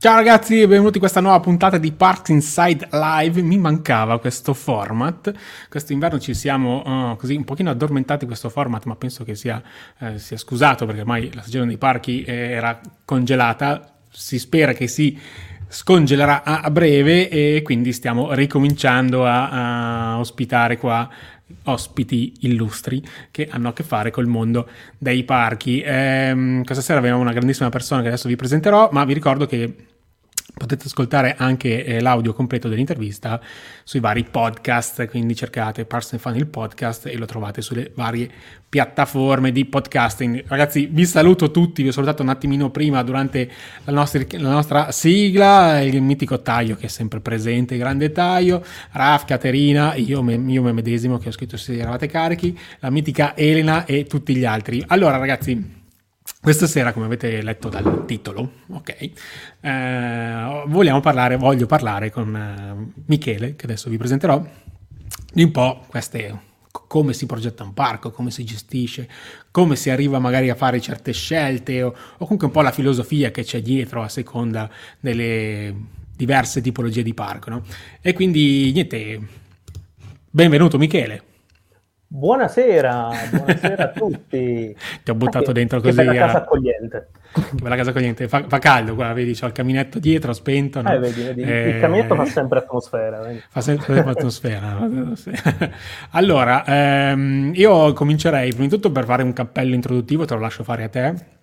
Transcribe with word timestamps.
Ciao 0.00 0.14
ragazzi 0.14 0.60
e 0.60 0.68
benvenuti 0.68 0.94
in 0.94 1.00
questa 1.00 1.20
nuova 1.20 1.40
puntata 1.40 1.76
di 1.76 1.90
Parks 1.90 2.28
Inside 2.28 2.86
Live. 2.92 3.42
Mi 3.42 3.58
mancava 3.58 4.20
questo 4.20 4.54
format. 4.54 5.32
Questo 5.68 5.92
inverno 5.92 6.20
ci 6.20 6.34
siamo 6.34 6.84
uh, 6.84 7.16
così 7.16 7.34
un 7.34 7.42
pochino 7.42 7.70
addormentati 7.70 8.24
questo 8.24 8.48
format, 8.48 8.84
ma 8.84 8.94
penso 8.94 9.24
che 9.24 9.34
sia, 9.34 9.60
eh, 9.98 10.20
sia 10.20 10.36
scusato 10.36 10.86
perché 10.86 11.00
ormai 11.00 11.34
la 11.34 11.40
stagione 11.40 11.66
dei 11.66 11.78
parchi 11.78 12.22
era 12.24 12.80
congelata. 13.04 13.92
Si 14.08 14.38
spera 14.38 14.72
che 14.72 14.86
si 14.86 15.18
scongelerà 15.66 16.44
a, 16.44 16.70
breve 16.70 17.28
e 17.28 17.62
quindi 17.64 17.92
stiamo 17.92 18.32
ricominciando 18.34 19.26
a, 19.26 20.12
a 20.12 20.18
ospitare 20.20 20.78
qua 20.78 21.10
ospiti 21.64 22.32
illustri 22.40 23.02
che 23.30 23.48
hanno 23.50 23.68
a 23.68 23.72
che 23.72 23.82
fare 23.82 24.10
col 24.10 24.26
mondo 24.26 24.68
dei 24.96 25.24
parchi. 25.24 25.82
Ehm, 25.84 26.64
questa 26.64 26.82
sera 26.82 26.98
abbiamo 26.98 27.20
una 27.20 27.32
grandissima 27.32 27.68
persona 27.68 28.02
che 28.02 28.08
adesso 28.08 28.28
vi 28.28 28.36
presenterò, 28.36 28.88
ma 28.92 29.04
vi 29.04 29.14
ricordo 29.14 29.46
che 29.46 29.74
Potete 30.58 30.86
ascoltare 30.86 31.36
anche 31.38 31.84
eh, 31.84 32.00
l'audio 32.00 32.34
completo 32.34 32.68
dell'intervista 32.68 33.40
sui 33.84 34.00
vari 34.00 34.24
podcast, 34.24 35.06
quindi 35.06 35.36
cercate 35.36 35.84
Parson 35.84 36.18
Fan 36.18 36.34
il 36.34 36.48
podcast 36.48 37.06
e 37.06 37.16
lo 37.16 37.26
trovate 37.26 37.62
sulle 37.62 37.92
varie 37.94 38.28
piattaforme 38.68 39.52
di 39.52 39.64
podcasting. 39.64 40.44
Ragazzi, 40.48 40.88
vi 40.90 41.06
saluto 41.06 41.52
tutti, 41.52 41.82
vi 41.82 41.88
ho 41.88 41.92
salutato 41.92 42.22
un 42.22 42.28
attimino 42.28 42.70
prima 42.70 43.02
durante 43.04 43.48
la 43.84 43.92
nostra, 43.92 44.24
la 44.30 44.50
nostra 44.50 44.90
sigla, 44.90 45.80
il 45.80 46.02
mitico 46.02 46.42
Taglio 46.42 46.74
che 46.74 46.86
è 46.86 46.90
sempre 46.90 47.20
presente, 47.20 47.76
grande 47.76 48.10
Taglio, 48.10 48.64
Raf, 48.90 49.26
Caterina, 49.26 49.94
io, 49.94 50.22
me, 50.22 50.34
io 50.34 50.62
me 50.62 50.72
medesimo 50.72 51.18
che 51.18 51.28
ho 51.28 51.32
scritto 51.32 51.56
se 51.56 51.78
eravate 51.78 52.08
carichi, 52.08 52.58
la 52.80 52.90
mitica 52.90 53.36
Elena 53.36 53.84
e 53.84 54.06
tutti 54.06 54.34
gli 54.34 54.44
altri. 54.44 54.82
Allora 54.88 55.18
ragazzi, 55.18 55.77
questa 56.40 56.66
sera, 56.66 56.92
come 56.92 57.06
avete 57.06 57.42
letto 57.42 57.68
dal 57.68 58.04
titolo, 58.06 58.52
ok, 58.68 59.10
eh, 59.60 60.62
vogliamo 60.66 61.00
parlare, 61.00 61.36
voglio 61.36 61.66
parlare 61.66 62.10
con 62.10 62.34
eh, 62.34 63.00
Michele, 63.06 63.56
che 63.56 63.64
adesso 63.64 63.90
vi 63.90 63.96
presenterò, 63.96 64.42
di 65.32 65.42
un 65.42 65.50
po' 65.50 65.84
queste 65.88 66.46
come 66.70 67.12
si 67.12 67.26
progetta 67.26 67.64
un 67.64 67.74
parco, 67.74 68.10
come 68.10 68.30
si 68.30 68.44
gestisce, 68.44 69.08
come 69.50 69.76
si 69.76 69.90
arriva 69.90 70.18
magari 70.18 70.48
a 70.48 70.54
fare 70.54 70.80
certe 70.80 71.12
scelte 71.12 71.82
o, 71.82 71.88
o 71.88 72.18
comunque 72.18 72.46
un 72.46 72.52
po' 72.52 72.62
la 72.62 72.72
filosofia 72.72 73.30
che 73.30 73.42
c'è 73.42 73.60
dietro 73.60 74.02
a 74.02 74.08
seconda 74.08 74.70
delle 75.00 75.74
diverse 76.16 76.60
tipologie 76.60 77.02
di 77.02 77.14
parco. 77.14 77.50
No? 77.50 77.64
E 78.00 78.12
quindi 78.12 78.70
niente, 78.72 79.20
benvenuto 80.30 80.78
Michele. 80.78 81.27
Buonasera, 82.10 83.10
buonasera 83.30 83.84
a 83.84 83.88
tutti. 83.92 84.74
Ti 85.04 85.10
ho 85.10 85.14
buttato 85.14 85.50
ah, 85.50 85.52
dentro 85.52 85.78
così. 85.82 85.94
Bella 85.94 86.14
casa 86.14 86.38
accogliente. 86.38 87.08
Bella 87.60 87.76
casa 87.76 87.90
accogliente. 87.90 88.28
Fa, 88.28 88.44
fa 88.48 88.58
caldo 88.58 88.94
qua, 88.94 89.12
vedi, 89.12 89.34
c'ho 89.34 89.44
il 89.44 89.52
caminetto 89.52 89.98
dietro, 89.98 90.32
spento. 90.32 90.80
No? 90.80 90.90
Eh, 90.90 90.98
vedi, 90.98 91.22
vedi. 91.22 91.42
Eh, 91.42 91.68
il 91.68 91.80
caminetto 91.80 92.14
fa 92.14 92.24
sempre 92.24 92.60
atmosfera. 92.60 93.20
Vedi. 93.20 93.42
Fa 93.46 93.60
sempre 93.60 94.00
atmosfera. 94.00 94.88
allora, 96.12 96.64
ehm, 96.64 97.52
io 97.54 97.92
comincerei 97.92 98.48
prima 98.52 98.64
di 98.64 98.70
tutto 98.70 98.90
per 98.90 99.04
fare 99.04 99.22
un 99.22 99.34
cappello 99.34 99.74
introduttivo, 99.74 100.24
te 100.24 100.32
lo 100.32 100.40
lascio 100.40 100.64
fare 100.64 100.84
a 100.84 100.88
te 100.88 101.36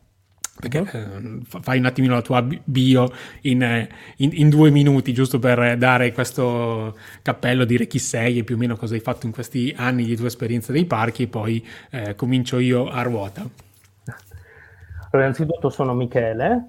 perché 0.58 0.80
uh-huh. 0.80 0.88
eh, 0.88 1.40
fai 1.62 1.80
un 1.80 1.86
attimino 1.86 2.14
la 2.14 2.22
tua 2.22 2.46
bio 2.64 3.12
in, 3.42 3.88
in, 4.18 4.30
in, 4.34 4.50
due 4.50 4.70
minuti, 4.70 5.14
giusto 5.14 5.38
per 5.38 5.78
dare 5.78 6.14
questo 6.14 6.96
cappello, 7.22 7.66
dire 7.66 7.88
chi 7.88 8.00
sei 8.00 8.40
e 8.40 8.44
più 8.44 8.56
o 8.56 8.58
meno 8.58 8.78
cosa 8.78 8.94
hai 8.94 9.02
fatto 9.02 9.26
in 9.26 9.34
questi 9.34 9.74
anni 9.76 10.06
di 10.06 10.16
tua 10.16 10.28
esperienza 10.28 10.72
dei 10.72 10.86
parchi 10.86 11.24
e 11.24 11.28
poi 11.28 11.66
eh, 11.92 12.16
comincio 12.16 12.60
io 12.60 12.88
a 12.88 13.02
ruota. 13.02 13.42
Allora, 13.42 15.30
innanzitutto 15.30 15.70
sono 15.70 15.94
Michele, 15.94 16.66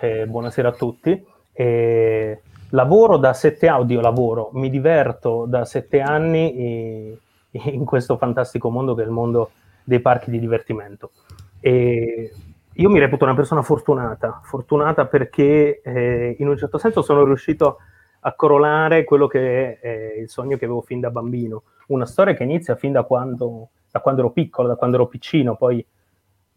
eh, 0.00 0.26
buonasera 0.26 0.68
a 0.68 0.72
tutti. 0.72 1.24
E 1.52 2.42
lavoro 2.70 3.16
da 3.18 3.32
sette 3.34 3.68
anni, 3.68 3.94
lavoro, 3.94 4.50
mi 4.54 4.68
diverto 4.68 5.46
da 5.46 5.64
sette 5.64 6.00
anni 6.00 7.16
in 7.50 7.84
questo 7.84 8.16
fantastico 8.16 8.68
mondo 8.68 8.94
che 8.94 9.02
è 9.02 9.04
il 9.04 9.10
mondo 9.10 9.50
dei 9.84 10.00
parchi 10.00 10.30
di 10.30 10.40
divertimento. 10.40 11.12
E 11.60 12.32
io 12.78 12.90
mi 12.90 13.00
reputo 13.00 13.24
una 13.24 13.34
persona 13.34 13.62
fortunata, 13.62 14.40
fortunata 14.44 15.06
perché 15.06 15.80
eh, 15.82 16.36
in 16.38 16.48
un 16.48 16.56
certo 16.56 16.78
senso 16.78 17.02
sono 17.02 17.24
riuscito 17.24 17.78
a 18.20 18.34
coronare 18.34 19.02
quello 19.04 19.26
che 19.26 19.78
è 19.80 19.86
eh, 19.86 20.20
il 20.20 20.28
sogno 20.28 20.56
che 20.56 20.64
avevo 20.64 20.80
fin 20.80 21.00
da 21.00 21.10
bambino, 21.10 21.64
una 21.88 22.06
storia 22.06 22.34
che 22.34 22.44
inizia 22.44 22.76
fin 22.76 22.92
da 22.92 23.02
quando, 23.02 23.70
da 23.90 24.00
quando 24.00 24.20
ero 24.20 24.30
piccolo, 24.30 24.68
da 24.68 24.76
quando 24.76 24.96
ero 24.96 25.08
piccino, 25.08 25.56
poi 25.56 25.84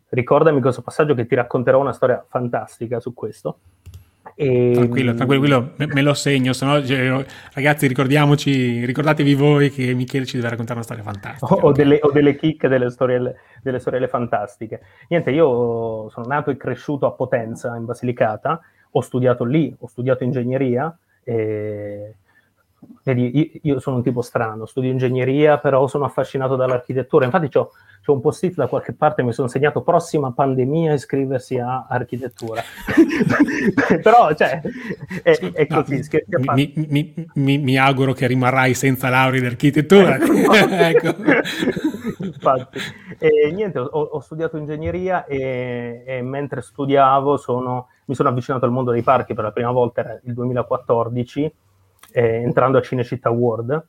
ricordami 0.09 0.61
questo 0.61 0.83
passaggio 0.83 1.15
che 1.15 1.25
ti 1.25 1.33
racconterò 1.33 1.79
una 1.79 1.93
storia 1.93 2.23
fantastica 2.27 2.99
su 2.99 3.15
questo. 3.15 3.57
E... 4.35 4.71
Tranquillo, 4.73 5.13
tranquillo, 5.13 5.73
me, 5.75 5.87
me 5.87 6.01
lo 6.01 6.13
segno, 6.13 6.53
no, 6.61 6.85
cioè, 6.85 7.25
ragazzi 7.53 7.87
ricordiamoci, 7.87 8.85
ricordatevi 8.85 9.33
voi 9.33 9.69
che 9.71 9.93
Michele 9.93 10.25
ci 10.25 10.37
deve 10.37 10.49
raccontare 10.49 10.79
una 10.79 10.85
storia 10.85 11.03
fantastica. 11.03 11.53
O, 11.53 11.67
o, 11.67 11.71
delle, 11.71 11.99
o 12.01 12.11
delle, 12.11 12.35
chicche, 12.35 12.67
delle 12.67 12.89
storielle, 12.89 13.35
delle 13.61 13.79
storielle 13.79 14.07
fantastiche. 14.07 14.81
Niente, 15.09 15.31
io 15.31 16.09
sono 16.09 16.25
nato 16.27 16.49
e 16.49 16.57
cresciuto 16.57 17.05
a 17.05 17.11
Potenza, 17.11 17.75
in 17.75 17.85
Basilicata, 17.85 18.61
ho 18.91 19.01
studiato 19.01 19.43
lì, 19.43 19.75
ho 19.77 19.87
studiato 19.87 20.23
ingegneria, 20.23 20.95
e... 21.23 22.15
Vedi, 23.03 23.59
io, 23.63 23.79
sono 23.79 23.97
un 23.97 24.03
tipo 24.03 24.21
strano, 24.21 24.65
studio 24.65 24.89
ingegneria, 24.89 25.57
però 25.59 25.87
sono 25.87 26.05
affascinato 26.05 26.55
dall'architettura. 26.55 27.25
Infatti 27.25 27.57
ho 27.57 27.71
c'è 28.01 28.09
un 28.09 28.19
post-it 28.19 28.55
da 28.55 28.65
qualche 28.65 28.93
parte, 28.93 29.21
mi 29.21 29.31
sono 29.31 29.47
segnato 29.47 29.81
prossima 29.81 30.31
pandemia 30.31 30.93
iscriversi 30.93 31.59
a 31.59 31.85
architettura. 31.87 32.63
Però, 34.01 34.33
cioè, 34.33 34.59
è, 35.21 35.37
è 35.37 35.67
così. 35.67 36.01
No, 36.25 36.53
mi, 36.53 36.73
mi, 36.89 37.13
mi, 37.35 37.57
mi, 37.59 37.77
auguro 37.77 38.13
che 38.13 38.25
rimarrai 38.25 38.73
senza 38.73 39.09
laurea 39.09 39.41
in 39.41 39.45
architettura. 39.45 40.17
ecco. 40.89 41.15
Infatti. 42.23 42.79
E, 43.19 43.51
niente, 43.51 43.77
ho, 43.77 43.85
ho, 43.85 44.19
studiato 44.19 44.57
ingegneria 44.57 45.25
e, 45.25 46.01
e 46.03 46.21
mentre 46.23 46.63
studiavo 46.63 47.37
sono, 47.37 47.89
mi 48.05 48.15
sono 48.15 48.29
avvicinato 48.29 48.65
al 48.65 48.71
mondo 48.71 48.89
dei 48.89 49.03
parchi 49.03 49.35
per 49.35 49.43
la 49.43 49.51
prima 49.51 49.69
volta, 49.69 50.01
era 50.01 50.19
il 50.23 50.33
2014, 50.33 51.53
eh, 52.11 52.41
entrando 52.41 52.77
a 52.77 52.81
Cinecittà 52.81 53.29
World 53.29 53.87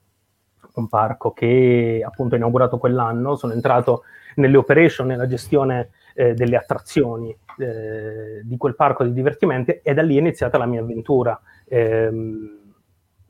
un 0.74 0.88
parco 0.88 1.32
che 1.32 2.02
appunto 2.04 2.34
ho 2.34 2.38
inaugurato 2.38 2.78
quell'anno, 2.78 3.36
sono 3.36 3.52
entrato 3.52 4.04
nelle 4.36 4.56
operation, 4.56 5.06
nella 5.06 5.26
gestione 5.26 5.90
eh, 6.14 6.34
delle 6.34 6.56
attrazioni 6.56 7.36
eh, 7.58 8.40
di 8.42 8.56
quel 8.56 8.74
parco 8.74 9.04
di 9.04 9.12
divertimenti 9.12 9.80
e 9.82 9.94
da 9.94 10.02
lì 10.02 10.16
è 10.16 10.20
iniziata 10.20 10.58
la 10.58 10.66
mia 10.66 10.80
avventura. 10.80 11.38
Ehm, 11.66 12.60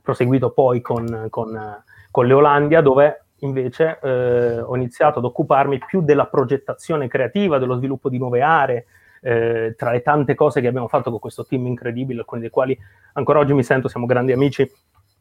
proseguito 0.00 0.50
poi 0.50 0.80
con, 0.80 1.26
con, 1.30 1.82
con 2.10 2.26
Leolandia 2.26 2.80
dove 2.80 3.24
invece 3.38 3.98
eh, 4.02 4.60
ho 4.60 4.74
iniziato 4.76 5.18
ad 5.18 5.24
occuparmi 5.24 5.78
più 5.78 6.02
della 6.02 6.26
progettazione 6.26 7.08
creativa, 7.08 7.58
dello 7.58 7.76
sviluppo 7.76 8.08
di 8.08 8.18
nuove 8.18 8.40
aree, 8.40 8.86
eh, 9.22 9.74
tra 9.76 9.92
le 9.92 10.02
tante 10.02 10.34
cose 10.34 10.60
che 10.60 10.66
abbiamo 10.66 10.88
fatto 10.88 11.10
con 11.10 11.18
questo 11.18 11.46
team 11.46 11.66
incredibile, 11.66 12.20
alcuni 12.20 12.42
dei 12.42 12.50
quali 12.50 12.76
ancora 13.14 13.38
oggi 13.38 13.54
mi 13.54 13.62
sento, 13.62 13.88
siamo 13.88 14.06
grandi 14.06 14.32
amici, 14.32 14.70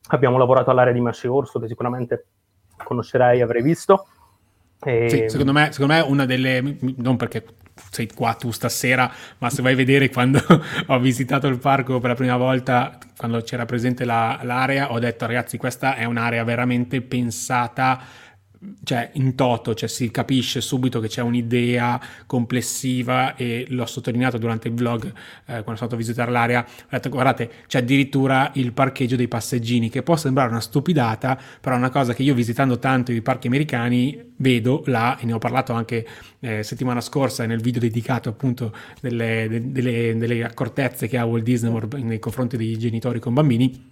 Abbiamo 0.08 0.38
lavorato 0.38 0.72
all'area 0.72 0.94
di 0.94 1.00
Masce 1.00 1.28
Orso, 1.28 1.60
che 1.60 1.68
sicuramente 1.68 2.26
conoscerai 2.84 3.40
e 3.40 3.42
avrai 3.44 3.62
visto. 3.62 4.08
E... 4.84 5.10
Sì, 5.10 5.30
secondo 5.30 5.54
me, 5.54 5.72
secondo 5.72 5.94
me 5.94 6.00
una 6.02 6.26
delle, 6.26 6.78
non 6.98 7.18
perché 7.18 7.46
sei 7.92 8.10
qua 8.12 8.34
tu 8.34 8.52
stasera, 8.52 9.10
ma 9.38 9.50
se 9.50 9.62
vai 9.62 9.74
a 9.74 9.76
vedere 9.76 10.10
quando 10.10 10.42
ho 10.88 11.00
visitato 11.00 11.48
il 11.48 11.60
parco 11.60 12.00
per 12.00 12.10
la 12.10 12.16
prima 12.16 12.36
volta, 12.36 12.98
quando 13.16 13.42
c'era 13.42 13.66
presente 13.66 14.06
la, 14.06 14.40
l'area, 14.42 14.92
ho 14.92 15.00
detto 15.00 15.28
ragazzi 15.28 15.58
questa 15.58 15.96
è 15.96 16.04
un'area 16.06 16.44
veramente 16.44 17.02
pensata 17.02 18.02
cioè 18.84 19.10
in 19.14 19.34
toto, 19.36 19.74
cioè 19.74 19.90
si 19.90 20.12
capisce 20.12 20.62
subito 20.62 21.00
che 21.00 21.08
c'è 21.08 21.22
un'idea 21.22 22.00
complessiva 22.28 23.36
e 23.36 23.66
l'ho 23.70 23.86
sottolineato 23.86 24.38
durante 24.38 24.68
il 24.68 24.76
vlog 24.76 25.06
eh, 25.06 25.14
quando 25.46 25.64
sono 25.64 25.76
stato 25.76 25.96
a 25.96 25.98
visitare 25.98 26.32
l'area, 26.32 26.64
ho 26.64 26.88
detto 26.90 27.10
guardate 27.10 27.50
c'è 27.68 27.80
addirittura 27.80 28.52
il 28.56 28.72
parcheggio 28.74 29.16
dei 29.16 29.28
passeggini 29.28 29.90
che 29.90 30.04
può 30.04 30.16
sembrare 30.16 30.50
una 30.50 30.62
stupidata, 30.62 31.40
però 31.60 31.76
è 31.76 31.78
una 31.80 31.90
cosa 31.90 32.14
che 32.14 32.24
io 32.24 32.36
visitando 32.36 32.78
tanto 32.78 33.12
i 33.12 33.22
parchi 33.22 33.48
americani 33.48 34.34
vedo 34.38 34.84
là 34.86 35.18
e 35.18 35.26
ne 35.26 35.34
ho 35.34 35.40
parlato 35.40 35.74
anche 35.74 36.06
eh, 36.40 36.64
settimana 36.64 37.02
scorsa 37.02 37.46
nel 37.46 37.62
video 37.62 37.82
dedicato 37.82 38.30
appunto 38.30 38.74
delle, 39.00 39.48
delle, 39.72 40.16
delle 40.18 40.44
accortezze 40.44 41.08
che 41.08 41.18
ha 41.18 41.26
Walt 41.26 41.44
Disney 41.44 42.04
nei 42.04 42.20
confronti 42.20 42.58
dei 42.58 42.78
genitori 42.78 43.20
con 43.20 43.34
bambini 43.34 43.91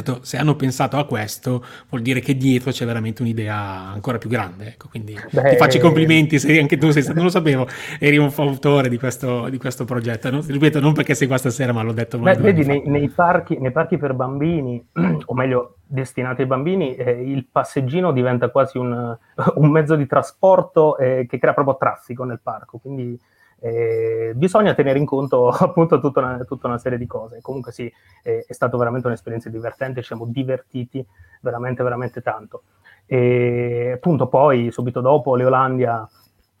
detto, 0.00 0.20
se 0.22 0.36
hanno 0.36 0.56
pensato 0.56 0.96
a 0.96 1.04
questo, 1.04 1.64
vuol 1.88 2.02
dire 2.02 2.20
che 2.20 2.36
dietro 2.36 2.70
c'è 2.70 2.86
veramente 2.86 3.22
un'idea 3.22 3.56
ancora 3.56 4.18
più 4.18 4.30
grande. 4.30 4.68
Ecco, 4.68 4.88
quindi 4.88 5.18
Beh, 5.30 5.50
ti 5.50 5.56
faccio 5.56 5.76
i 5.76 5.80
complimenti 5.80 6.38
se 6.38 6.58
anche 6.58 6.78
tu 6.78 6.90
sei 6.90 7.02
stato, 7.02 7.16
non 7.16 7.26
lo 7.26 7.30
sapevo, 7.30 7.66
eri 7.98 8.16
un 8.16 8.30
fautore 8.30 8.88
di 8.88 8.98
questo, 8.98 9.48
di 9.48 9.58
questo 9.58 9.84
progetto. 9.84 10.30
No? 10.30 10.42
Ripeto, 10.46 10.80
non 10.80 10.92
perché 10.92 11.14
sei 11.14 11.26
qua 11.26 11.36
stasera, 11.36 11.72
ma 11.72 11.82
l'ho 11.82 11.92
detto 11.92 12.18
Beh, 12.18 12.34
vedi, 12.36 12.64
nei, 12.64 12.82
nei, 12.86 13.08
parchi, 13.08 13.58
nei, 13.58 13.72
parchi, 13.72 13.98
per 13.98 14.14
bambini, 14.14 14.82
o 15.24 15.34
meglio, 15.34 15.76
destinati 15.84 16.42
ai 16.42 16.46
bambini, 16.46 16.94
eh, 16.94 17.10
il 17.10 17.46
passeggino 17.50 18.12
diventa 18.12 18.48
quasi 18.48 18.78
un, 18.78 19.16
un 19.56 19.70
mezzo 19.70 19.94
di 19.96 20.06
trasporto 20.06 20.96
eh, 20.96 21.26
che 21.28 21.38
crea 21.38 21.52
proprio 21.52 21.76
traffico 21.76 22.24
nel 22.24 22.40
parco. 22.42 22.78
Quindi 22.78 23.18
Eh, 23.64 24.32
bisogna 24.34 24.74
tenere 24.74 24.98
in 24.98 25.06
conto 25.06 25.46
appunto 25.54 26.00
tutta 26.00 26.18
una, 26.18 26.44
tutta 26.44 26.66
una 26.66 26.78
serie 26.78 26.98
di 26.98 27.06
cose. 27.06 27.40
Comunque 27.40 27.70
sì, 27.70 27.90
eh, 28.24 28.44
è 28.46 28.52
stata 28.52 28.76
veramente 28.76 29.06
un'esperienza 29.06 29.48
divertente, 29.48 30.00
ci 30.00 30.08
siamo 30.08 30.26
divertiti 30.26 31.04
veramente, 31.40 31.82
veramente 31.84 32.22
tanto. 32.22 32.62
E 33.06 33.92
appunto 33.94 34.26
poi, 34.26 34.72
subito 34.72 35.00
dopo, 35.00 35.36
Leolandia 35.36 36.08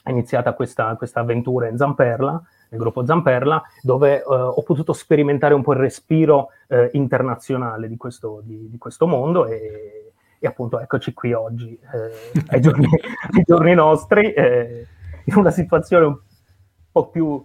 è 0.00 0.10
iniziata 0.10 0.52
questa, 0.52 0.94
questa 0.94 1.20
avventura 1.20 1.66
in 1.66 1.76
Zamperla, 1.76 2.42
nel 2.68 2.80
gruppo 2.80 3.04
Zamperla, 3.04 3.62
dove 3.82 4.18
eh, 4.18 4.22
ho 4.24 4.62
potuto 4.62 4.92
sperimentare 4.92 5.54
un 5.54 5.62
po' 5.62 5.72
il 5.72 5.80
respiro 5.80 6.50
eh, 6.68 6.90
internazionale 6.92 7.88
di 7.88 7.96
questo, 7.96 8.42
di, 8.44 8.68
di 8.70 8.78
questo 8.78 9.08
mondo 9.08 9.46
e, 9.46 10.12
e, 10.38 10.46
appunto 10.46 10.78
eccoci 10.78 11.12
qui 11.12 11.32
oggi, 11.32 11.72
eh, 11.72 12.42
ai, 12.48 12.60
giorni, 12.62 12.86
ai, 12.86 13.42
giorni, 13.44 13.74
nostri, 13.74 14.32
eh, 14.32 14.86
in 15.24 15.36
una 15.36 15.50
situazione 15.50 16.04
un 16.04 16.14
po' 16.14 16.22
più 17.10 17.42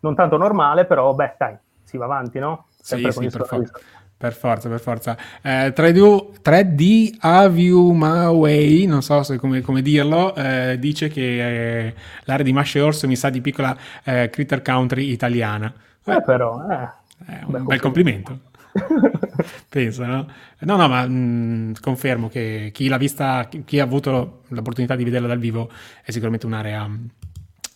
non 0.00 0.14
tanto 0.14 0.36
normale, 0.36 0.84
però 0.84 1.14
beh, 1.14 1.34
dai, 1.38 1.56
si 1.84 1.96
va 1.96 2.04
avanti, 2.04 2.38
no? 2.38 2.66
Sempre 2.80 3.12
sì, 3.12 3.20
sì, 3.22 3.36
per, 3.36 3.46
for- 3.46 3.70
per, 4.16 4.32
forza, 4.32 4.68
per 4.68 4.80
forza. 4.80 5.16
Eh, 5.42 5.72
3D, 5.74 6.40
3D 6.42 7.16
Aviumaway, 7.20 8.86
non 8.86 9.02
so 9.02 9.22
come, 9.38 9.60
come 9.60 9.82
dirlo, 9.82 10.34
eh, 10.34 10.76
dice 10.78 11.08
che 11.08 11.86
eh, 11.86 11.94
l'area 12.24 12.44
di 12.44 12.52
Masce 12.52 12.80
Orso 12.80 13.06
mi 13.06 13.16
sa 13.16 13.30
di 13.30 13.40
piccola 13.40 13.76
eh, 14.04 14.28
critter 14.30 14.62
country 14.62 15.10
italiana. 15.10 15.72
Eh, 16.04 16.22
però, 16.22 16.62
eh, 16.70 16.88
è 17.26 17.40
un 17.44 17.64
bel 17.64 17.80
complimento. 17.80 18.38
Penso, 19.68 20.04
no? 20.04 20.26
No, 20.60 20.76
no, 20.76 20.88
ma 20.88 21.06
mh, 21.06 21.12
mm, 21.12 21.72
confermo 21.80 22.28
che 22.28 22.70
chi 22.72 22.88
l'ha 22.88 22.98
vista, 22.98 23.48
chi 23.64 23.80
ha 23.80 23.84
avuto 23.84 24.42
l'opportunità 24.48 24.96
di 24.96 25.04
vederla 25.04 25.28
dal 25.28 25.38
vivo 25.38 25.70
è 26.02 26.10
sicuramente 26.10 26.46
un'area 26.46 26.88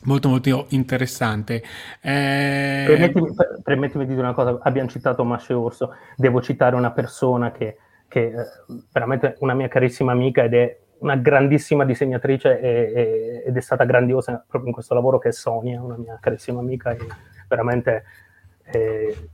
molto 0.04 0.28
molto 0.28 0.66
interessante. 0.70 1.62
Eh... 2.00 2.84
Permettimi, 2.86 3.34
permettimi, 3.62 4.04
di 4.06 4.14
dire 4.14 4.22
una 4.22 4.34
cosa, 4.34 4.58
abbiamo 4.62 4.88
citato 4.88 5.24
Masce 5.24 5.52
Orso, 5.52 5.94
devo 6.16 6.40
citare 6.40 6.76
una 6.76 6.92
persona 6.92 7.52
che, 7.52 7.76
che 8.08 8.30
è 8.30 8.38
eh, 8.38 8.82
veramente 8.92 9.36
una 9.40 9.54
mia 9.54 9.68
carissima 9.68 10.12
amica 10.12 10.44
ed 10.44 10.54
è 10.54 10.78
una 10.98 11.16
grandissima 11.16 11.84
disegnatrice 11.84 12.60
e, 12.60 12.92
e, 12.94 13.42
ed 13.46 13.56
è 13.56 13.60
stata 13.60 13.84
grandiosa 13.84 14.42
proprio 14.46 14.68
in 14.68 14.74
questo 14.74 14.94
lavoro 14.94 15.18
che 15.18 15.28
è 15.28 15.32
Sonia, 15.32 15.82
una 15.82 15.96
mia 15.96 16.18
carissima 16.20 16.60
amica 16.60 16.92
e 16.92 16.98
veramente 17.48 18.04
eh, 18.64 19.28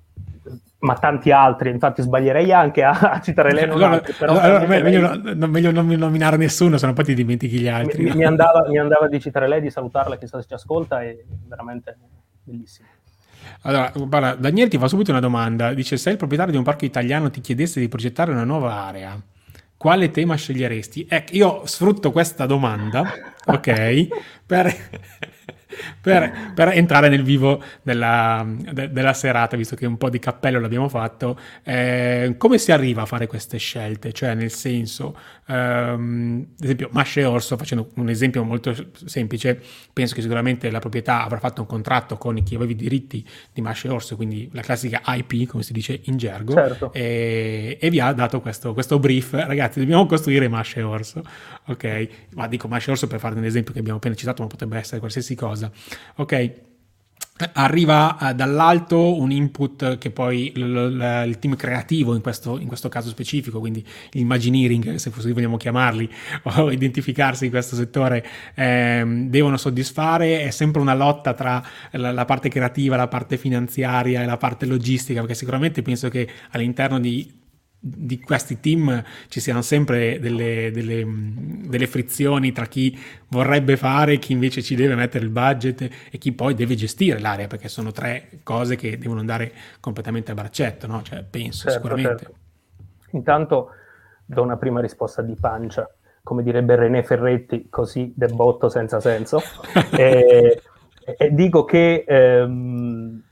ma 0.80 0.94
tanti 0.94 1.30
altri, 1.30 1.70
infatti 1.70 2.02
sbaglierei 2.02 2.52
anche 2.52 2.82
a, 2.82 2.90
a 2.90 3.20
citare 3.20 3.52
lei. 3.52 3.64
Allora, 3.64 3.90
altri, 3.90 4.12
però 4.14 4.38
allora 4.38 4.66
meglio, 4.66 5.14
lei... 5.14 5.36
no, 5.36 5.46
meglio, 5.46 5.70
non 5.70 5.86
nominare 5.86 6.36
nessuno, 6.36 6.78
se 6.78 6.86
no 6.86 6.92
poi 6.92 7.04
ti 7.04 7.14
dimentichi 7.14 7.58
gli 7.58 7.68
altri. 7.68 8.04
Mi, 8.04 8.14
mi, 8.14 8.24
andava, 8.24 8.66
mi, 8.68 8.78
andava, 8.78 9.08
di 9.08 9.20
citare 9.20 9.48
lei, 9.48 9.60
di 9.60 9.70
salutarla, 9.70 10.16
chissà 10.16 10.40
se 10.40 10.46
ci 10.46 10.54
ascolta, 10.54 11.02
è 11.02 11.16
veramente 11.46 11.96
bellissimo. 12.44 12.88
Allora, 13.62 13.92
guarda, 13.94 14.34
Daniele 14.34 14.70
ti 14.70 14.78
fa 14.78 14.88
subito 14.88 15.10
una 15.10 15.20
domanda, 15.20 15.74
dice 15.74 15.96
se 15.96 16.10
il 16.10 16.16
proprietario 16.16 16.52
di 16.52 16.58
un 16.58 16.64
parco 16.64 16.84
italiano 16.86 17.30
ti 17.30 17.40
chiedesse 17.40 17.80
di 17.80 17.88
progettare 17.88 18.30
una 18.30 18.44
nuova 18.44 18.74
area, 18.74 19.20
quale 19.76 20.10
tema 20.10 20.34
sceglieresti? 20.34 21.06
Ecco, 21.08 21.32
io 21.34 21.66
sfrutto 21.66 22.10
questa 22.10 22.46
domanda, 22.46 23.04
ok, 23.44 24.08
per 24.46 24.74
per, 26.00 26.52
per, 26.54 26.68
entrare 26.68 27.08
nel 27.08 27.22
vivo 27.22 27.62
della, 27.82 28.44
de, 28.46 28.90
della, 28.90 29.12
serata, 29.12 29.56
visto 29.56 29.76
che 29.76 29.86
un 29.86 29.96
po' 29.96 30.10
di 30.10 30.18
cappello 30.18 30.60
l'abbiamo 30.60 30.88
fatto, 30.88 31.38
eh, 31.62 32.34
come 32.36 32.58
si 32.58 32.72
arriva 32.72 33.02
a 33.02 33.06
fare 33.06 33.26
queste 33.26 33.58
scelte? 33.58 34.12
Cioè, 34.12 34.34
nel 34.34 34.50
senso, 34.50 35.16
ehm, 35.50 36.46
ad 36.58 36.64
esempio, 36.64 36.88
Masce 36.92 37.24
Orso, 37.24 37.56
facendo 37.56 37.90
un 37.96 38.08
esempio 38.08 38.44
molto 38.44 38.74
semplice, 39.04 39.60
penso 39.92 40.14
che 40.14 40.22
sicuramente 40.22 40.70
la 40.70 40.78
proprietà 40.78 41.24
avrà 41.24 41.38
fatto 41.38 41.62
un 41.62 41.66
contratto 41.66 42.16
con 42.16 42.40
chi 42.42 42.54
aveva 42.54 42.70
i 42.70 42.76
diritti 42.76 43.26
di 43.52 43.60
Masce 43.60 43.88
Orso, 43.88 44.16
quindi 44.16 44.48
la 44.52 44.62
classica 44.62 45.02
IP, 45.04 45.46
come 45.48 45.62
si 45.62 45.72
dice 45.72 46.00
in 46.04 46.16
gergo, 46.16 46.52
certo. 46.52 46.92
e, 46.92 47.78
e, 47.80 47.90
vi 47.90 48.00
ha 48.00 48.12
dato 48.12 48.40
questo, 48.40 48.72
questo, 48.72 48.98
brief, 48.98 49.32
ragazzi, 49.32 49.80
dobbiamo 49.80 50.06
costruire 50.06 50.48
Masce 50.48 50.82
Orso, 50.82 51.22
ok? 51.66 52.08
Ma 52.34 52.46
dico 52.46 52.68
Masce 52.68 52.92
Orso 52.92 53.06
per 53.06 53.18
fare 53.18 53.34
un 53.34 53.44
esempio 53.44 53.72
che 53.72 53.80
abbiamo 53.80 53.98
appena 53.98 54.14
citato, 54.14 54.42
ma 54.42 54.48
potrebbe 54.48 54.78
essere 54.78 54.98
qualsiasi 55.00 55.34
cosa. 55.34 55.70
Ok, 56.16 56.68
arriva 57.52 58.16
uh, 58.20 58.32
dall'alto 58.32 59.18
un 59.18 59.30
input 59.30 59.98
che 59.98 60.10
poi 60.10 60.52
il 60.54 61.36
team 61.38 61.56
creativo 61.56 62.14
in 62.14 62.20
questo, 62.20 62.58
in 62.58 62.66
questo, 62.66 62.88
caso 62.88 63.08
specifico, 63.08 63.60
quindi 63.60 63.84
l'imagineering, 64.10 64.96
se 64.96 65.10
così 65.10 65.32
vogliamo 65.32 65.56
chiamarli, 65.56 66.10
o 66.56 66.70
identificarsi 66.70 67.44
in 67.44 67.50
questo 67.50 67.76
settore, 67.76 68.24
ehm, 68.54 69.28
devono 69.28 69.56
soddisfare. 69.56 70.42
È 70.42 70.50
sempre 70.50 70.80
una 70.80 70.94
lotta 70.94 71.34
tra 71.34 71.62
la, 71.92 72.12
la, 72.12 72.24
parte 72.24 72.48
creativa, 72.48 72.96
la 72.96 73.08
parte 73.08 73.36
finanziaria 73.36 74.22
e 74.22 74.26
la 74.26 74.36
parte 74.36 74.66
logistica, 74.66 75.20
perché 75.20 75.34
sicuramente 75.34 75.82
penso 75.82 76.08
che 76.08 76.28
all'interno 76.50 76.98
di 76.98 77.38
di 77.82 78.20
questi 78.20 78.60
team 78.60 79.02
ci 79.28 79.40
siano 79.40 79.62
sempre 79.62 80.20
delle, 80.20 80.70
delle, 80.70 81.02
delle, 81.06 81.86
frizioni 81.86 82.52
tra 82.52 82.66
chi 82.66 82.96
vorrebbe 83.28 83.78
fare, 83.78 84.18
chi 84.18 84.32
invece 84.32 84.60
ci 84.60 84.74
deve 84.74 84.94
mettere 84.94 85.24
il 85.24 85.30
budget 85.30 85.88
e 86.10 86.18
chi 86.18 86.32
poi 86.32 86.52
deve 86.52 86.74
gestire 86.74 87.18
l'area, 87.18 87.46
perché 87.46 87.68
sono 87.68 87.90
tre 87.90 88.28
cose 88.42 88.76
che 88.76 88.98
devono 88.98 89.20
andare 89.20 89.52
completamente 89.80 90.30
a 90.30 90.34
braccetto, 90.34 90.86
no? 90.86 91.02
cioè, 91.02 91.24
penso 91.28 91.70
certo, 91.70 91.80
sicuramente. 91.80 92.24
Certo. 92.24 92.38
Intanto 93.12 93.70
do 94.26 94.42
una 94.42 94.58
prima 94.58 94.82
risposta 94.82 95.22
di 95.22 95.34
pancia, 95.34 95.90
come 96.22 96.42
direbbe 96.42 96.76
René 96.76 97.02
Ferretti, 97.02 97.68
così 97.70 98.12
del 98.14 98.34
botto 98.34 98.68
senza 98.68 99.00
senso, 99.00 99.40
e, 99.96 100.60
e, 101.16 101.34
dico 101.34 101.64
che 101.64 102.04
ehm, 102.06 103.22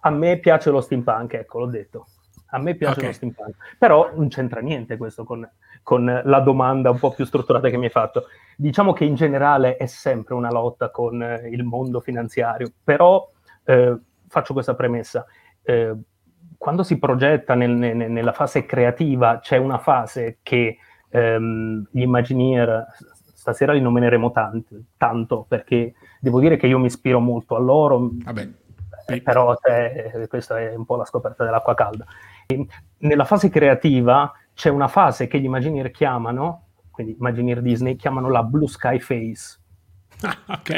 a 0.00 0.10
me 0.10 0.38
piace 0.38 0.70
lo 0.70 0.80
steampunk, 0.80 1.34
ecco, 1.34 1.58
l'ho 1.58 1.66
detto 1.66 2.06
a 2.50 2.58
me 2.58 2.74
piace 2.74 2.98
okay. 2.98 3.06
lo 3.08 3.14
steampunk, 3.14 3.54
però 3.78 4.12
non 4.14 4.28
c'entra 4.28 4.60
niente 4.60 4.96
questo 4.96 5.24
con, 5.24 5.48
con, 5.82 6.22
la 6.24 6.40
domanda 6.40 6.90
un 6.90 6.98
po' 6.98 7.12
più 7.12 7.24
strutturata 7.24 7.68
che 7.68 7.76
mi 7.76 7.86
hai 7.86 7.90
fatto. 7.90 8.26
Diciamo 8.56 8.92
che 8.92 9.04
in 9.04 9.14
generale 9.14 9.76
è 9.76 9.86
sempre 9.86 10.34
una 10.34 10.50
lotta 10.50 10.90
con 10.90 11.22
eh, 11.22 11.48
il 11.48 11.64
mondo 11.64 12.00
finanziario, 12.00 12.70
però 12.82 13.28
eh, 13.64 13.96
faccio 14.28 14.52
questa 14.52 14.74
premessa. 14.74 15.26
Eh, 15.62 15.94
quando 16.56 16.82
si 16.82 16.98
progetta 16.98 17.54
nel, 17.54 17.70
nel, 17.72 18.10
nella 18.10 18.32
fase 18.32 18.64
creativa 18.64 19.40
c'è 19.40 19.56
una 19.56 19.78
fase 19.78 20.38
che 20.42 20.78
ehm, 21.10 21.88
gli 21.90 22.00
Imagineer, 22.02 22.86
stasera 23.34 23.72
li 23.72 23.80
nomineremo 23.80 24.30
tanti, 24.32 24.84
tanto 24.96 25.44
perché 25.46 25.94
devo 26.20 26.40
dire 26.40 26.56
che 26.56 26.66
io 26.66 26.78
mi 26.78 26.86
ispiro 26.86 27.20
molto 27.20 27.56
a 27.56 27.60
loro. 27.60 28.10
Vabbè. 28.12 28.48
Eh, 29.08 29.22
però 29.22 29.54
eh, 29.62 30.26
questa 30.28 30.58
è 30.58 30.74
un 30.74 30.84
po' 30.84 30.96
la 30.96 31.04
scoperta 31.04 31.44
dell'acqua 31.44 31.74
calda. 31.74 32.04
Nella 32.98 33.24
fase 33.24 33.48
creativa 33.48 34.32
c'è 34.54 34.70
una 34.70 34.88
fase 34.88 35.26
che 35.26 35.38
gli 35.38 35.44
Imagineer 35.44 35.90
chiamano, 35.90 36.68
quindi 36.90 37.16
Imagineer 37.18 37.60
Disney, 37.60 37.96
chiamano 37.96 38.30
la 38.30 38.42
Blue 38.42 38.68
Sky 38.68 38.98
Phase. 38.98 39.58
Ah, 40.22 40.36
ok. 40.54 40.70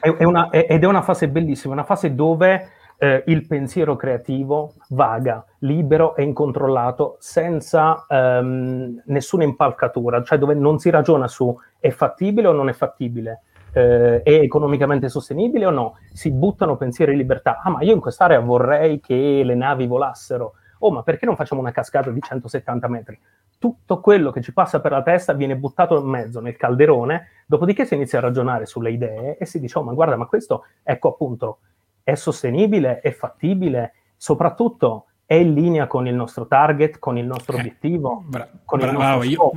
È, 0.00 0.08
è 0.08 0.24
una, 0.24 0.50
è, 0.50 0.66
ed 0.68 0.82
è 0.82 0.86
una 0.86 1.02
fase 1.02 1.28
bellissima, 1.28 1.72
una 1.72 1.84
fase 1.84 2.14
dove 2.14 2.70
eh, 2.98 3.24
il 3.26 3.46
pensiero 3.46 3.96
creativo 3.96 4.74
vaga, 4.88 5.44
libero 5.60 6.16
e 6.16 6.22
incontrollato, 6.22 7.16
senza 7.20 8.04
ehm, 8.08 9.02
nessuna 9.06 9.44
impalcatura, 9.44 10.22
cioè 10.22 10.38
dove 10.38 10.54
non 10.54 10.78
si 10.78 10.90
ragiona 10.90 11.28
su 11.28 11.54
è 11.78 11.90
fattibile 11.90 12.48
o 12.48 12.52
non 12.52 12.68
è 12.68 12.72
fattibile, 12.72 13.42
eh, 13.72 14.22
è 14.22 14.32
economicamente 14.32 15.08
sostenibile 15.08 15.66
o 15.66 15.70
no, 15.70 15.98
si 16.12 16.30
buttano 16.32 16.76
pensieri 16.76 17.12
di 17.12 17.18
libertà. 17.18 17.60
Ah, 17.62 17.70
ma 17.70 17.82
io 17.82 17.94
in 17.94 18.00
quest'area 18.00 18.40
vorrei 18.40 19.00
che 19.00 19.42
le 19.44 19.54
navi 19.54 19.86
volassero 19.86 20.54
oh 20.86 20.92
ma 20.92 21.02
perché 21.02 21.26
non 21.26 21.36
facciamo 21.36 21.60
una 21.60 21.72
cascata 21.72 22.10
di 22.10 22.20
170 22.20 22.88
metri? 22.88 23.18
Tutto 23.58 24.00
quello 24.00 24.30
che 24.30 24.40
ci 24.40 24.52
passa 24.52 24.80
per 24.80 24.92
la 24.92 25.02
testa 25.02 25.32
viene 25.32 25.56
buttato 25.56 25.98
in 25.98 26.06
mezzo 26.06 26.40
nel 26.40 26.56
calderone, 26.56 27.28
dopodiché 27.46 27.84
si 27.84 27.94
inizia 27.94 28.18
a 28.18 28.22
ragionare 28.22 28.66
sulle 28.66 28.90
idee 28.90 29.36
e 29.36 29.46
si 29.46 29.60
dice, 29.60 29.78
oh 29.78 29.82
ma 29.82 29.92
guarda, 29.92 30.16
ma 30.16 30.26
questo, 30.26 30.64
ecco 30.82 31.08
appunto, 31.08 31.58
è 32.02 32.14
sostenibile, 32.14 33.00
è 33.00 33.10
fattibile, 33.10 33.94
soprattutto 34.16 35.06
è 35.24 35.34
in 35.34 35.54
linea 35.54 35.88
con 35.88 36.06
il 36.06 36.14
nostro 36.14 36.46
target, 36.46 37.00
con 37.00 37.18
il 37.18 37.26
nostro 37.26 37.56
eh, 37.56 37.60
obiettivo, 37.60 38.22
bra- 38.24 38.48
con 38.64 38.78
bra- 38.78 38.90
il 38.90 38.96
nostro 38.96 39.22
io, 39.24 39.50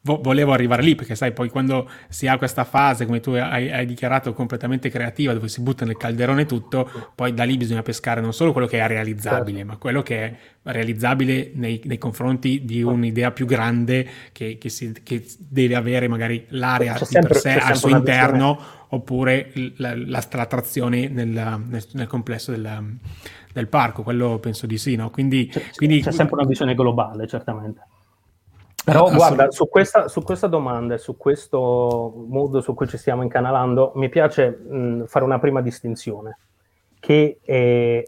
volevo 0.00 0.52
arrivare 0.52 0.82
lì 0.82 0.94
perché 0.94 1.14
sai 1.14 1.32
poi 1.32 1.50
quando 1.50 1.88
si 2.08 2.28
ha 2.28 2.38
questa 2.38 2.64
fase 2.64 3.04
come 3.04 3.20
tu 3.20 3.30
hai, 3.30 3.70
hai, 3.70 3.84
dichiarato 3.84 4.32
completamente 4.32 4.88
creativa 4.90 5.32
dove 5.32 5.48
si 5.48 5.60
butta 5.60 5.84
nel 5.84 5.96
calderone 5.96 6.46
tutto 6.46 6.88
poi 7.14 7.34
da 7.34 7.44
lì 7.44 7.56
bisogna 7.56 7.82
pescare 7.82 8.20
non 8.20 8.32
solo 8.32 8.52
quello 8.52 8.66
che 8.66 8.78
è 8.78 8.86
realizzabile 8.86 9.58
certo. 9.58 9.72
ma 9.72 9.76
quello 9.76 10.02
che 10.02 10.24
è 10.24 10.36
realizzabile 10.62 11.50
nei, 11.54 11.80
nei 11.84 11.98
confronti 11.98 12.64
di 12.64 12.82
un'idea 12.82 13.32
più 13.32 13.44
grande 13.44 14.06
che, 14.32 14.56
che, 14.56 14.68
si, 14.68 14.92
che 15.02 15.26
deve 15.38 15.74
avere 15.74 16.06
magari 16.08 16.46
l'area 16.50 16.96
sempre, 16.96 17.32
per 17.32 17.36
sé 17.36 17.58
al 17.58 17.76
suo 17.76 17.90
interno 17.90 18.54
visione. 18.54 18.84
oppure 18.90 19.52
la, 19.76 19.94
la, 19.96 20.24
la 20.30 20.46
trazione 20.46 21.08
nel, 21.08 21.28
nel, 21.28 21.84
nel 21.92 22.06
complesso 22.06 22.52
del, 22.52 22.96
del, 23.52 23.66
parco 23.66 24.02
quello 24.04 24.38
penso 24.38 24.66
di 24.66 24.78
sì 24.78 24.94
no? 24.94 25.10
quindi, 25.10 25.48
c'è, 25.48 25.62
quindi 25.74 26.02
c'è 26.02 26.12
sempre 26.12 26.36
una 26.36 26.46
visione 26.46 26.74
globale 26.74 27.26
certamente 27.26 27.80
Però 28.92 29.10
guarda, 29.10 29.50
su 29.50 29.68
questa, 29.68 30.08
su 30.08 30.22
questa, 30.22 30.46
domanda 30.46 30.94
e 30.94 30.98
su 30.98 31.16
questo 31.16 32.24
mood 32.28 32.58
su 32.60 32.74
cui 32.74 32.88
ci 32.88 32.96
stiamo 32.96 33.22
incanalando, 33.22 33.92
mi 33.96 34.08
piace 34.08 34.48
mh, 34.48 35.04
fare 35.06 35.24
una 35.24 35.38
prima 35.38 35.60
distinzione, 35.60 36.38
che 36.98 37.38
è, 37.42 38.02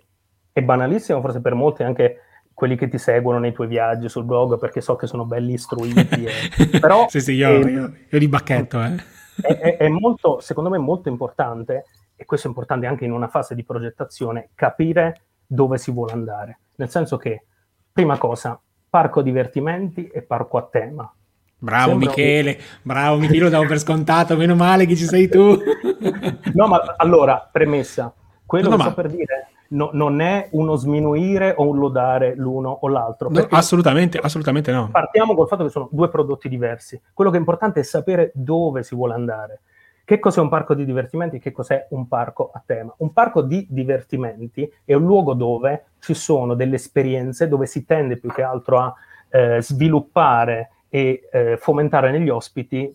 è 0.53 0.63
banalissima 0.63 1.21
forse 1.21 1.41
per 1.41 1.55
molti, 1.55 1.83
anche 1.83 2.21
quelli 2.55 2.77
che 2.77 2.89
ti 2.89 2.99
seguono 2.99 3.39
nei 3.39 3.53
tuoi 3.53 3.69
viaggi 3.69 4.09
sul 4.09 4.25
blog, 4.25 4.59
perché 4.59 4.81
so 4.81 4.97
che 4.97 5.07
sono 5.07 5.25
belli 5.25 5.53
istruiti. 5.53 6.25
E... 6.25 6.79
Però, 6.81 7.07
sì, 7.09 7.21
sì, 7.21 7.33
io, 7.33 7.49
è, 7.49 7.71
io, 7.71 7.93
io 8.09 8.19
li 8.19 8.29
bacchetto. 8.29 8.83
Eh. 8.83 8.97
È, 9.41 9.77
è 9.79 9.89
molto, 9.89 10.41
secondo 10.41 10.71
me, 10.71 10.79
molto 10.79 11.09
importante, 11.09 11.85
e 12.17 12.25
questo 12.25 12.47
è 12.47 12.51
importante 12.51 12.87
anche 12.87 13.05
in 13.05 13.13
una 13.13 13.29
fase 13.29 13.55
di 13.55 13.65
progettazione, 13.65 14.51
capire 14.55 15.23
dove 15.47 15.79
si 15.79 15.91
vuole 15.91 16.13
andare. 16.13 16.59
Nel 16.77 16.91
senso 16.91 17.17
che, 17.17 17.45
prima 17.93 18.19
cosa, 18.19 18.61
parco 18.91 19.23
divertimenti 19.23 20.09
e 20.09 20.21
parco 20.23 20.59
a 20.59 20.69
tema. 20.71 21.11
Bravo 21.57 21.91
Sembra 21.91 22.09
Michele, 22.09 22.51
un... 22.51 22.65
bravo 22.83 23.19
Michele, 23.19 23.39
lo 23.41 23.49
davo 23.49 23.67
per 23.67 23.79
scontato, 23.79 24.37
meno 24.37 24.55
male 24.55 24.87
che 24.87 24.97
ci 24.97 25.05
sei 25.05 25.29
tu. 25.29 25.57
no, 26.55 26.67
ma 26.67 26.95
allora, 26.97 27.49
premessa, 27.51 28.13
quello 28.45 28.69
no, 28.69 28.77
che 28.77 28.83
ma... 28.83 28.91
sto 28.91 29.01
per 29.01 29.11
dire 29.11 29.49
no, 29.71 29.91
non 29.93 30.21
è 30.21 30.49
uno 30.53 30.77
sminuire 30.77 31.55
o 31.57 31.69
un 31.69 31.79
lodare 31.79 32.35
l'uno 32.35 32.71
o 32.81 32.89
l'altro. 32.89 33.29
No, 33.31 33.47
assolutamente, 33.51 34.19
assolutamente 34.19 34.73
no. 34.73 34.89
Partiamo 34.91 35.35
col 35.35 35.49
fatto 35.49 35.65
che 35.65 35.71
sono 35.71 35.89
due 35.91 36.09
prodotti 36.09 36.49
diversi. 36.49 37.01
Quello 37.13 37.31
che 37.31 37.37
è 37.37 37.41
importante 37.41 37.81
è 37.81 37.85
sapere 37.85 38.33
dove 38.35 38.83
si 38.83 38.95
vuole 38.95 39.15
andare. 39.15 39.61
Che 40.11 40.19
cos'è 40.19 40.41
un 40.41 40.49
parco 40.49 40.75
di 40.75 40.85
divertimenti 40.85 41.39
che 41.39 41.53
cos'è 41.53 41.87
un 41.91 42.09
parco 42.09 42.51
a 42.53 42.61
tema? 42.67 42.93
Un 42.97 43.13
parco 43.13 43.43
di 43.43 43.65
divertimenti 43.71 44.69
è 44.85 44.95
un 44.95 45.05
luogo 45.05 45.35
dove 45.35 45.85
ci 46.01 46.15
sono 46.15 46.55
delle 46.55 46.75
esperienze, 46.75 47.47
dove 47.47 47.67
si 47.67 47.85
tende 47.85 48.17
più 48.17 48.29
che 48.33 48.43
altro 48.43 48.81
a 48.81 48.93
eh, 49.29 49.63
sviluppare 49.63 50.71
e 50.89 51.29
eh, 51.31 51.57
fomentare 51.59 52.11
negli 52.11 52.29
ospiti 52.29 52.93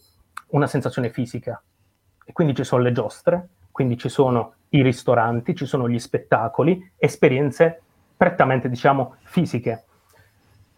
una 0.48 0.68
sensazione 0.68 1.10
fisica. 1.10 1.64
E 2.26 2.34
quindi 2.34 2.54
ci 2.54 2.66
sono 2.66 2.82
le 2.82 2.92
giostre, 2.92 3.48
quindi 3.72 3.98
ci 3.98 4.10
sono 4.10 4.56
i 4.72 4.82
ristoranti, 4.82 5.56
ci 5.56 5.66
sono 5.66 5.88
gli 5.88 6.00
spettacoli, 6.00 6.92
esperienze 6.98 7.82
prettamente, 8.18 8.68
diciamo, 8.68 9.16
fisiche. 9.22 9.86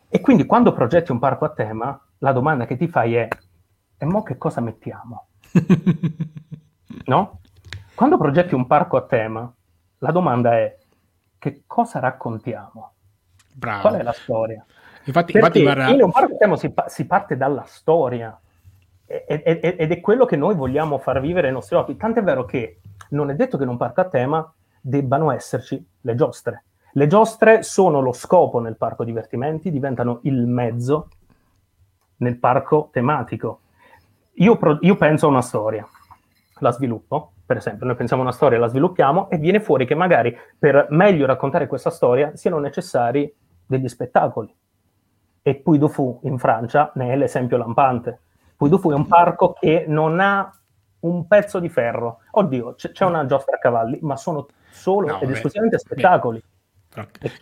E 0.07 0.21
quindi 0.21 0.45
quando 0.45 0.71
progetti 0.71 1.11
un 1.11 1.17
parco 1.17 1.45
a 1.45 1.49
tema, 1.49 1.99
la 2.19 2.31
domanda 2.31 2.67
che 2.67 2.77
ti 2.77 2.87
fai 2.87 3.15
è, 3.15 3.27
e 3.97 4.05
mo 4.05 4.21
che 4.21 4.37
cosa 4.37 4.61
mettiamo? 4.61 5.29
no? 7.05 7.39
Quando 7.95 8.17
progetti 8.17 8.55
un 8.55 8.67
parco 8.67 8.97
a 8.97 9.01
tema, 9.03 9.51
la 9.99 10.11
domanda 10.11 10.57
è 10.57 10.77
che 11.37 11.63
cosa 11.65 11.99
raccontiamo? 11.99 12.93
Bravo. 13.53 13.81
Qual 13.81 13.95
è 13.95 14.03
la 14.03 14.11
storia? 14.11 14.65
Infatti, 15.05 15.31
infatti 15.33 15.61
guarda... 15.61 15.87
in 15.87 16.03
un 16.03 16.11
parco 16.11 16.33
a 16.33 16.37
tema 16.37 16.57
si, 16.57 16.73
si 16.87 17.05
parte 17.05 17.37
dalla 17.37 17.63
storia 17.65 18.39
ed 19.07 19.91
è 19.91 20.01
quello 20.01 20.25
che 20.25 20.35
noi 20.35 20.53
vogliamo 20.53 20.97
far 20.97 21.21
vivere 21.21 21.47
ai 21.47 21.53
nostri 21.53 21.77
occhi. 21.77 21.95
Tant'è 21.95 22.21
vero 22.21 22.43
che 22.43 22.81
non 23.11 23.29
è 23.29 23.35
detto 23.35 23.55
che 23.57 23.63
in 23.63 23.69
un 23.69 23.77
parco 23.77 24.01
a 24.01 24.09
tema 24.09 24.53
debbano 24.81 25.31
esserci 25.31 25.83
le 26.01 26.15
giostre. 26.15 26.65
Le 26.91 27.07
giostre 27.07 27.63
sono 27.63 28.01
lo 28.01 28.11
scopo 28.11 28.59
nel 28.59 28.75
parco 28.75 29.05
divertimenti, 29.05 29.71
diventano 29.71 30.19
il 30.23 30.45
mezzo 30.45 31.07
nel 32.17 32.37
parco 32.37 32.89
tematico. 32.91 33.61
Io, 34.39 34.57
pro- 34.57 34.77
io 34.81 34.95
penso 34.95 35.25
a 35.25 35.29
una 35.29 35.41
storia, 35.41 35.87
la 36.59 36.71
sviluppo, 36.71 37.31
per 37.45 37.57
esempio, 37.57 37.85
noi 37.85 37.95
pensiamo 37.95 38.21
a 38.21 38.25
una 38.25 38.35
storia, 38.35 38.59
la 38.59 38.67
sviluppiamo 38.67 39.29
e 39.29 39.37
viene 39.37 39.59
fuori 39.59 39.85
che 39.85 39.95
magari 39.95 40.35
per 40.57 40.87
meglio 40.89 41.25
raccontare 41.25 41.65
questa 41.65 41.89
storia 41.89 42.35
siano 42.35 42.59
necessari 42.59 43.33
degli 43.65 43.87
spettacoli. 43.87 44.53
E 45.41 45.55
Puy 45.55 45.77
du 45.77 45.87
Fou 45.87 46.19
in 46.23 46.37
Francia 46.37 46.91
ne 46.95 47.13
è 47.13 47.15
l'esempio 47.15 47.57
lampante. 47.57 48.19
Puy 48.57 48.69
du 48.69 48.77
Fou 48.77 48.91
è 48.91 48.95
un 48.95 49.07
parco 49.07 49.53
che 49.53 49.85
non 49.87 50.19
ha 50.19 50.51
un 50.99 51.25
pezzo 51.25 51.59
di 51.59 51.69
ferro. 51.69 52.19
Oddio, 52.31 52.75
c- 52.75 52.91
c'è 52.91 53.05
una 53.05 53.25
giostra 53.25 53.55
a 53.55 53.59
cavalli, 53.59 53.99
ma 54.01 54.17
sono 54.17 54.45
solo 54.69 55.07
no, 55.07 55.21
ed 55.21 55.29
esclusivamente 55.29 55.79
spettacoli. 55.79 56.39
Beh, 56.39 56.56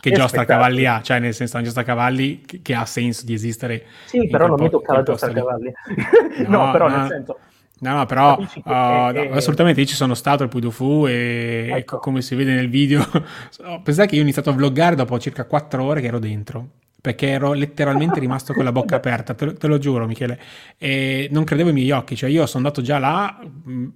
che 0.00 0.10
giostra 0.10 0.42
a 0.42 0.44
cavalli 0.44 0.86
ha? 0.86 1.00
Cioè, 1.02 1.18
nel 1.18 1.34
senso, 1.34 1.56
una 1.56 1.64
giostra 1.64 1.82
a 1.82 1.86
cavalli 1.86 2.42
che, 2.42 2.60
che 2.62 2.74
ha 2.74 2.84
senso 2.84 3.24
di 3.24 3.34
esistere. 3.34 3.84
Sì, 4.06 4.26
però 4.28 4.46
non 4.46 4.60
mi 4.60 4.70
tocca 4.70 4.92
la 4.94 5.02
giostra 5.02 5.30
a 5.30 5.34
cavalli. 5.34 5.72
no, 6.46 6.64
no, 6.64 6.72
però 6.72 6.88
no. 6.88 6.96
nel 6.96 7.08
senso 7.08 7.38
No, 7.78 7.94
no, 7.94 8.06
però 8.06 8.38
uh, 8.38 8.62
no, 8.64 9.32
assolutamente 9.32 9.80
io 9.82 9.86
ci 9.86 9.94
sono 9.94 10.14
stato 10.14 10.42
al 10.42 10.48
Puy 10.48 10.60
du 10.62 10.70
Fu 10.70 11.06
e 11.06 11.68
ecco. 11.70 11.98
come 11.98 12.22
si 12.22 12.34
vede 12.34 12.54
nel 12.54 12.70
video, 12.70 13.04
pensate 13.82 14.08
che 14.08 14.14
io 14.14 14.20
ho 14.20 14.24
iniziato 14.24 14.48
a 14.48 14.54
vloggare 14.54 14.94
dopo 14.94 15.18
circa 15.18 15.44
4 15.44 15.84
ore 15.84 16.00
che 16.00 16.06
ero 16.06 16.18
dentro 16.18 16.68
perché 17.06 17.28
ero 17.28 17.52
letteralmente 17.52 18.18
rimasto 18.18 18.52
con 18.52 18.64
la 18.64 18.72
bocca 18.72 18.96
aperta, 18.98 19.32
te 19.34 19.44
lo, 19.44 19.52
te 19.52 19.68
lo, 19.68 19.78
giuro 19.78 20.08
Michele, 20.08 20.40
e 20.76 21.28
non 21.30 21.44
credevo 21.44 21.68
ai 21.68 21.74
miei 21.76 21.92
occhi, 21.92 22.16
cioè 22.16 22.28
io 22.28 22.46
sono 22.46 22.66
andato 22.66 22.82
già 22.82 22.98
là 22.98 23.38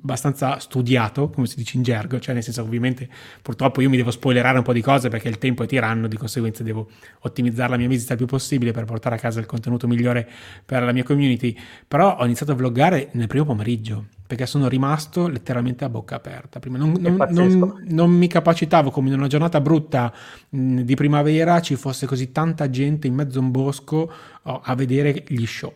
abbastanza 0.00 0.61
studiato, 0.61 1.29
come 1.29 1.49
si 1.49 1.57
dice 1.57 1.76
in 1.76 1.83
gergo, 1.83 2.21
cioè 2.21 2.35
nel 2.35 2.45
senso 2.45 2.62
ovviamente 2.62 3.09
purtroppo 3.43 3.81
io 3.81 3.88
mi 3.88 3.97
devo 3.97 4.12
spoilerare 4.12 4.59
un 4.59 4.62
po' 4.62 4.73
di 4.73 4.81
cose 4.81 5.09
perché 5.09 5.26
il 5.26 5.38
tempo 5.38 5.64
è 5.64 5.67
tiranno, 5.67 6.07
di 6.07 6.17
conseguenza 6.17 6.62
devo 6.62 6.88
ottimizzare 7.23 7.71
la 7.71 7.76
mia 7.79 7.88
visita 7.88 8.12
il 8.12 8.19
più 8.19 8.29
possibile 8.29 8.71
per 8.71 8.85
portare 8.85 9.17
a 9.17 9.19
casa 9.19 9.40
il 9.40 9.47
contenuto 9.47 9.88
migliore 9.88 10.29
per 10.64 10.85
la 10.85 10.93
mia 10.93 11.02
community, 11.02 11.59
però 11.88 12.17
ho 12.17 12.25
iniziato 12.25 12.52
a 12.52 12.55
vloggare 12.55 13.09
nel 13.14 13.26
primo 13.26 13.45
pomeriggio, 13.45 14.05
perché 14.31 14.47
sono 14.47 14.69
rimasto 14.69 15.27
letteralmente 15.27 15.85
a 15.85 15.89
bocca 15.89 16.15
aperta. 16.15 16.61
Prima 16.61 16.79
non, 16.79 16.93
non, 17.01 17.17
non, 17.31 17.83
non 17.89 18.13
mi 18.13 18.29
capacitavo 18.29 18.93
come 18.93 19.09
in 19.09 19.15
una 19.15 19.27
giornata 19.27 19.61
brutta 19.61 20.13
mh, 20.51 20.83
di 20.83 20.95
primavera 20.95 21.61
ci 21.61 21.75
fosse 21.75 22.07
così 22.07 22.31
tanta 22.31 22.71
gente 22.71 23.09
in 23.09 23.15
mezzo 23.15 23.41
a 23.41 23.43
un 23.43 23.51
bosco 23.51 24.09
oh, 24.43 24.61
a 24.63 24.75
vedere 24.77 25.25
gli 25.27 25.45
show. 25.47 25.73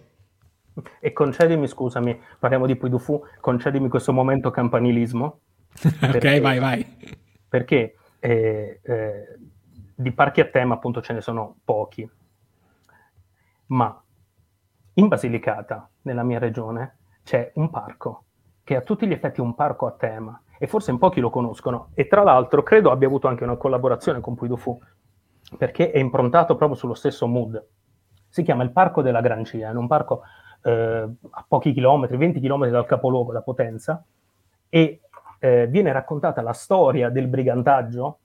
E 1.00 1.12
concedimi, 1.12 1.66
scusami, 1.66 2.16
parliamo 2.38 2.66
di 2.66 2.76
Puidufu, 2.76 3.24
concedimi 3.40 3.88
questo 3.88 4.12
momento 4.12 4.52
campanilismo. 4.52 5.40
ok, 6.00 6.40
vai, 6.40 6.60
vai. 6.60 6.86
Perché 7.48 7.96
eh, 8.20 8.78
eh, 8.80 9.38
di 9.96 10.12
parchi 10.12 10.40
a 10.40 10.44
tema 10.44 10.74
appunto 10.74 11.02
ce 11.02 11.12
ne 11.12 11.20
sono 11.20 11.56
pochi, 11.64 12.08
ma 13.66 14.00
in 14.94 15.08
Basilicata, 15.08 15.90
nella 16.02 16.22
mia 16.22 16.38
regione, 16.38 16.98
c'è 17.24 17.50
un 17.54 17.68
parco 17.68 18.23
che 18.64 18.74
è 18.74 18.78
a 18.78 18.80
tutti 18.80 19.06
gli 19.06 19.12
effetti 19.12 19.40
un 19.40 19.54
parco 19.54 19.86
a 19.86 19.92
tema 19.92 20.40
e 20.58 20.66
forse 20.66 20.90
in 20.90 20.98
pochi 20.98 21.20
lo 21.20 21.30
conoscono 21.30 21.90
e 21.94 22.06
tra 22.06 22.22
l'altro 22.22 22.62
credo 22.62 22.90
abbia 22.90 23.06
avuto 23.06 23.28
anche 23.28 23.44
una 23.44 23.56
collaborazione 23.56 24.20
con 24.20 24.34
Puy 24.34 24.48
du 24.48 24.58
perché 25.58 25.90
è 25.90 25.98
improntato 25.98 26.56
proprio 26.56 26.78
sullo 26.78 26.94
stesso 26.94 27.26
mood. 27.26 27.62
Si 28.28 28.42
chiama 28.42 28.64
il 28.64 28.72
Parco 28.72 29.02
della 29.02 29.20
Grancia, 29.20 29.68
è 29.68 29.72
un 29.72 29.86
parco 29.86 30.22
eh, 30.62 31.08
a 31.30 31.44
pochi 31.46 31.72
chilometri, 31.72 32.16
20 32.16 32.40
chilometri 32.40 32.72
dal 32.72 32.86
capoluogo, 32.86 33.32
da 33.32 33.42
Potenza, 33.42 34.02
e 34.68 35.02
eh, 35.38 35.66
viene 35.68 35.92
raccontata 35.92 36.42
la 36.42 36.54
storia 36.54 37.10
del 37.10 37.28
brigantaggio 37.28 38.18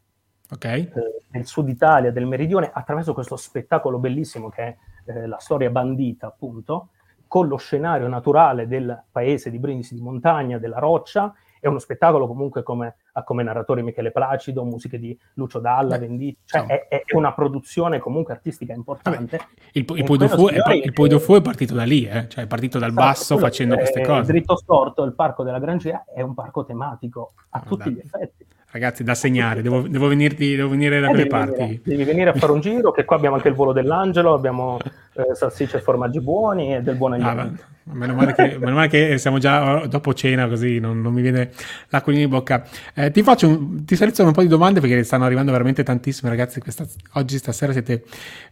okay. 0.49 0.81
eh, 0.81 1.21
del 1.29 1.45
sud 1.45 1.69
Italia, 1.69 2.11
del 2.11 2.25
meridione, 2.25 2.71
attraverso 2.73 3.13
questo 3.13 3.35
spettacolo 3.35 3.99
bellissimo 3.99 4.49
che 4.49 4.63
è 4.63 4.77
eh, 5.05 5.27
la 5.27 5.37
storia 5.37 5.69
bandita, 5.69 6.27
appunto, 6.27 6.89
con 7.29 7.47
lo 7.47 7.57
scenario 7.57 8.07
naturale 8.07 8.67
del 8.67 9.03
paese 9.11 9.51
di 9.51 9.59
Brindisi 9.59 9.93
di 9.93 10.01
montagna, 10.01 10.57
della 10.57 10.79
roccia, 10.79 11.31
è 11.59 11.67
uno 11.67 11.77
spettacolo 11.77 12.25
comunque 12.25 12.63
come, 12.63 12.95
ha 13.11 13.23
come 13.23 13.43
narratore 13.43 13.83
Michele 13.83 14.11
Placido, 14.11 14.63
musiche 14.63 14.97
di 14.97 15.17
Lucio 15.35 15.59
Dalla, 15.59 15.99
Beh, 15.99 16.07
Venditti, 16.07 16.41
cioè 16.45 16.65
è, 16.65 16.87
è, 16.87 17.03
una 17.15 17.31
produzione 17.33 17.99
comunque 17.99 18.33
artistica 18.33 18.73
importante. 18.73 19.37
Vabbè, 19.37 19.49
il, 19.73 19.85
il, 19.95 20.03
Puy 20.05 20.27
Fu 20.27 20.47
è, 20.47 20.55
è, 20.55 21.37
è, 21.37 21.41
partito 21.41 21.75
da 21.75 21.83
lì, 21.83 22.07
eh? 22.07 22.27
cioè 22.29 22.45
è 22.45 22.47
partito 22.47 22.79
dal 22.79 22.89
esatto, 22.89 23.05
basso 23.05 23.37
facendo 23.37 23.75
queste 23.75 24.01
cose. 24.03 24.31
Dritto 24.31 24.55
storto, 24.55 25.03
il 25.03 25.13
parco 25.13 25.43
della 25.43 25.59
Grangea 25.59 26.05
è 26.11 26.21
un 26.21 26.33
parco 26.33 26.65
tematico 26.65 27.33
a 27.49 27.61
oh, 27.63 27.67
tutti 27.67 27.91
gli 27.91 27.99
effetti. 27.99 28.45
Ragazzi, 28.71 29.03
da 29.03 29.15
segnare, 29.15 29.63
devo, 29.63 29.87
devo, 29.87 30.07
venirti, 30.07 30.55
devo 30.55 30.69
venire 30.69 30.99
da 30.99 31.07
eh, 31.07 31.09
quelle 31.09 31.25
parti. 31.25 31.57
Venire, 31.57 31.81
devi 31.83 32.03
venire 32.03 32.29
a 32.29 32.33
fare 32.33 32.51
un 32.51 32.59
giro, 32.59 32.91
che 32.91 33.03
qua 33.03 33.15
abbiamo 33.15 33.35
anche 33.35 33.47
il 33.47 33.55
volo 33.55 33.73
dell'angelo, 33.73 34.35
abbiamo 34.35 34.77
eh, 35.13 35.33
salsicce 35.33 35.77
e 35.77 35.81
formaggi 35.81 36.21
buoni 36.21 36.75
e 36.75 36.81
del 36.83 36.95
buon 36.95 37.13
agnello. 37.13 37.41
Ah, 37.41 37.51
meno, 37.93 38.13
male 38.13 38.35
che, 38.35 38.59
meno 38.59 38.75
male 38.75 38.87
che 38.87 39.17
siamo 39.17 39.39
già 39.39 39.87
dopo 39.87 40.13
cena, 40.13 40.47
così 40.47 40.77
non, 40.77 41.01
non 41.01 41.11
mi 41.13 41.23
viene 41.23 41.49
l'acquolina 41.87 42.25
in 42.25 42.29
bocca. 42.29 42.63
Eh, 42.93 43.09
ti 43.09 43.23
faccio 43.23 43.47
un, 43.47 43.85
ti 43.85 43.95
seleziono 43.95 44.29
un 44.29 44.35
po' 44.35 44.43
di 44.43 44.47
domande 44.47 44.79
perché 44.81 45.03
stanno 45.03 45.25
arrivando 45.25 45.51
veramente 45.51 45.81
tantissime, 45.81 46.29
ragazzi. 46.29 46.59
Questa, 46.59 46.85
oggi, 47.13 47.39
stasera 47.39 47.71
siete 47.71 48.03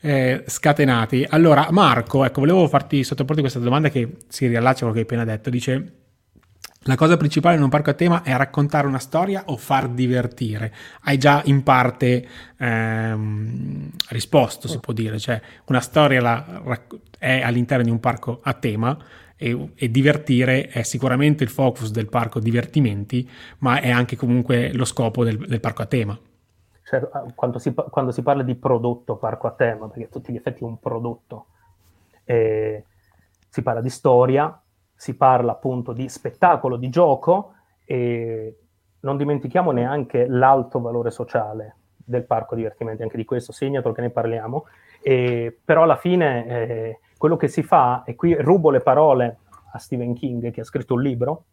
eh, 0.01 0.43
scatenati. 0.47 1.27
Allora, 1.29 1.67
Marco, 1.69 2.25
ecco, 2.25 2.39
volevo 2.39 2.67
farti 2.67 3.03
sottoporre 3.03 3.41
questa 3.41 3.59
domanda 3.59 3.89
che 3.89 4.13
si 4.27 4.47
riallaccia 4.47 4.83
a 4.83 4.89
quello 4.89 4.93
che 4.93 5.00
hai 5.00 5.05
appena 5.05 5.25
detto. 5.25 5.51
Dice 5.51 5.91
la 6.81 6.96
cosa 6.96 7.17
principale 7.17 7.57
in 7.57 7.63
un 7.63 7.69
parco 7.69 7.89
a 7.89 7.93
tema 7.93 8.24
è 8.24 8.36
raccontare 8.36 8.88
una 8.88 9.00
storia 9.00 9.43
o 9.48 9.57
far 9.57 9.89
divertire. 9.89 10.74
Hai 11.01 11.17
già 11.17 11.41
in 11.46 11.63
parte 11.63 12.25
ehm, 12.57 13.89
risposto, 14.10 14.67
si 14.67 14.79
può 14.79 14.93
dire, 14.93 15.19
cioè 15.19 15.41
una 15.65 15.81
storia 15.81 16.22
la, 16.22 16.62
è 17.17 17.41
all'interno 17.41 17.84
di 17.84 17.89
un 17.89 18.00
parco 18.00 18.39
a 18.41 18.53
tema 18.53 18.98
e, 19.36 19.72
e, 19.75 19.91
divertire 19.91 20.67
è 20.67 20.81
sicuramente 20.84 21.43
il 21.43 21.50
focus 21.50 21.91
del 21.91 22.07
parco 22.07 22.39
divertimenti, 22.39 23.29
ma 23.60 23.79
è 23.79 23.91
anche 23.91 24.15
comunque 24.15 24.72
lo 24.74 24.86
scopo 24.86 25.24
del, 25.24 25.38
del 25.38 25.60
parco 25.60 25.81
a 25.81 25.86
tema. 25.86 26.17
Cioè, 26.84 27.01
quando, 27.36 27.60
si, 27.60 27.74
quando, 27.74 28.12
si, 28.12 28.22
parla 28.22 28.43
di 28.43 28.55
prodotto 28.55 29.17
parco 29.17 29.48
a 29.48 29.51
tema, 29.51 29.88
perché 29.88 30.05
a 30.05 30.10
tutti 30.10 30.31
gli 30.31 30.38
effetti 30.38 30.62
è 30.62 30.65
un 30.65 30.79
prodotto, 30.79 31.48
eh, 32.24 32.84
si 33.50 33.62
parla 33.62 33.81
di 33.81 33.89
storia, 33.89 34.60
si 34.97 35.15
parla 35.15 35.51
appunto 35.53 35.93
di 35.93 36.09
spettacolo, 36.09 36.75
di 36.75 36.89
gioco 36.89 37.53
e 37.85 38.57
non 39.01 39.15
dimentichiamo 39.15 39.71
neanche 39.71 40.27
l'alto 40.27 40.81
valore 40.81 41.11
sociale 41.11 41.75
del 41.95 42.25
parco 42.25 42.55
divertimenti, 42.55 43.03
anche 43.03 43.17
di 43.17 43.25
questo 43.25 43.51
segnato 43.51 43.91
che 43.91 44.01
ne 44.01 44.09
parliamo, 44.09 44.65
e, 45.01 45.55
però 45.63 45.83
alla 45.83 45.97
fine 45.97 46.47
eh, 46.47 46.99
quello 47.17 47.37
che 47.37 47.47
si 47.47 47.61
fa, 47.61 48.03
e 48.03 48.15
qui 48.15 48.33
rubo 48.33 48.71
le 48.71 48.79
parole 48.79 49.37
a 49.71 49.77
Stephen 49.77 50.13
King 50.13 50.49
che 50.51 50.61
ha 50.61 50.65
scritto 50.65 50.95
un 50.95 51.01
libro, 51.01 51.45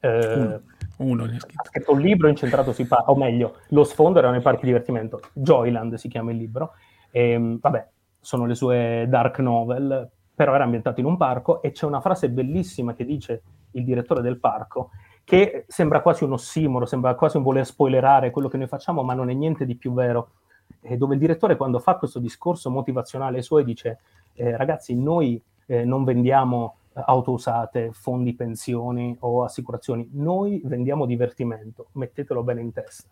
eh, 0.00 0.34
uno, 0.36 0.62
uno 0.98 1.24
ha 1.24 1.38
scritto. 1.38 1.92
un 1.92 2.00
libro 2.00 2.28
incentrato 2.28 2.72
sui 2.72 2.84
parchi, 2.84 3.10
o 3.10 3.16
meglio, 3.16 3.56
lo 3.70 3.82
sfondo 3.82 4.20
erano 4.20 4.36
i 4.36 4.42
parchi 4.42 4.66
divertimento, 4.66 5.20
Joyland 5.32 5.94
si 5.94 6.08
chiama 6.08 6.30
il 6.30 6.36
libro, 6.36 6.74
e, 7.10 7.58
vabbè, 7.60 7.88
sono 8.20 8.46
le 8.46 8.54
sue 8.54 9.06
dark 9.08 9.38
novel, 9.40 10.08
però 10.38 10.54
era 10.54 10.62
ambientato 10.62 11.00
in 11.00 11.06
un 11.06 11.16
parco 11.16 11.62
e 11.62 11.72
c'è 11.72 11.84
una 11.84 12.00
frase 12.00 12.30
bellissima 12.30 12.94
che 12.94 13.04
dice 13.04 13.42
il 13.72 13.82
direttore 13.82 14.22
del 14.22 14.38
parco 14.38 14.90
che 15.24 15.64
sembra 15.66 16.00
quasi 16.00 16.22
un 16.22 16.30
ossimoro, 16.30 16.86
sembra 16.86 17.16
quasi 17.16 17.38
un 17.38 17.42
voler 17.42 17.66
spoilerare 17.66 18.30
quello 18.30 18.46
che 18.46 18.56
noi 18.56 18.68
facciamo, 18.68 19.02
ma 19.02 19.14
non 19.14 19.30
è 19.30 19.32
niente 19.32 19.66
di 19.66 19.74
più 19.74 19.92
vero. 19.92 20.30
Eh, 20.80 20.96
dove 20.96 21.14
il 21.14 21.20
direttore 21.20 21.56
quando 21.56 21.80
fa 21.80 21.96
questo 21.96 22.20
discorso 22.20 22.70
motivazionale 22.70 23.38
ai 23.38 23.42
suoi 23.42 23.64
dice 23.64 23.98
eh, 24.34 24.56
ragazzi 24.56 24.94
noi 24.94 25.42
eh, 25.66 25.84
non 25.84 26.04
vendiamo 26.04 26.76
eh, 26.94 27.02
auto 27.04 27.32
usate, 27.32 27.90
fondi 27.90 28.32
pensioni 28.34 29.16
o 29.18 29.42
assicurazioni, 29.42 30.08
noi 30.12 30.62
vendiamo 30.64 31.04
divertimento, 31.04 31.88
mettetelo 31.94 32.44
bene 32.44 32.60
in 32.60 32.72
testa. 32.72 33.08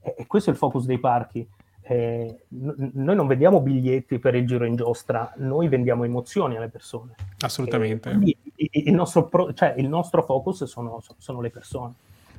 E, 0.00 0.14
e 0.16 0.26
questo 0.26 0.48
è 0.48 0.54
il 0.54 0.58
focus 0.58 0.86
dei 0.86 0.98
parchi, 0.98 1.46
eh, 1.82 2.44
n- 2.48 2.90
noi 2.94 3.16
non 3.16 3.26
vendiamo 3.26 3.60
biglietti 3.60 4.18
per 4.18 4.34
il 4.34 4.46
giro 4.46 4.64
in 4.64 4.76
giostra, 4.76 5.32
noi 5.36 5.68
vendiamo 5.68 6.04
emozioni 6.04 6.56
alle 6.56 6.68
persone. 6.68 7.14
Assolutamente. 7.40 8.10
Eh, 8.10 8.36
il, 8.54 8.70
il, 8.88 8.94
nostro 8.94 9.28
pro- 9.28 9.52
cioè, 9.52 9.74
il, 9.76 9.88
nostro 9.88 10.22
focus 10.22 10.64
sono, 10.64 11.02
sono 11.18 11.40
le 11.40 11.50
persone. 11.50 11.94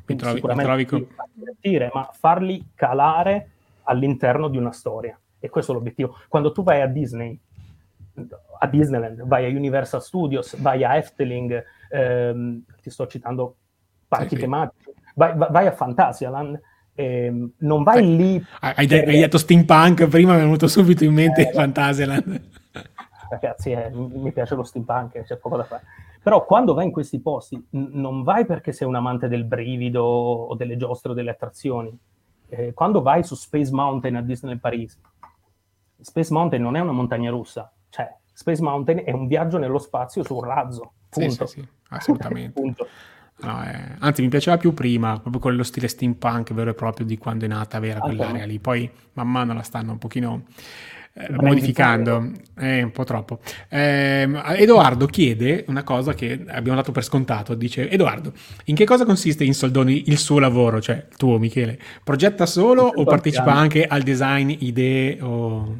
Quindi 0.05 0.23
trovi, 0.23 0.37
sicuramente 0.37 0.85
trovi... 0.85 1.07
divertire, 1.33 1.89
ma 1.93 2.09
farli 2.11 2.71
calare 2.75 3.49
all'interno 3.83 4.47
di 4.47 4.57
una 4.57 4.71
storia. 4.71 5.17
E 5.39 5.49
questo 5.49 5.71
è 5.71 5.75
l'obiettivo. 5.75 6.17
Quando 6.29 6.51
tu 6.51 6.63
vai 6.63 6.81
a 6.81 6.87
Disney, 6.87 7.37
a 8.59 8.67
Disneyland, 8.67 9.23
vai 9.23 9.45
a 9.45 9.55
Universal 9.55 10.01
Studios, 10.01 10.57
vai 10.59 10.83
a 10.83 10.95
Efteling, 10.95 11.63
ehm, 11.89 12.63
ti 12.81 12.89
sto 12.89 13.07
citando 13.07 13.55
parchi 14.07 14.35
sì, 14.35 14.41
tematici, 14.41 14.91
vai, 15.15 15.35
vai, 15.35 15.67
a 15.67 15.71
Fantasialand, 15.71 16.59
eh, 16.95 17.49
non 17.57 17.83
vai 17.83 18.01
Beh, 18.01 18.07
lì. 18.07 18.45
Hai, 18.59 18.87
per... 18.87 19.07
hai, 19.07 19.19
detto 19.19 19.37
steampunk, 19.37 20.07
prima 20.07 20.33
mi 20.33 20.39
è 20.39 20.43
venuto 20.43 20.67
subito 20.67 21.03
in 21.03 21.13
mente 21.13 21.49
eh, 21.49 21.51
Fantasyland. 21.51 22.41
Ragazzi, 23.29 23.71
eh, 23.71 23.89
mi 23.89 24.31
piace 24.31 24.55
lo 24.55 24.63
steampunk, 24.63 25.23
c'è 25.23 25.37
poco 25.37 25.57
da 25.57 25.63
fare. 25.63 25.83
Però 26.21 26.45
quando 26.45 26.73
vai 26.73 26.85
in 26.85 26.91
questi 26.91 27.19
posti, 27.19 27.55
n- 27.71 27.89
non 27.93 28.23
vai 28.23 28.45
perché 28.45 28.71
sei 28.71 28.87
un 28.87 28.95
amante 28.95 29.27
del 29.27 29.43
brivido 29.43 30.03
o 30.03 30.55
delle 30.55 30.77
giostre 30.77 31.11
o 31.11 31.15
delle 31.15 31.31
attrazioni. 31.31 31.97
Eh, 32.49 32.73
quando 32.73 33.01
vai 33.01 33.23
su 33.23 33.35
Space 33.35 33.73
Mountain 33.73 34.15
a 34.15 34.21
Disneyland 34.21 34.61
Paris, 34.61 34.99
Space 35.99 36.31
Mountain 36.31 36.61
non 36.61 36.75
è 36.75 36.79
una 36.79 36.91
montagna 36.91 37.31
russa, 37.31 37.71
cioè 37.89 38.15
Space 38.31 38.61
Mountain 38.61 39.03
è 39.05 39.11
un 39.11 39.27
viaggio 39.27 39.57
nello 39.57 39.79
spazio 39.79 40.23
su 40.23 40.35
un 40.35 40.43
razzo. 40.43 40.93
Punto. 41.09 41.45
Sì, 41.47 41.59
sì, 41.59 41.61
sì 41.61 41.67
assolutamente. 41.95 42.59
punto. 42.59 42.87
No, 43.43 43.63
eh, 43.65 43.95
anzi, 43.99 44.21
mi 44.21 44.29
piaceva 44.29 44.57
più 44.57 44.73
prima, 44.73 45.19
proprio 45.19 45.41
con 45.41 45.55
lo 45.55 45.63
stile 45.63 45.87
steampunk 45.87 46.53
vero 46.53 46.69
e 46.69 46.73
proprio 46.73 47.05
di 47.05 47.17
quando 47.17 47.45
è 47.45 47.47
nata 47.47 47.79
vera 47.79 47.99
quell'area 47.99 48.45
lì. 48.45 48.59
Poi 48.59 48.89
man 49.13 49.29
mano 49.29 49.53
la 49.53 49.61
stanno 49.63 49.91
un 49.91 49.97
pochino 49.97 50.43
eh, 51.15 51.27
modificando, 51.31 52.31
è 52.55 52.81
un 52.81 52.91
po' 52.91 53.03
troppo. 53.03 53.39
Eh, 53.69 54.29
Edoardo 54.57 55.05
chiede 55.07 55.65
una 55.67 55.83
cosa 55.83 56.13
che 56.13 56.45
abbiamo 56.47 56.77
dato 56.77 56.91
per 56.91 57.03
scontato, 57.03 57.53
dice 57.53 57.89
Edoardo, 57.89 58.31
in 58.65 58.75
che 58.75 58.85
cosa 58.85 59.05
consiste 59.05 59.43
in 59.43 59.53
soldoni 59.53 60.09
il 60.09 60.17
suo 60.17 60.39
lavoro, 60.39 60.81
cioè 60.81 61.07
tuo 61.17 61.37
Michele? 61.37 61.79
Progetta 62.03 62.45
solo 62.45 62.83
o 62.83 63.03
partecipa 63.03 63.53
anche 63.53 63.85
al 63.85 64.01
design, 64.03 64.55
idee 64.57 65.21
o... 65.21 65.77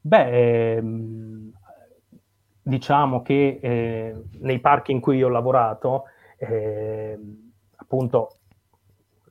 Beh, 0.00 0.76
ehm 0.76 1.37
diciamo 2.68 3.22
che 3.22 3.58
eh, 3.62 4.14
nei 4.40 4.58
parchi 4.58 4.92
in 4.92 5.00
cui 5.00 5.22
ho 5.22 5.28
lavorato, 5.28 6.04
eh, 6.36 7.18
appunto, 7.76 8.34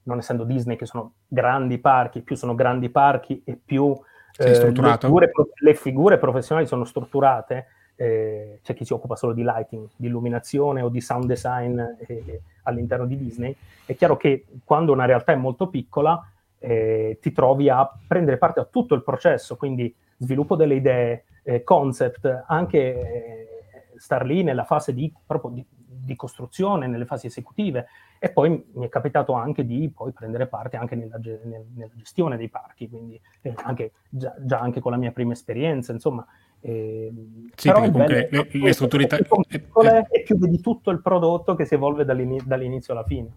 non 0.04 0.18
essendo 0.18 0.44
Disney 0.44 0.76
che 0.76 0.88
sono 0.88 1.14
grandi 1.28 1.78
parchi, 1.78 2.22
più 2.22 2.36
sono 2.36 2.56
grandi 2.56 2.90
parchi 2.90 3.44
e 3.46 3.60
più 3.64 3.96
eh, 4.38 4.72
le, 4.72 4.98
figure, 5.00 5.32
le, 5.62 5.76
figure, 5.76 6.18
professionali 6.18 6.66
sono 6.66 6.84
strutturate, 6.84 7.68
eh, 7.96 8.60
c'è 8.64 8.74
chi 8.74 8.86
si 8.86 8.94
occupa 8.94 9.16
solo 9.16 9.34
di 9.34 9.44
lighting, 9.44 9.88
di 9.96 10.08
illuminazione 10.08 10.82
o 10.82 10.90
di 10.90 11.02
sound 11.02 11.26
design 11.26 11.80
eh, 11.80 12.42
all'interno 12.64 13.06
di 13.06 13.18
Disney. 13.18 13.56
È 13.86 13.96
chiaro 13.96 14.18
che 14.18 14.46
quando 14.64 14.94
una 14.94 15.06
realtà 15.06 15.32
è 15.32 15.36
molto 15.36 15.68
piccola, 15.68 16.28
eh, 16.58 17.20
ti 17.22 17.32
trovi 17.32 17.70
a 17.70 17.88
prendere 18.08 18.38
parte 18.38 18.62
a 18.62 18.66
tutto 18.66 18.96
il 18.96 19.04
processo, 19.04 19.58
quindi 19.58 19.94
sviluppo 20.18 20.56
delle 20.56 20.74
idee, 20.74 21.26
eh, 21.48 21.64
concept, 21.64 22.44
anche 22.48 22.78
eh, 22.78 23.48
star 23.96 24.26
lì 24.26 24.44
nella 24.44 24.66
fase 24.66 24.94
di, 24.94 25.12
proprio 25.26 25.52
di, 25.52 25.66
di, 25.78 26.14
costruzione, 26.18 26.88
nelle 26.88 27.06
fasi 27.06 27.28
esecutive. 27.28 27.88
E 28.20 28.30
poi 28.32 28.66
mi 28.74 28.86
è 28.86 28.90
capitato 28.90 29.32
anche 29.32 29.66
di 29.66 29.90
poi 29.94 30.12
prendere 30.12 30.48
parte 30.48 30.76
anche 30.76 30.96
nella, 30.96 31.18
nella 31.22 31.92
gestione 31.94 32.36
dei 32.36 32.50
parchi, 32.50 32.90
quindi 32.90 33.20
eh, 33.44 33.54
anche, 33.64 33.92
già, 34.10 34.36
già, 34.40 34.60
anche 34.60 34.82
con 34.82 34.92
la 34.92 34.98
mia 34.98 35.12
prima 35.12 35.32
esperienza, 35.32 35.94
insomma. 35.94 36.26
Eh, 36.60 37.14
sì, 37.56 37.68
però 37.70 37.80
comunque 37.80 38.28
bello, 38.30 38.48
le, 38.52 38.60
le 38.60 38.74
strutture 38.74 39.04
italiane... 39.04 40.08
E 40.12 40.24
più 40.24 40.36
di 40.36 40.60
tutto 40.60 40.92
il 40.92 41.02
prodotto 41.02 41.56
che 41.56 41.64
si 41.64 41.76
evolve 41.76 42.04
dall'inizio 42.04 42.94
alla 42.94 43.06
fine. 43.06 43.32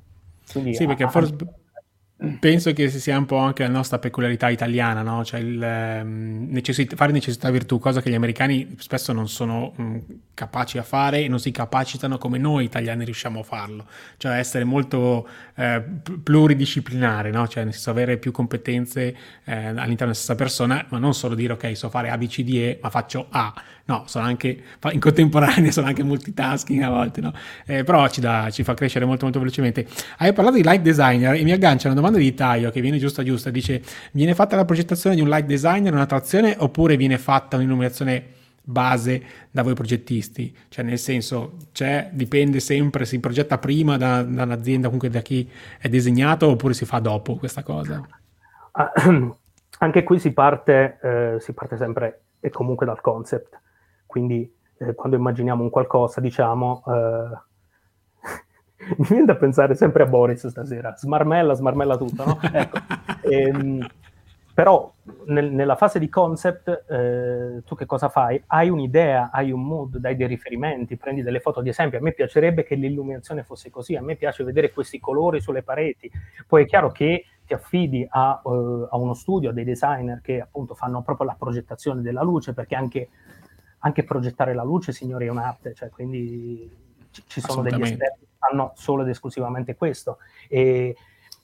Quindi, 0.51 0.75
sì, 0.75 0.85
perché 0.87 1.09
forse 1.09 1.37
Penso 2.39 2.75
che 2.75 2.91
sia 2.91 3.17
un 3.17 3.25
po' 3.25 3.39
anche 3.39 3.63
la 3.63 3.71
nostra 3.71 3.99
peculiarità 3.99 4.51
italiana, 4.51 5.01
no? 5.01 5.25
Cioè 5.25 5.41
il 5.41 6.01
um, 6.03 6.49
necessit- 6.51 6.95
fare 6.95 7.13
necessità 7.13 7.51
virtù, 7.51 7.79
cosa 7.79 8.03
che 8.03 8.11
gli 8.11 8.15
americani 8.15 8.75
spesso 8.79 9.15
non 9.15 9.27
sono 9.27 9.73
um, 9.77 10.03
capaci 10.35 10.77
a 10.77 10.83
fare 10.83 11.25
e 11.25 11.29
non 11.29 11.41
si 11.41 11.51
capacitano 11.51 12.19
come 12.19 12.37
noi 12.37 12.65
italiani 12.65 13.07
riusciamo 13.07 13.41
a 13.41 13.43
farlo. 13.43 13.87
Cioè 14.19 14.37
essere 14.37 14.65
molto 14.65 15.27
eh, 15.55 15.83
pluridisciplinare, 16.23 17.31
no? 17.31 17.49
Cioè 17.49 17.65
nel 17.65 17.73
senso 17.73 17.89
avere 17.89 18.19
più 18.19 18.33
competenze 18.33 19.17
eh, 19.45 19.55
all'interno 19.55 19.97
della 19.97 20.13
stessa 20.13 20.35
persona, 20.35 20.85
ma 20.91 20.99
non 20.99 21.15
solo 21.15 21.35
dire 21.35 21.55
ok, 21.55 21.75
so 21.75 21.89
fare 21.89 22.11
A, 22.11 22.19
B, 22.19 22.27
C, 22.27 22.43
D, 22.43 22.51
E, 22.55 22.79
ma 22.83 22.91
faccio 22.91 23.29
A. 23.31 23.55
No, 23.87 24.05
sono 24.07 24.25
anche 24.27 24.63
in 24.93 25.01
contemporanea, 25.01 25.73
sono 25.73 25.89
anche 25.89 26.05
multitasking 26.05 26.83
a 26.83 26.91
volte, 26.91 27.21
no? 27.21 27.33
Eh, 27.67 27.83
però 27.83 28.07
ci, 28.09 28.21
dà, 28.21 28.49
ci 28.51 28.63
fa 28.63 28.75
crescere 28.75 29.05
molto 29.05 29.25
molto 29.25 29.41
velocemente. 29.41 29.87
Hai 30.19 30.33
parlato 30.33 30.59
di 30.59 30.63
light 30.63 30.83
designer 30.83 31.35
e 31.35 31.43
mi 31.43 31.51
aggancia 31.51 31.87
una 31.87 31.97
domanda 31.97 32.10
domanda 32.11 32.19
di 32.19 32.35
Taio 32.35 32.71
che 32.71 32.81
viene 32.81 32.99
giusta 32.99 33.23
giusta, 33.23 33.51
dice 33.51 33.83
viene 34.13 34.35
fatta 34.35 34.57
la 34.57 34.65
progettazione 34.65 35.17
di 35.17 35.23
un 35.23 35.29
light 35.29 35.47
designer, 35.47 35.93
un'attrazione 35.93 36.57
oppure 36.59 36.97
viene 36.97 37.19
fatta 37.19 37.57
un'illuminazione 37.57 38.39
base 38.63 39.23
da 39.51 39.63
voi 39.63 39.75
progettisti? 39.75 40.55
Cioè 40.69 40.85
nel 40.85 40.99
senso, 40.99 41.57
c'è, 41.73 42.11
dipende 42.13 42.61
sempre, 42.61 43.05
si 43.05 43.21
progetta 43.21 43.59
prima 43.59 43.97
da, 43.97 44.23
da 44.23 44.43
un'azienda, 44.43 44.87
comunque 44.87 45.09
da 45.09 45.21
chi 45.21 45.49
è 45.79 45.89
disegnato 45.89 46.49
oppure 46.49 46.75
si 46.75 46.85
fa 46.85 46.99
dopo 46.99 47.37
questa 47.37 47.63
cosa? 47.63 48.07
Ah, 48.73 48.93
anche 49.79 50.03
qui 50.03 50.19
si 50.19 50.33
parte, 50.33 50.99
eh, 51.03 51.37
si 51.41 51.53
parte 51.53 51.77
sempre 51.77 52.23
e 52.41 52.51
comunque 52.51 52.87
dal 52.87 53.01
concept, 53.01 53.59
quindi 54.07 54.53
eh, 54.79 54.95
quando 54.95 55.17
immaginiamo 55.17 55.63
un 55.63 55.71
qualcosa 55.71 56.21
diciamo... 56.21 56.83
Eh, 56.87 57.49
mi 58.97 59.07
viene 59.09 59.25
da 59.27 59.37
pensare 59.37 59.75
sempre 59.75 60.03
a 60.03 60.07
Boris 60.07 60.47
stasera, 60.47 60.95
smarmella, 60.97 61.55
smarmella 61.55 61.97
tutto, 61.97 62.25
no? 62.25 62.39
Ecco. 62.53 62.79
ehm, 63.23 63.87
però 64.53 64.93
nel, 65.27 65.53
nella 65.53 65.77
fase 65.77 65.99
di 65.99 66.09
concept 66.09 66.85
eh, 66.89 67.63
tu 67.65 67.75
che 67.75 67.87
cosa 67.87 68.09
fai? 68.09 68.43
Hai 68.47 68.69
un'idea, 68.69 69.31
hai 69.33 69.53
un 69.53 69.63
mood, 69.63 69.97
dai 69.99 70.17
dei 70.17 70.27
riferimenti, 70.27 70.97
prendi 70.97 71.23
delle 71.23 71.41
foto 71.41 71.63
di 71.63 71.69
esempio. 71.69 71.99
A 71.99 72.03
me 72.03 72.13
piacerebbe 72.13 72.65
che 72.65 72.75
l'illuminazione 72.75 73.43
fosse 73.43 73.71
così, 73.71 73.97
a 73.97 74.03
me 74.03 74.17
piace 74.17 74.45
vedere 74.45 74.71
questi 74.71 74.99
colori 75.01 75.41
sulle 75.41 75.63
pareti. 75.63 76.11
Poi 76.47 76.65
è 76.65 76.67
chiaro 76.67 76.91
che 76.91 77.25
ti 77.47 77.55
affidi 77.55 78.07
a, 78.09 78.41
uh, 78.43 78.87
a 78.91 78.97
uno 78.97 79.15
studio, 79.15 79.51
a 79.51 79.53
dei 79.53 79.65
designer 79.65 80.21
che 80.21 80.41
appunto 80.41 80.75
fanno 80.75 81.03
proprio 81.03 81.27
la 81.27 81.37
progettazione 81.39 82.03
della 82.03 82.23
luce, 82.23 82.53
perché 82.53 82.75
anche, 82.75 83.09
anche 83.79 84.05
progettare 84.05 84.53
la 84.53 84.65
luce, 84.65 84.93
signori, 84.93 85.27
è 85.27 85.31
un'arte, 85.31 85.75
cioè, 85.75 85.89
quindi 85.89 86.71
ci, 87.11 87.23
ci 87.27 87.41
sono 87.41 87.63
degli 87.63 87.81
esperti 87.81 88.29
fanno 88.41 88.73
solo 88.75 89.03
ed 89.03 89.09
esclusivamente 89.09 89.77
questo. 89.77 90.19
E, 90.49 90.97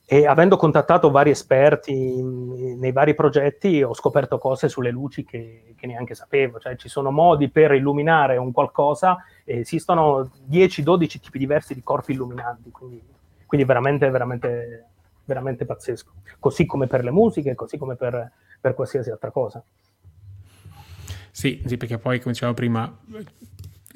e 0.08 0.26
avendo 0.26 0.56
contattato 0.56 1.10
vari 1.10 1.30
esperti 1.30 1.92
nei 2.22 2.92
vari 2.92 3.14
progetti 3.14 3.82
ho 3.82 3.92
scoperto 3.92 4.38
cose 4.38 4.68
sulle 4.68 4.90
luci 4.90 5.24
che, 5.24 5.74
che, 5.76 5.86
neanche 5.86 6.14
sapevo, 6.14 6.60
cioè 6.60 6.76
ci 6.76 6.88
sono 6.88 7.10
modi 7.10 7.50
per 7.50 7.72
illuminare 7.72 8.36
un 8.36 8.52
qualcosa, 8.52 9.18
esistono 9.44 10.30
10-12 10.48 11.18
tipi 11.18 11.38
diversi 11.38 11.74
di 11.74 11.82
corpi 11.82 12.12
illuminanti, 12.12 12.70
quindi, 12.70 13.02
quindi 13.46 13.66
veramente, 13.66 14.08
veramente, 14.08 14.84
veramente 15.24 15.66
pazzesco, 15.66 16.12
così 16.38 16.66
come 16.66 16.86
per 16.86 17.02
le 17.02 17.10
musiche, 17.10 17.56
così 17.56 17.76
come 17.76 17.96
per, 17.96 18.30
per 18.60 18.74
qualsiasi 18.74 19.10
altra 19.10 19.32
cosa. 19.32 19.60
Sì, 21.32 21.62
sì, 21.66 21.76
perché 21.76 21.98
poi, 21.98 22.20
come 22.20 22.32
dicevo 22.32 22.54
prima, 22.54 22.96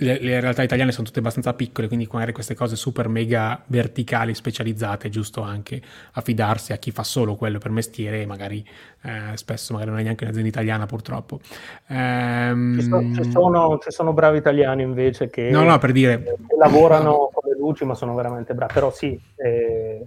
le, 0.01 0.19
le, 0.21 0.41
realtà 0.41 0.63
italiane 0.63 0.93
sono 0.93 1.07
tutte 1.07 1.21
abbastanza 1.21 1.55
piccole, 1.55 1.87
quindi 1.87 2.09
magari 2.11 2.33
queste 2.33 2.55
cose 2.55 2.77
super 2.77 3.09
mega 3.09 3.63
verticali, 3.67 4.35
specializzate, 4.35 5.09
è 5.09 5.11
giusto 5.11 5.43
anche 5.43 5.81
affidarsi 6.13 6.73
a 6.73 6.77
chi 6.77 6.91
fa 6.91 7.03
solo 7.03 7.37
quello 7.37 7.59
per 7.59 7.71
mestiere 7.71 8.23
e 8.23 8.27
magari 8.27 8.67
eh, 9.03 9.37
spesso 9.37 9.73
magari 9.73 9.91
non 9.91 10.01
è 10.01 10.03
neanche 10.03 10.25
un'azienda 10.25 10.49
italiana 10.49 10.87
purtroppo. 10.87 11.41
Ehm... 11.89 12.79
Ci, 12.79 12.83
sono, 12.87 13.15
ci, 13.15 13.31
sono, 13.31 13.79
ci, 13.79 13.91
sono, 13.91 14.13
bravi 14.13 14.39
italiani 14.39 14.83
invece 14.83 15.29
che, 15.29 15.51
no, 15.51 15.63
no, 15.63 15.79
per 15.79 15.93
dire... 15.93 16.23
che 16.23 16.37
lavorano 16.59 17.31
con 17.33 17.51
le 17.51 17.57
luci 17.57 17.85
ma 17.85 17.95
sono 17.95 18.15
veramente 18.15 18.55
bravi, 18.55 18.73
però 18.73 18.91
sì... 18.91 19.21
Eh 19.37 20.07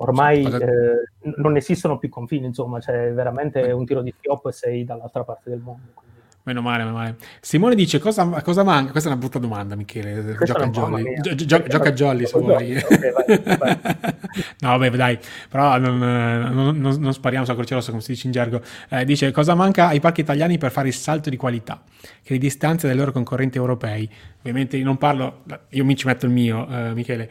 ormai 0.00 0.44
eh, 0.44 1.32
non 1.36 1.56
esistono 1.56 1.98
più 1.98 2.08
confini, 2.08 2.46
insomma, 2.46 2.78
c'è 2.78 3.12
veramente 3.12 3.60
un 3.72 3.84
tiro 3.84 4.00
di 4.00 4.14
schioppo 4.16 4.48
e 4.48 4.52
sei 4.52 4.84
dall'altra 4.84 5.24
parte 5.24 5.50
del 5.50 5.60
mondo. 5.60 5.90
Quindi. 5.92 6.09
Meno 6.50 6.62
male, 6.62 6.82
meno 6.82 6.96
male. 6.96 7.16
Simone 7.40 7.76
dice 7.76 8.00
cosa, 8.00 8.26
cosa, 8.42 8.64
manca? 8.64 8.90
Questa 8.90 9.08
è 9.08 9.12
una 9.12 9.20
brutta 9.20 9.38
domanda, 9.38 9.76
Michele. 9.76 10.36
Gioca 10.44 10.64
a 10.64 10.68
Jolly. 10.68 11.20
Gio, 11.20 11.34
gio, 11.36 11.62
gioca 11.62 11.88
a 11.90 11.92
Jolly 11.92 12.26
se 12.26 12.38
vuoi. 12.40 12.76
Okay, 12.76 13.12
vai, 13.12 13.56
vai. 13.56 13.78
no, 14.58 14.68
vabbè, 14.76 14.90
dai, 14.90 15.16
però 15.48 15.78
non, 15.78 15.98
non, 15.98 16.76
non, 16.76 16.96
non 16.98 17.12
spariamo 17.12 17.44
sulla 17.44 17.56
croce 17.56 17.74
rossa, 17.74 17.90
come 17.90 18.02
si 18.02 18.10
dice 18.10 18.26
in 18.26 18.32
gergo. 18.32 18.60
Eh, 18.88 19.04
dice 19.04 19.30
cosa 19.30 19.54
manca 19.54 19.86
ai 19.86 20.00
parchi 20.00 20.22
italiani 20.22 20.58
per 20.58 20.72
fare 20.72 20.88
il 20.88 20.94
salto 20.94 21.30
di 21.30 21.36
qualità, 21.36 21.84
che 22.20 22.32
le 22.32 22.38
distanze 22.38 22.88
dai 22.88 22.96
loro 22.96 23.12
concorrenti 23.12 23.56
europei. 23.56 24.10
Ovviamente 24.40 24.76
non 24.78 24.98
parlo, 24.98 25.44
io 25.68 25.84
mi 25.84 25.94
ci 25.94 26.08
metto 26.08 26.26
il 26.26 26.32
mio, 26.32 26.66
eh, 26.68 26.94
Michele 26.94 27.30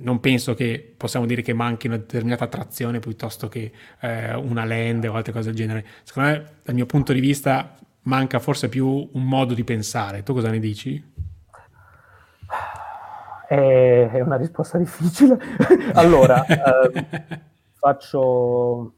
non 0.00 0.20
penso 0.20 0.52
che 0.54 0.94
possiamo 0.96 1.24
dire 1.24 1.40
che 1.42 1.54
manchi 1.54 1.86
una 1.86 1.96
determinata 1.96 2.44
attrazione 2.44 2.98
piuttosto 2.98 3.48
che 3.48 3.72
eh, 4.00 4.34
una 4.34 4.64
land 4.64 5.04
o 5.04 5.14
altre 5.14 5.32
cose 5.32 5.46
del 5.46 5.54
genere. 5.54 5.86
Secondo 6.02 6.28
me, 6.28 6.46
dal 6.62 6.74
mio 6.74 6.84
punto 6.86 7.12
di 7.14 7.20
vista, 7.20 7.78
manca 8.02 8.38
forse 8.38 8.68
più 8.68 8.86
un 9.12 9.24
modo 9.24 9.54
di 9.54 9.64
pensare. 9.64 10.22
Tu 10.22 10.32
cosa 10.32 10.50
ne 10.50 10.58
dici? 10.58 11.10
È 13.46 14.20
una 14.20 14.36
risposta 14.36 14.78
difficile. 14.78 15.38
allora, 15.94 16.44
eh, 16.46 17.40
faccio... 17.78 18.94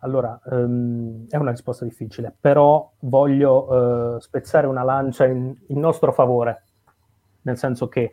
Allora, 0.00 0.40
um, 0.44 1.26
è 1.28 1.36
una 1.36 1.50
risposta 1.50 1.84
difficile, 1.84 2.32
però 2.38 2.92
voglio 3.00 4.14
uh, 4.14 4.20
spezzare 4.20 4.68
una 4.68 4.84
lancia 4.84 5.26
in, 5.26 5.52
in, 5.66 5.80
nostro 5.80 6.12
favore, 6.12 6.62
nel 7.42 7.56
senso 7.56 7.88
che, 7.88 8.12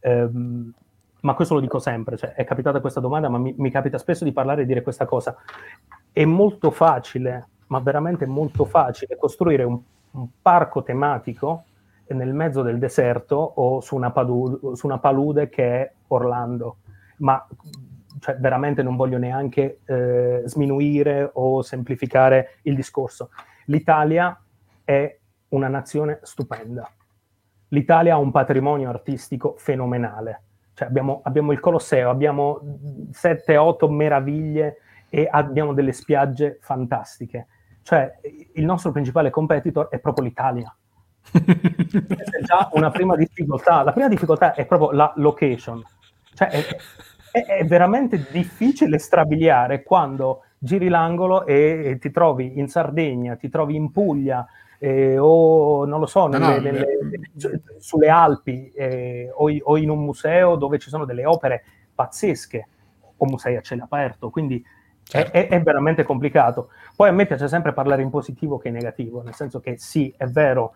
um, 0.00 0.72
ma 1.20 1.34
questo 1.34 1.52
lo 1.52 1.60
dico 1.60 1.78
sempre, 1.78 2.16
cioè, 2.16 2.32
è 2.32 2.44
capitata 2.44 2.80
questa 2.80 3.00
domanda, 3.00 3.28
ma 3.28 3.36
mi, 3.36 3.54
mi 3.58 3.70
capita 3.70 3.98
spesso 3.98 4.24
di 4.24 4.32
parlare 4.32 4.62
e 4.62 4.64
dire 4.64 4.80
questa 4.80 5.04
cosa. 5.04 5.36
È 6.10 6.24
molto 6.24 6.70
facile 6.70 7.48
ma 7.68 7.78
veramente 7.80 8.26
molto 8.26 8.64
facile 8.64 9.16
costruire 9.16 9.64
un, 9.64 9.78
un 10.12 10.28
parco 10.40 10.82
tematico 10.82 11.64
nel 12.08 12.32
mezzo 12.32 12.62
del 12.62 12.78
deserto 12.78 13.36
o 13.36 13.80
su 13.80 13.96
una, 13.96 14.10
padu- 14.12 14.74
su 14.74 14.86
una 14.86 14.98
palude 14.98 15.48
che 15.48 15.64
è 15.64 15.92
Orlando. 16.08 16.76
Ma 17.18 17.44
cioè, 18.20 18.36
veramente 18.36 18.82
non 18.82 18.96
voglio 18.96 19.18
neanche 19.18 19.80
eh, 19.84 20.42
sminuire 20.44 21.30
o 21.34 21.62
semplificare 21.62 22.58
il 22.62 22.74
discorso. 22.74 23.30
L'Italia 23.66 24.38
è 24.84 25.18
una 25.48 25.68
nazione 25.68 26.20
stupenda. 26.22 26.88
L'Italia 27.68 28.14
ha 28.14 28.18
un 28.18 28.30
patrimonio 28.30 28.88
artistico 28.88 29.54
fenomenale. 29.58 30.42
Cioè, 30.74 30.86
abbiamo, 30.88 31.20
abbiamo 31.24 31.52
il 31.52 31.60
Colosseo, 31.60 32.10
abbiamo 32.10 32.60
7-8 33.10 33.90
meraviglie 33.90 34.78
e 35.08 35.28
abbiamo 35.30 35.72
delle 35.72 35.92
spiagge 35.92 36.58
fantastiche. 36.60 37.46
Cioè, 37.86 38.18
il 38.54 38.64
nostro 38.64 38.90
principale 38.90 39.30
competitor 39.30 39.86
è 39.90 40.00
proprio 40.00 40.24
l'Italia. 40.24 40.74
è 41.30 42.40
già 42.42 42.68
una 42.72 42.90
prima 42.90 43.14
difficoltà. 43.14 43.84
La 43.84 43.92
prima 43.92 44.08
difficoltà 44.08 44.54
è 44.54 44.66
proprio 44.66 44.90
la 44.90 45.12
location. 45.18 45.84
Cioè, 46.34 46.48
è, 46.48 46.66
è, 47.30 47.44
è 47.58 47.64
veramente 47.64 48.26
difficile 48.32 48.98
strabiliare 48.98 49.84
quando 49.84 50.46
giri 50.58 50.88
l'angolo 50.88 51.46
e, 51.46 51.82
e, 51.84 51.98
ti 51.98 52.10
trovi 52.10 52.58
in 52.58 52.66
Sardegna, 52.66 53.36
ti 53.36 53.48
trovi 53.48 53.76
in 53.76 53.92
Puglia, 53.92 54.44
eh, 54.80 55.16
o 55.16 55.84
non 55.84 56.00
lo 56.00 56.06
so, 56.06 56.26
nelle, 56.26 56.44
no, 56.44 56.54
no, 56.54 56.58
nelle, 56.58 56.80
eh, 56.80 57.60
sulle 57.78 58.08
Alpi 58.08 58.72
eh, 58.72 59.30
o, 59.32 59.48
o, 59.62 59.76
in 59.76 59.90
un 59.90 60.00
museo 60.00 60.56
dove 60.56 60.80
ci 60.80 60.88
sono 60.88 61.04
delle 61.04 61.24
opere 61.24 61.62
pazzesche 61.94 62.68
o 63.16 63.26
musei 63.26 63.54
a 63.54 63.60
cielo 63.60 63.84
aperto. 63.84 64.28
Quindi 64.30 64.74
Certo. 65.08 65.32
È, 65.32 65.46
è, 65.46 65.62
veramente 65.62 66.02
complicato. 66.02 66.70
Poi 66.96 67.08
a 67.08 67.12
me 67.12 67.26
piace 67.26 67.46
sempre 67.46 67.72
parlare 67.72 68.02
in 68.02 68.10
positivo 68.10 68.58
che 68.58 68.68
in 68.68 68.74
negativo, 68.74 69.22
nel 69.22 69.34
senso 69.34 69.60
che 69.60 69.78
sì, 69.78 70.12
è 70.16 70.26
vero, 70.26 70.72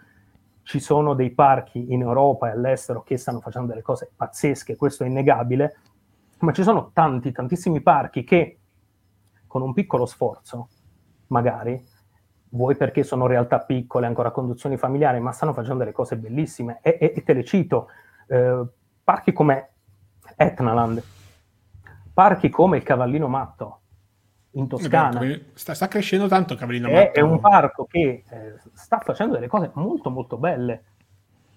ci 0.62 0.78
sono 0.78 1.14
dei 1.14 1.30
parchi 1.30 1.92
in 1.92 2.02
Europa 2.02 2.46
e 2.46 2.52
all'estero 2.52 3.02
che 3.02 3.16
stanno 3.16 3.40
facendo 3.40 3.68
delle 3.68 3.82
cose 3.82 4.08
pazzesche, 4.14 4.76
questo 4.76 5.02
è 5.02 5.08
innegabile, 5.08 5.76
ma 6.40 6.52
ci 6.52 6.62
sono 6.62 6.90
tanti, 6.92 7.32
tantissimi 7.32 7.80
parchi 7.80 8.22
che 8.22 8.58
con 9.48 9.62
un 9.62 9.72
piccolo 9.72 10.06
sforzo, 10.06 10.68
magari, 11.28 11.84
vuoi 12.50 12.76
perché 12.76 13.02
sono 13.02 13.26
realtà 13.26 13.58
piccole, 13.58 14.06
ancora 14.06 14.30
conduzioni 14.30 14.76
familiari, 14.76 15.18
ma 15.18 15.32
stanno 15.32 15.52
facendo 15.52 15.78
delle 15.78 15.92
cose 15.92 16.16
bellissime. 16.16 16.78
E, 16.82 16.98
e, 17.00 17.14
e 17.16 17.22
te 17.24 17.32
le 17.32 17.42
cito, 17.42 17.88
eh, 18.28 18.64
parchi 19.02 19.32
come 19.32 19.70
Etnaland, 20.36 21.02
parchi 22.14 22.48
come 22.48 22.76
il 22.76 22.84
Cavallino 22.84 23.26
Matto, 23.26 23.79
in 24.52 24.66
Toscana. 24.66 25.20
Sta, 25.54 25.74
sta, 25.74 25.88
crescendo 25.88 26.26
tanto 26.26 26.54
Cavallino 26.54 26.88
è, 26.88 27.12
è, 27.12 27.20
un 27.20 27.38
parco 27.38 27.84
che 27.84 28.24
eh, 28.28 28.54
sta 28.72 28.98
facendo 28.98 29.34
delle 29.34 29.46
cose 29.46 29.70
molto 29.74 30.10
molto 30.10 30.36
belle. 30.36 30.84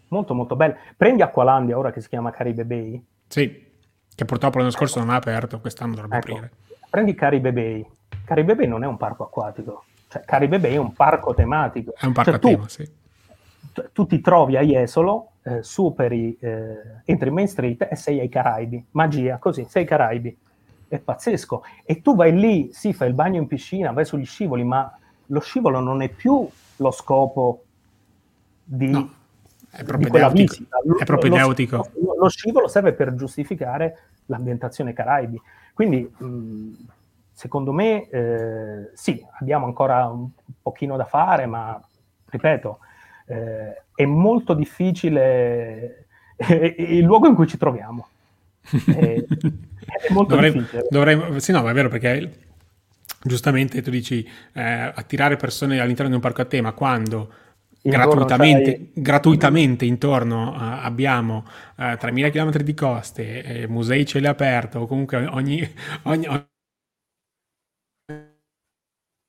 Molto 0.09 0.35
molto 0.35 0.55
belle. 0.55 0.77
Prendi 0.95 1.23
Acqualandia 1.23 1.77
ora 1.77 1.91
che 1.91 2.01
si 2.01 2.07
chiama 2.07 2.29
Caribe 2.29 2.65
Bay. 2.65 3.03
Sì, 3.27 3.71
che 4.13 4.25
purtroppo 4.25 4.59
l'anno 4.59 4.69
scorso 4.69 4.99
non 4.99 5.09
ha 5.09 5.15
aperto, 5.15 5.59
quest'anno 5.59 5.95
dovrebbe 5.95 6.17
ecco. 6.17 6.31
aprire. 6.33 6.51
Prendi 6.89 7.15
Caribe 7.15 7.51
Bay. 7.51 7.85
Caribe 8.23 8.55
Bay 8.55 8.67
non 8.67 8.83
è 8.83 8.87
un 8.87 8.97
parco 8.97 9.23
acquatico, 9.23 9.85
cioè 10.07 10.23
Caribe 10.23 10.59
Bay 10.59 10.73
è 10.73 10.77
un 10.77 10.93
parco 10.93 11.33
tematico. 11.33 11.93
È 11.97 12.05
un 12.05 12.13
parco 12.13 12.31
cioè, 12.31 12.39
tema, 12.39 12.67
sì. 12.69 12.87
Tu, 13.73 13.89
tu 13.91 14.05
ti 14.05 14.21
trovi 14.21 14.55
a 14.55 14.61
Jesolo, 14.61 15.31
eh, 15.41 15.63
superi, 15.63 16.37
eh, 16.39 17.01
entri 17.05 17.29
in 17.29 17.33
Main 17.33 17.47
Street 17.47 17.87
e 17.89 17.95
sei 17.95 18.19
ai 18.19 18.29
Caraibi. 18.29 18.85
Magia, 18.91 19.39
così, 19.39 19.65
sei 19.67 19.81
ai 19.81 19.87
Caraibi 19.87 20.37
è 20.95 20.99
pazzesco. 20.99 21.63
E 21.83 22.01
tu 22.01 22.15
vai 22.15 22.37
lì, 22.37 22.69
sì, 22.71 22.93
fai 22.93 23.07
il 23.07 23.13
bagno 23.15 23.39
in 23.39 23.47
piscina, 23.47 23.91
vai 23.91 24.05
sugli 24.05 24.25
scivoli, 24.25 24.63
ma 24.63 24.95
lo 25.27 25.39
scivolo 25.39 25.79
non 25.79 26.01
è 26.01 26.09
più 26.09 26.47
lo 26.77 26.91
scopo 26.91 27.63
di, 28.63 28.89
no, 28.89 29.09
è 29.71 29.83
visita. 30.29 30.77
Lo, 30.83 30.97
è 30.97 31.05
proprio 31.05 31.31
lo, 31.31 31.35
Lo, 31.99 32.15
lo, 32.19 32.29
scivolo 32.29 32.67
serve 32.67 32.93
per 32.93 33.15
giustificare 33.15 33.99
l'ambientazione 34.27 34.93
Caraibi. 34.93 35.41
Quindi, 35.73 36.13
mh, 36.15 36.71
secondo 37.31 37.71
me, 37.71 38.07
eh, 38.09 38.91
sì, 38.93 39.25
abbiamo 39.39 39.65
ancora 39.65 40.05
un 40.07 40.29
pochino 40.61 40.95
da 40.95 41.05
fare, 41.05 41.47
ma 41.47 41.81
ripeto, 42.25 42.79
eh, 43.27 43.83
è 43.95 44.05
molto 44.05 44.53
difficile 44.53 46.05
il 46.77 47.03
luogo 47.03 47.27
in 47.27 47.33
cui 47.33 47.47
ci 47.47 47.57
troviamo. 47.57 48.07
È, 48.71 49.25
è 50.07 50.11
molto 50.11 50.35
dovrei, 50.35 50.51
difficile. 50.51 50.87
Dovrei, 50.89 51.41
sì, 51.41 51.51
no, 51.51 51.63
ma 51.63 51.71
è 51.71 51.73
vero 51.73 51.89
perché 51.89 52.31
giustamente 53.21 53.81
tu 53.81 53.89
dici 53.89 54.27
eh, 54.53 54.61
attirare 54.61 55.35
persone 55.35 55.79
all'interno 55.79 56.09
di 56.09 56.15
un 56.15 56.21
parco 56.21 56.41
a 56.41 56.45
tema 56.45 56.71
quando 56.73 57.31
gratuitamente, 57.83 58.91
gratuitamente, 58.93 59.85
intorno 59.85 60.51
uh, 60.51 60.85
abbiamo 60.85 61.45
uh, 61.75 61.81
3.000 61.81 62.31
km 62.31 62.57
di 62.63 62.73
coste, 62.73 63.43
eh, 63.43 63.67
musei 63.67 64.05
cielo 64.05 64.29
aperto 64.29 64.79
o 64.79 64.87
comunque 64.87 65.25
ogni, 65.25 65.67
ogni 66.03 66.25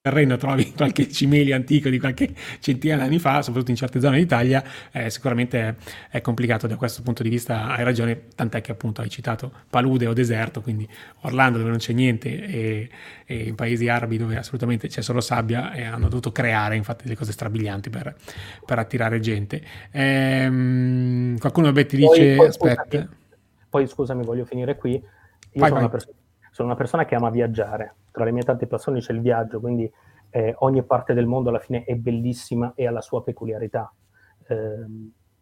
terreno 0.05 0.37
trovi 0.37 0.71
qualche 0.77 1.09
cimelio 1.09 1.55
antico 1.55 1.88
di 1.88 1.99
qualche 1.99 2.35
centinaia 2.59 3.01
di 3.01 3.09
anni 3.09 3.19
fa, 3.19 3.40
soprattutto 3.40 3.71
in 3.71 3.77
certe 3.79 4.01
zone 4.01 4.19
d'Italia, 4.19 4.62
eh, 4.93 5.09
sicuramente 5.09 5.77
è, 6.11 6.21
complicato 6.21 6.67
da 6.67 6.77
questo 6.77 7.01
punto 7.01 7.23
di 7.23 7.31
vista, 7.31 7.69
hai 7.69 7.85
ragione, 7.85 8.27
tant'è 8.35 8.61
che 8.61 8.71
appunto 8.71 9.01
hai 9.01 9.09
citato 9.09 9.51
palude 9.71 10.07
o 10.07 10.12
deserto, 10.12 10.61
quindi 10.61 10.87
Orlando 11.23 11.57
dove 11.57 11.71
non 11.71 11.79
c'è 11.79 11.95
niente 11.95 12.29
e, 12.29 12.90
e 13.25 13.45
in 13.45 13.55
paesi 13.55 13.88
arabi 13.88 14.19
dove 14.19 14.37
assolutamente 14.37 14.88
c'è 14.88 15.01
solo 15.01 15.23
sabbia 15.23 15.73
e 15.73 15.85
hanno 15.85 16.09
dovuto 16.09 16.33
creare 16.33 16.77
infatti 16.77 17.05
delle 17.05 17.17
cose 17.17 17.33
strabilianti 17.33 17.88
per, 17.88 18.14
per 18.67 18.79
attirare 18.79 19.21
gente. 19.21 19.62
Ehm, 19.90 21.38
qualcuno 21.38 21.73
beh, 21.73 21.87
ti 21.87 21.97
dice, 21.97 22.35
poi, 22.35 22.37
poi, 22.37 22.47
aspetta... 22.47 22.85
Scusami, 22.85 23.09
poi 23.71 23.88
scusami, 23.88 24.23
voglio 24.23 24.45
finire 24.45 24.77
qui. 24.77 24.93
Io 24.93 25.03
vai, 25.55 25.69
sono, 25.71 25.73
vai. 25.73 25.81
Una 25.81 25.88
persona, 25.88 26.17
sono 26.55 26.69
una 26.69 26.77
persona 26.77 27.05
che 27.05 27.17
ama 27.17 27.31
viaggiare 27.31 27.97
tra 28.14 28.23
le 28.23 28.31
mie 28.31 28.45
tante 28.45 28.69
passioni 28.69 29.01
c'è 29.01 29.12
il 29.12 29.21
viaggio, 29.21 29.59
quindi 29.59 29.90
eh, 30.31 30.55
ogni 30.59 30.85
parte 30.85 31.14
del 31.14 31.27
mondo 31.27 31.49
alla 31.49 31.59
fine 31.59 31.83
è 31.83 31.97
bellissima 31.97 32.75
e 32.77 32.87
ha 32.87 32.93
la 32.93 33.01
sua 33.01 33.25
peculiarità. 33.25 33.93
Eh, 34.47 34.87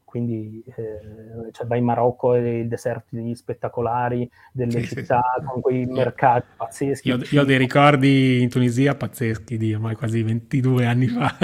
quindi 0.07 0.65
eh, 0.75 1.53
cioè, 1.53 1.67
vai 1.67 1.81
in 1.81 1.85
Marocco 1.85 2.33
e 2.33 2.65
deserti 2.67 3.35
spettacolari, 3.35 4.27
delle 4.53 4.81
sì, 4.81 4.87
città 4.87 5.21
sì. 5.39 5.45
con 5.45 5.61
quei 5.61 5.85
mercati 5.85 6.47
pazzeschi. 6.57 7.09
Io, 7.09 7.19
io, 7.31 7.43
ho 7.43 7.45
dei 7.45 7.59
ricordi 7.59 8.41
in 8.41 8.49
Tunisia 8.49 8.95
pazzeschi 8.95 9.59
di 9.59 9.75
ormai 9.75 9.95
quasi 9.95 10.23
22 10.23 10.87
anni 10.87 11.09
fa. 11.09 11.37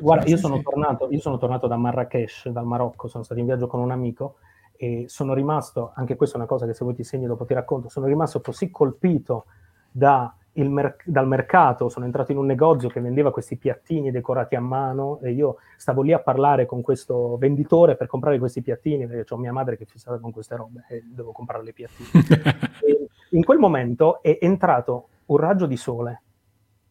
Guarda, 0.00 0.24
io 0.28 0.38
sono, 0.38 0.58
tornato, 0.62 1.08
io 1.10 1.20
sono 1.20 1.36
tornato 1.36 1.66
da 1.66 1.76
Marrakesh, 1.76 2.48
dal 2.48 2.64
Marocco, 2.64 3.08
sono 3.08 3.24
stato 3.24 3.40
in 3.40 3.46
viaggio 3.46 3.66
con 3.66 3.80
un 3.80 3.90
amico 3.90 4.36
e 4.82 5.04
sono 5.08 5.34
rimasto, 5.34 5.92
anche 5.94 6.16
questa 6.16 6.36
è 6.36 6.38
una 6.38 6.48
cosa 6.48 6.64
che 6.64 6.72
se 6.72 6.84
vuoi 6.84 6.94
ti 6.96 7.04
segno 7.04 7.26
dopo 7.26 7.44
ti 7.44 7.52
racconto, 7.52 7.90
sono 7.90 8.06
rimasto 8.06 8.40
così 8.40 8.70
colpito 8.70 9.44
da 9.90 10.34
mer- 10.54 10.96
dal 11.04 11.28
mercato, 11.28 11.90
sono 11.90 12.06
entrato 12.06 12.32
in 12.32 12.38
un 12.38 12.46
negozio 12.46 12.88
che 12.88 12.98
vendeva 12.98 13.30
questi 13.30 13.58
piattini 13.58 14.10
decorati 14.10 14.54
a 14.54 14.60
mano 14.60 15.20
e 15.20 15.32
io 15.32 15.56
stavo 15.76 16.00
lì 16.00 16.14
a 16.14 16.18
parlare 16.20 16.64
con 16.64 16.80
questo 16.80 17.36
venditore 17.36 17.94
per 17.94 18.06
comprare 18.06 18.38
questi 18.38 18.62
piattini 18.62 19.06
perché 19.06 19.34
ho 19.34 19.36
mia 19.36 19.52
madre 19.52 19.76
che 19.76 19.84
è 19.84 19.86
fissata 19.86 20.18
con 20.18 20.32
queste 20.32 20.56
robe 20.56 20.86
e 20.88 21.04
devo 21.06 21.32
comprare 21.32 21.62
le 21.62 21.74
piattine. 21.74 22.08
in 23.32 23.44
quel 23.44 23.58
momento 23.58 24.22
è 24.22 24.38
entrato 24.40 25.08
un 25.26 25.36
raggio 25.36 25.66
di 25.66 25.76
sole, 25.76 26.22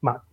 ma 0.01 0.23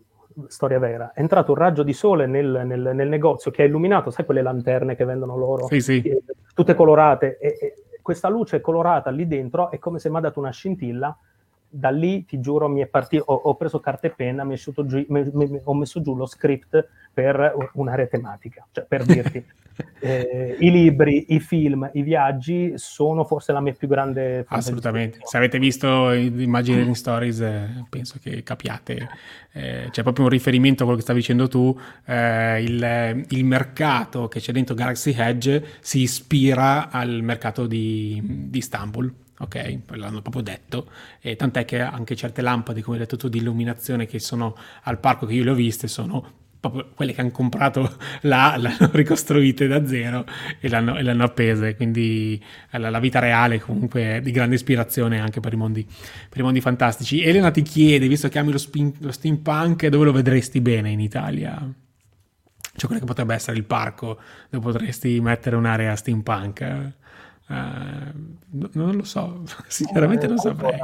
storia 0.49 0.79
vera, 0.79 1.12
è 1.12 1.20
entrato 1.20 1.53
un 1.53 1.59
raggio 1.59 1.83
di 1.83 1.92
sole 1.92 2.27
nel, 2.27 2.62
nel, 2.64 2.90
nel 2.94 3.09
negozio 3.09 3.51
che 3.51 3.62
ha 3.62 3.66
illuminato, 3.66 4.11
sai 4.11 4.25
quelle 4.25 4.42
lanterne 4.42 4.96
che 4.96 5.05
vendono 5.05 5.37
loro? 5.37 5.66
Sì, 5.66 5.81
sì. 5.81 6.03
Tutte 6.55 6.75
colorate 6.75 7.38
e, 7.38 7.57
e 7.61 7.75
questa 8.03 8.29
luce 8.29 8.61
colorata 8.61 9.11
lì 9.11 9.27
dentro 9.27 9.70
è 9.70 9.79
come 9.79 9.99
se 9.99 10.11
mi 10.11 10.16
ha 10.16 10.20
dato 10.20 10.38
una 10.38 10.51
scintilla 10.51 11.16
da 11.68 11.90
lì 11.90 12.25
ti 12.25 12.40
giuro 12.40 12.68
mi 12.68 12.81
è 12.81 12.87
partito, 12.87 13.25
ho, 13.27 13.35
ho 13.35 13.55
preso 13.57 13.81
carta 13.81 14.07
e 14.07 14.11
penna, 14.11 14.44
mi 14.44 14.55
giù, 14.57 15.05
mi, 15.09 15.31
mi, 15.33 15.61
ho 15.62 15.75
messo 15.75 16.01
giù 16.01 16.14
lo 16.14 16.27
script 16.27 16.88
per 17.16 17.70
un'area 17.72 18.07
tematica, 18.09 18.66
cioè 18.70 18.85
per 18.85 19.05
dirti. 19.07 19.42
eh, 20.00 20.55
I 20.61 20.70
libri, 20.70 21.24
i 21.31 21.40
film, 21.40 21.88
i 21.94 22.02
viaggi 22.02 22.74
sono 22.76 23.24
forse 23.24 23.52
la 23.52 23.62
mia 23.62 23.72
più 23.72 23.88
grande 23.88 24.44
Assolutamente. 24.46 25.20
Se 25.22 25.38
avete 25.38 25.59
visto 25.59 26.12
Imagineering 26.12 26.94
Stories, 26.94 27.40
eh, 27.40 27.87
penso 27.88 28.18
che 28.20 28.42
capiate. 28.42 29.09
Eh, 29.50 29.88
c'è 29.90 30.02
proprio 30.02 30.26
un 30.26 30.31
riferimento 30.31 30.83
a 30.83 30.85
quello 30.85 30.98
che 30.98 31.05
stavi 31.05 31.20
dicendo 31.20 31.48
tu. 31.48 31.74
Eh, 32.05 32.62
il, 32.62 33.24
il, 33.31 33.44
mercato 33.46 34.29
che 34.29 34.38
c'è 34.40 34.52
dentro 34.52 34.74
Galaxy 34.74 35.14
Edge 35.16 35.64
si 35.81 36.00
ispira 36.00 36.90
al 36.90 37.22
mercato 37.22 37.66
di, 37.66 38.20
di 38.22 38.59
Istanbul 38.59 39.11
ok? 39.38 39.79
L'hanno 39.96 40.20
proprio 40.20 40.42
detto, 40.42 40.90
e 41.20 41.37
tant'è 41.37 41.64
che 41.64 41.81
anche 41.81 42.14
certe 42.14 42.42
lampade, 42.42 42.83
come 42.83 42.96
hai 42.96 43.02
detto 43.02 43.16
tu, 43.16 43.29
di 43.29 43.38
illuminazione 43.38 44.07
che 44.07 44.18
sono 44.18 44.55
al 44.83 44.98
parco 44.98 45.24
che 45.24 45.35
io 45.35 45.44
le 45.44 45.50
ho 45.50 45.55
viste, 45.55 45.88
sono 45.88 46.44
proprio 46.70 46.92
quelle 46.94 47.12
che 47.12 47.20
hanno 47.20 47.31
comprato 47.31 47.96
là, 48.22 48.57
l'hanno 48.57 48.90
ricostruite 48.92 49.66
da 49.66 49.87
zero 49.87 50.24
e 50.61 50.68
l'hanno, 50.68 50.96
e 50.96 51.02
l'hanno 51.02 51.24
appese, 51.24 51.76
quindi 51.76 52.42
eh, 52.70 52.79
la, 52.79 52.90
la, 52.90 52.98
vita 52.98 53.18
reale 53.18 53.61
comunque 53.61 54.16
è 54.16 54.20
di 54.20 54.31
grande 54.31 54.55
ispirazione 54.55 55.20
anche 55.20 55.40
per 55.40 55.52
i 55.52 55.57
mondi, 55.57 55.87
per 56.29 56.40
i 56.40 56.42
mondi 56.42 56.61
fantastici. 56.61 57.22
Elena 57.22 57.50
ti 57.50 57.62
chiede, 57.62 58.09
visto 58.09 58.29
che 58.29 58.38
ami 58.38 58.52
lo, 58.52 58.59
spin, 58.59 58.92
lo 58.98 59.12
steampunk, 59.12 59.87
dove 59.87 60.05
lo 60.05 60.12
vedresti 60.12 60.61
bene 60.61 60.90
in 60.90 61.00
Italia? 61.00 61.55
Cioè 61.59 62.87
quello 62.87 63.00
che 63.00 63.07
potrebbe 63.07 63.35
essere 63.35 63.57
il 63.57 63.64
parco 63.64 64.18
dove 64.50 64.72
potresti 64.72 65.20
mettere 65.20 65.57
un'area 65.57 65.96
steampunk? 65.96 66.92
Uh, 67.48 67.55
non 68.50 68.96
lo 68.96 69.05
so, 69.05 69.44
sinceramente 69.66 70.26
non 70.26 70.37
saprei. 70.37 70.79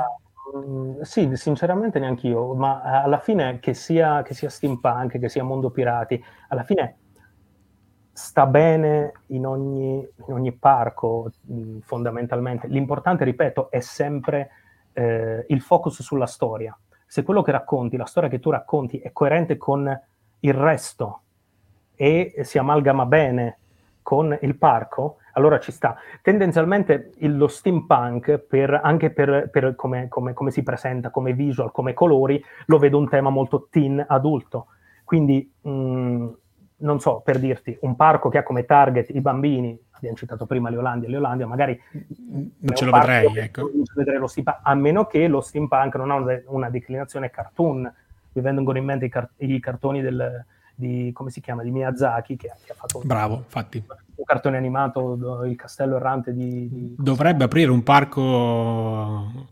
Mm, 0.54 1.00
sì, 1.00 1.30
sinceramente 1.34 1.98
neanche 1.98 2.28
io, 2.28 2.54
ma 2.54 2.82
alla 3.02 3.18
fine 3.18 3.58
che 3.58 3.72
sia, 3.72 4.22
che 4.22 4.34
sia 4.34 4.50
steampunk, 4.50 5.18
che 5.18 5.28
sia 5.28 5.42
mondo 5.42 5.70
pirati, 5.70 6.22
alla 6.48 6.62
fine 6.62 6.96
sta 8.12 8.44
bene 8.46 9.12
in 9.28 9.46
ogni, 9.46 10.06
in 10.26 10.32
ogni 10.32 10.52
parco 10.52 11.30
mm, 11.50 11.78
fondamentalmente. 11.80 12.66
L'importante, 12.68 13.24
ripeto, 13.24 13.70
è 13.70 13.80
sempre 13.80 14.50
eh, 14.92 15.46
il 15.48 15.60
focus 15.62 16.02
sulla 16.02 16.26
storia. 16.26 16.76
Se 17.06 17.22
quello 17.22 17.42
che 17.42 17.52
racconti, 17.52 17.96
la 17.96 18.04
storia 18.04 18.28
che 18.28 18.40
tu 18.40 18.50
racconti 18.50 18.98
è 18.98 19.12
coerente 19.12 19.56
con 19.56 20.00
il 20.40 20.54
resto 20.54 21.20
e 21.94 22.34
si 22.42 22.58
amalgama 22.58 23.06
bene 23.06 23.58
con 24.02 24.36
il 24.40 24.56
parco, 24.56 25.18
allora 25.32 25.58
ci 25.58 25.72
sta. 25.72 25.96
Tendenzialmente 26.20 27.12
il, 27.18 27.36
lo 27.36 27.48
steampunk, 27.48 28.38
per, 28.38 28.80
anche 28.82 29.10
per, 29.10 29.48
per 29.50 29.74
come, 29.74 30.08
come, 30.08 30.32
come, 30.32 30.50
si 30.50 30.62
presenta, 30.62 31.10
come 31.10 31.32
visual, 31.32 31.70
come 31.72 31.94
colori, 31.94 32.42
lo 32.66 32.78
vedo 32.78 32.98
un 32.98 33.08
tema 33.08 33.30
molto 33.30 33.68
teen 33.70 34.04
adulto. 34.06 34.66
Quindi, 35.04 35.50
mh, 35.60 35.70
mm, 35.70 36.28
non 36.78 37.00
so, 37.00 37.20
per 37.24 37.38
dirti, 37.38 37.76
un 37.82 37.96
parco 37.96 38.28
che 38.28 38.38
ha 38.38 38.42
come 38.42 38.64
target 38.64 39.10
i 39.10 39.20
bambini, 39.20 39.78
abbiamo 39.90 40.16
citato 40.16 40.46
prima 40.46 40.68
l'Eolandia, 40.68 41.08
l'Eolandia 41.08 41.46
magari... 41.46 41.80
Non 41.92 42.74
ce 42.74 42.84
lo 42.84 42.92
vedrei, 42.92 43.38
ecco. 43.38 43.70
Lo 43.72 44.28
a 44.62 44.74
meno 44.74 45.06
che 45.06 45.28
lo 45.28 45.40
steampunk 45.40 45.94
non 45.94 46.10
ha 46.10 46.42
una 46.46 46.70
declinazione 46.70 47.30
cartoon. 47.30 47.92
Mi 48.32 48.42
vengono 48.42 48.78
in 48.78 48.84
mente 48.84 49.04
i, 49.04 49.08
car- 49.08 49.30
i 49.36 49.60
cartoni 49.60 50.00
del, 50.00 50.44
di, 50.74 51.10
come 51.12 51.30
si 51.30 51.40
chiama, 51.40 51.62
di 51.62 51.70
Miyazaki, 51.70 52.36
che, 52.36 52.50
che 52.64 52.72
ha 52.72 52.74
fatto... 52.74 53.00
Bravo, 53.04 53.36
infatti 53.36 53.78
un 53.78 53.84
cartone 54.24 54.56
animato, 54.56 55.44
il 55.44 55.56
castello 55.56 55.96
errante 55.96 56.32
di, 56.32 56.68
di... 56.68 56.94
Dovrebbe 56.98 57.44
aprire 57.44 57.70
un 57.70 57.82
parco 57.82 59.50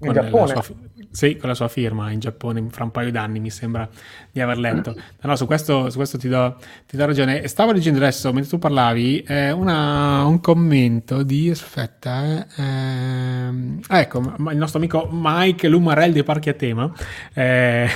in 0.00 0.12
Giappone. 0.12 0.62
Sua, 0.62 0.74
sì, 1.10 1.36
con 1.36 1.48
la 1.48 1.54
sua 1.54 1.68
firma 1.68 2.10
in 2.10 2.18
Giappone 2.18 2.66
fra 2.70 2.84
un 2.84 2.90
paio 2.90 3.10
d'anni, 3.10 3.40
mi 3.40 3.50
sembra 3.50 3.88
di 4.30 4.40
aver 4.40 4.58
letto. 4.58 4.94
No, 5.26 5.34
su 5.34 5.46
questo, 5.46 5.90
su 5.90 5.96
questo 5.96 6.18
ti, 6.18 6.28
do, 6.28 6.56
ti, 6.86 6.96
do, 6.96 7.04
ragione. 7.04 7.48
Stavo 7.48 7.72
leggendo 7.72 7.98
adesso, 7.98 8.32
mentre 8.32 8.48
tu 8.48 8.58
parlavi, 8.58 9.22
eh, 9.22 9.50
una, 9.50 10.24
un 10.24 10.38
commento 10.40 11.24
di... 11.24 11.50
Aspetta, 11.50 12.46
eh, 12.46 12.62
ehm, 12.62 13.80
ecco, 13.88 14.34
il 14.50 14.56
nostro 14.56 14.78
amico 14.78 15.08
Mike 15.10 15.66
Lumarel 15.66 16.12
dei 16.12 16.22
Parchi 16.22 16.48
a 16.50 16.54
Tema. 16.54 16.92
Eh, 17.38 17.88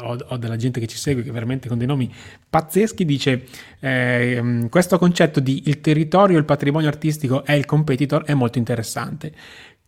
ho, 0.00 0.16
ho, 0.28 0.36
della 0.36 0.56
gente 0.56 0.80
che 0.80 0.86
ci 0.86 0.96
segue 0.96 1.22
che 1.22 1.30
veramente 1.30 1.68
con 1.68 1.78
dei 1.78 1.86
nomi 1.86 2.12
pazzeschi, 2.48 3.04
dice 3.04 3.46
eh, 3.80 4.66
questo 4.70 4.98
concetto 4.98 5.40
di 5.40 5.64
il 5.66 5.80
territorio 5.80 6.36
e 6.36 6.40
il 6.40 6.44
patrimonio 6.44 6.88
artistico 6.88 7.44
è 7.44 7.52
il 7.52 7.64
competitor 7.64 8.24
è 8.24 8.34
molto 8.34 8.58
interessante 8.58 9.32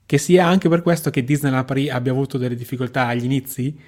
che 0.06 0.18
sia 0.18 0.46
anche 0.46 0.68
per 0.68 0.82
questo 0.82 1.10
che 1.10 1.24
Disneyland 1.24 1.66
Paris 1.66 1.90
abbia 1.90 2.12
avuto 2.12 2.38
delle 2.38 2.54
difficoltà 2.54 3.08
agli 3.08 3.24
inizi, 3.24 3.78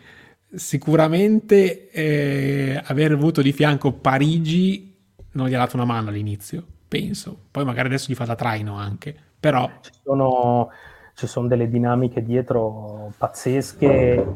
sicuramente 0.52 1.90
eh, 1.90 2.82
aver 2.84 3.12
avuto 3.12 3.40
di 3.40 3.52
fianco 3.52 3.92
Parigi 3.92 4.96
non 5.32 5.48
gli 5.48 5.54
ha 5.54 5.58
dato 5.58 5.76
una 5.76 5.84
mano 5.84 6.08
all'inizio, 6.08 6.64
penso. 6.88 7.38
Poi 7.50 7.64
magari 7.64 7.86
adesso 7.86 8.10
gli 8.10 8.16
fa 8.16 8.24
da 8.24 8.34
traino 8.34 8.74
anche, 8.74 9.14
però... 9.38 9.70
Ci 9.80 9.92
sono, 10.02 10.70
ci 11.14 11.26
sono 11.28 11.46
delle 11.46 11.68
dinamiche 11.68 12.24
dietro 12.24 13.12
pazzesche 13.16 14.26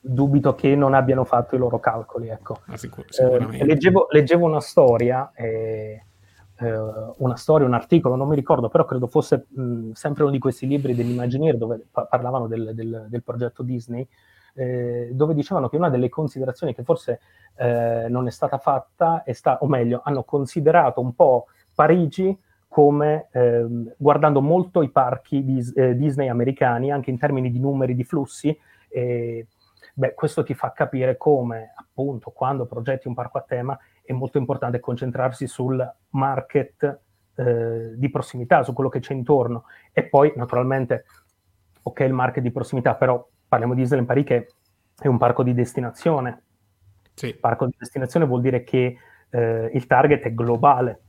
dubito 0.00 0.54
che 0.54 0.76
non 0.76 0.94
abbiano 0.94 1.24
fatto 1.24 1.56
i 1.56 1.58
loro 1.58 1.80
calcoli, 1.80 2.28
ecco. 2.28 2.60
Sicur-. 2.74 3.06
Eh, 3.18 3.64
leggevo, 3.64 4.06
leggevo, 4.10 4.46
una 4.46 4.60
storia... 4.60 5.32
Eh, 5.34 6.02
una 6.56 7.36
storia, 7.36 7.66
un 7.66 7.74
articolo, 7.74 8.14
non 8.14 8.28
mi 8.28 8.36
ricordo, 8.36 8.68
però 8.68 8.84
credo 8.84 9.08
fosse 9.08 9.46
mh, 9.48 9.90
sempre 9.92 10.22
uno 10.22 10.32
di 10.32 10.38
questi 10.38 10.66
libri 10.66 10.94
dell'Imagineer 10.94 11.56
dove 11.56 11.84
pa- 11.90 12.04
parlavano 12.04 12.46
del, 12.46 12.72
del, 12.74 13.06
del, 13.08 13.22
progetto 13.24 13.64
Disney, 13.64 14.06
eh, 14.54 15.10
dove 15.12 15.34
dicevano 15.34 15.68
che 15.68 15.76
una 15.76 15.90
delle 15.90 16.08
considerazioni 16.08 16.72
che 16.72 16.84
forse 16.84 17.20
eh, 17.56 18.06
non 18.08 18.28
è 18.28 18.30
stata 18.30 18.58
fatta, 18.58 19.24
è 19.24 19.32
sta- 19.32 19.58
o 19.60 19.66
meglio, 19.66 20.00
hanno 20.04 20.22
considerato 20.22 21.00
un 21.00 21.14
po' 21.14 21.46
Parigi 21.74 22.38
come 22.68 23.28
ehm, 23.32 23.94
guardando 23.96 24.40
molto 24.40 24.82
i 24.82 24.90
parchi 24.90 25.44
dis- 25.44 25.76
eh, 25.76 25.96
Disney 25.96 26.28
americani, 26.28 26.92
anche 26.92 27.10
in 27.10 27.18
termini 27.18 27.50
di 27.50 27.58
numeri 27.58 27.94
di 27.94 28.04
flussi, 28.04 28.56
beh, 29.94 30.14
questo 30.14 30.42
ti 30.42 30.54
fa 30.54 30.72
capire 30.72 31.16
come, 31.16 31.72
appunto, 31.74 32.30
quando 32.30 32.66
progetti 32.66 33.08
un 33.08 33.14
parco 33.14 33.38
a 33.38 33.44
tema, 33.46 33.78
è 34.04 34.12
molto 34.12 34.38
importante 34.38 34.80
concentrarsi 34.80 35.46
sul 35.46 35.94
market 36.10 37.00
eh, 37.36 37.92
di 37.96 38.10
prossimità, 38.10 38.62
su 38.62 38.72
quello 38.72 38.90
che 38.90 39.00
c'è 39.00 39.14
intorno. 39.14 39.64
E 39.92 40.04
poi, 40.04 40.32
naturalmente, 40.36 41.04
ok, 41.82 42.00
il 42.00 42.12
market 42.12 42.42
di 42.42 42.50
prossimità, 42.50 42.94
però 42.94 43.26
parliamo 43.48 43.74
di 43.74 43.80
Disneyland 43.80 44.08
Paris 44.08 44.24
che 44.24 44.48
è 44.98 45.06
un 45.06 45.18
parco 45.18 45.42
di 45.42 45.54
destinazione. 45.54 46.42
Sì. 47.14 47.34
Parco 47.34 47.66
di 47.66 47.74
destinazione 47.78 48.26
vuol 48.26 48.40
dire 48.40 48.64
che 48.64 48.96
eh, 49.30 49.70
il 49.72 49.86
target 49.86 50.22
è 50.24 50.34
globale, 50.34 51.00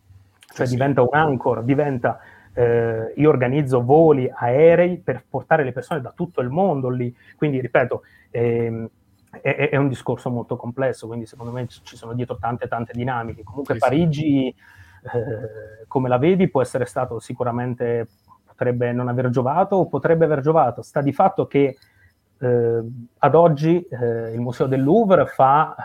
cioè 0.53 0.65
sì, 0.65 0.73
diventa 0.73 1.01
un 1.01 1.09
anchor, 1.11 1.63
diventa 1.63 2.19
eh, 2.53 3.13
io 3.15 3.29
organizzo 3.29 3.83
voli 3.83 4.31
aerei 4.33 4.97
per 4.97 5.25
portare 5.27 5.63
le 5.63 5.73
persone 5.73 6.01
da 6.01 6.11
tutto 6.15 6.41
il 6.41 6.49
mondo 6.49 6.89
lì. 6.89 7.15
Quindi, 7.35 7.59
ripeto, 7.59 8.03
ehm, 8.31 8.89
è, 9.41 9.69
è, 9.69 9.75
un 9.77 9.87
discorso 9.87 10.29
molto 10.29 10.55
complesso, 10.55 11.07
quindi 11.07 11.25
secondo 11.25 11.51
me 11.51 11.67
ci 11.67 11.95
sono 11.95 12.13
dietro 12.13 12.37
tante 12.37 12.67
tante 12.67 12.93
dinamiche. 12.93 13.43
Comunque 13.43 13.73
sì, 13.73 13.79
Parigi, 13.79 14.47
eh, 14.47 15.85
come 15.87 16.09
la 16.09 16.17
vedi, 16.17 16.49
può 16.49 16.61
essere 16.61 16.85
stato 16.85 17.19
sicuramente, 17.19 18.07
potrebbe 18.45 18.91
non 18.91 19.07
aver 19.07 19.29
giovato 19.29 19.75
o 19.77 19.87
potrebbe 19.87 20.25
aver 20.25 20.41
giovato. 20.41 20.81
Sta 20.81 21.01
di 21.01 21.13
fatto 21.13 21.47
che 21.47 21.77
eh, 22.37 22.83
ad 23.17 23.35
oggi 23.35 23.79
eh, 23.79 24.31
il 24.33 24.39
Museo 24.39 24.67
del 24.67 24.83
Louvre 24.83 25.25
fa 25.25 25.75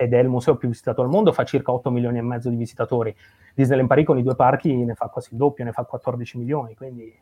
ed 0.00 0.12
è 0.12 0.18
il 0.18 0.28
museo 0.28 0.56
più 0.56 0.68
visitato 0.68 1.02
al 1.02 1.08
mondo, 1.08 1.32
fa 1.32 1.44
circa 1.44 1.72
8 1.72 1.90
milioni 1.90 2.18
e 2.18 2.22
mezzo 2.22 2.48
di 2.48 2.54
visitatori. 2.54 3.14
Disneyland 3.52 3.88
Paris 3.88 4.06
con 4.06 4.16
i 4.16 4.22
due 4.22 4.36
parchi 4.36 4.72
ne 4.72 4.94
fa 4.94 5.08
quasi 5.08 5.30
il 5.32 5.38
doppio, 5.38 5.64
ne 5.64 5.72
fa 5.72 5.82
14 5.82 6.38
milioni, 6.38 6.76
quindi... 6.76 7.12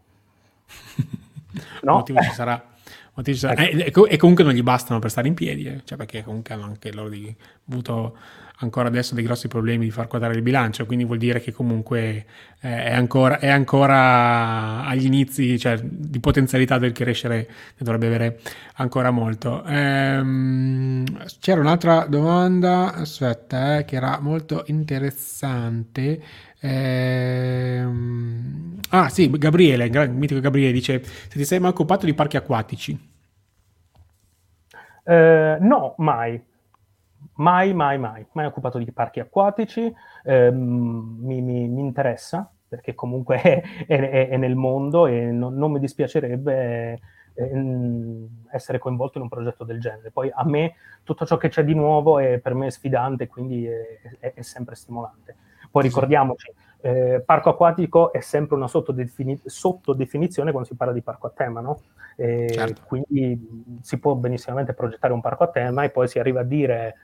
no? 1.83 1.93
motivo 1.95 2.21
ci 2.21 2.33
sarà. 2.33 2.63
Sarà. 3.23 3.69
Ecco. 3.69 4.07
E, 4.07 4.15
e, 4.15 4.17
comunque 4.17 4.45
non 4.45 4.53
gli 4.53 4.63
bastano 4.63 4.99
per 4.99 5.11
stare 5.11 5.29
in 5.29 5.35
piedi, 5.35 5.65
eh? 5.65 5.81
cioè 5.85 5.97
perché 5.97 6.23
comunque 6.23 6.55
hanno 6.55 6.65
anche 6.65 6.93
loro 6.93 7.09
di, 7.09 7.35
avuto 7.69 8.17
ancora 8.61 8.89
adesso 8.89 9.15
dei 9.15 9.25
grossi 9.25 9.49
problemi 9.49 9.85
di 9.85 9.91
far 9.91 10.07
quadrare 10.07 10.35
il 10.35 10.43
bilancio, 10.43 10.87
quindi 10.87 11.05
vuol 11.05 11.19
dire 11.19 11.41
che 11.41 11.53
comunque 11.53 12.25
eh, 12.61 12.85
è, 12.85 12.93
ancora, 12.95 13.39
è, 13.39 13.49
ancora, 13.49 14.85
agli 14.85 15.05
inizi, 15.05 15.59
cioè 15.59 15.79
di 15.83 16.21
potenzialità 16.21 16.79
del 16.79 16.93
crescere 16.93 17.37
ne 17.37 17.47
dovrebbe 17.77 18.07
avere 18.07 18.41
ancora 18.77 19.11
molto. 19.11 19.63
Ehm, 19.65 21.05
c'era 21.39 21.61
un'altra 21.61 22.07
domanda, 22.09 22.95
aspetta, 22.95 23.79
eh, 23.79 23.85
che 23.85 23.97
era 23.97 24.21
molto 24.21 24.65
interessante. 24.67 26.23
Ehm, 27.49 28.81
ah 28.91 29.09
sì, 29.09 29.31
Gabriele, 29.31 29.87
il 29.87 30.11
mitico 30.11 30.41
Gabriele 30.41 30.73
dice, 30.73 31.03
se 31.05 31.29
ti 31.29 31.45
sei 31.45 31.61
mai 31.61 31.71
occupato 31.71 32.07
di 32.07 32.15
parchi 32.15 32.37
acquatici? 32.37 33.15
Eh, 35.05 35.59
no, 35.61 35.95
mai 35.99 36.43
mai, 37.37 37.73
mai, 37.75 37.99
mai, 37.99 38.27
mai 38.33 38.47
occupato 38.47 38.79
di 38.79 38.91
parchi 38.93 39.21
acquatici, 39.21 39.93
eh, 40.25 40.51
mi, 40.51 41.41
mi, 41.43 41.69
mi, 41.69 41.81
interessa 41.81 42.51
perché 42.69 42.95
comunque 42.95 43.41
è, 43.43 43.63
è, 43.87 44.29
è 44.29 44.37
nel 44.37 44.55
mondo 44.57 45.07
e 45.07 45.31
non, 45.31 45.55
non 45.55 45.73
mi 45.73 45.79
dispiacerebbe 45.79 47.01
eh, 47.35 48.29
essere 48.51 48.79
coinvolto 48.79 49.19
in 49.19 49.25
un 49.25 49.31
progetto 49.31 49.65
del 49.65 49.81
genere. 49.81 50.11
Poi 50.11 50.31
a 50.33 50.45
me 50.45 50.75
tutto 51.03 51.27
ciò 51.27 51.37
che 51.37 51.49
c'è 51.49 51.65
di 51.65 51.75
nuovo 51.75 52.19
è 52.19 52.39
per 52.39 52.55
me 52.55 52.71
sfidante, 52.71 53.27
quindi 53.27 53.67
è, 53.67 54.33
è 54.35 54.43
sempre 54.43 54.75
stimolante. 54.75 55.37
Poi 55.71 55.83
ricordiamoci, 55.83 56.53
eh, 56.81 57.23
parco 57.25 57.51
acquatico 57.51 58.13
è 58.13 58.21
sempre 58.21 58.57
una 58.57 58.69
sottodefini- 58.69 59.41
sottodefinizione 59.45 60.51
quando 60.51 60.69
si 60.69 60.77
parla 60.77 60.93
di 60.93 61.03
parco 61.03 61.27
a 61.27 61.33
tema, 61.35 61.61
no? 61.61 61.81
Eh, 62.17 62.49
certo. 62.53 62.83
Quindi 62.87 63.79
si 63.83 63.99
può 63.99 64.15
benissimamente 64.15 64.73
progettare 64.73 65.13
un 65.13 65.21
parco 65.21 65.45
a 65.45 65.49
tema 65.49 65.85
e 65.85 65.91
poi 65.91 66.09
si 66.09 66.19
arriva 66.19 66.41
a 66.41 66.45
dire 66.45 66.95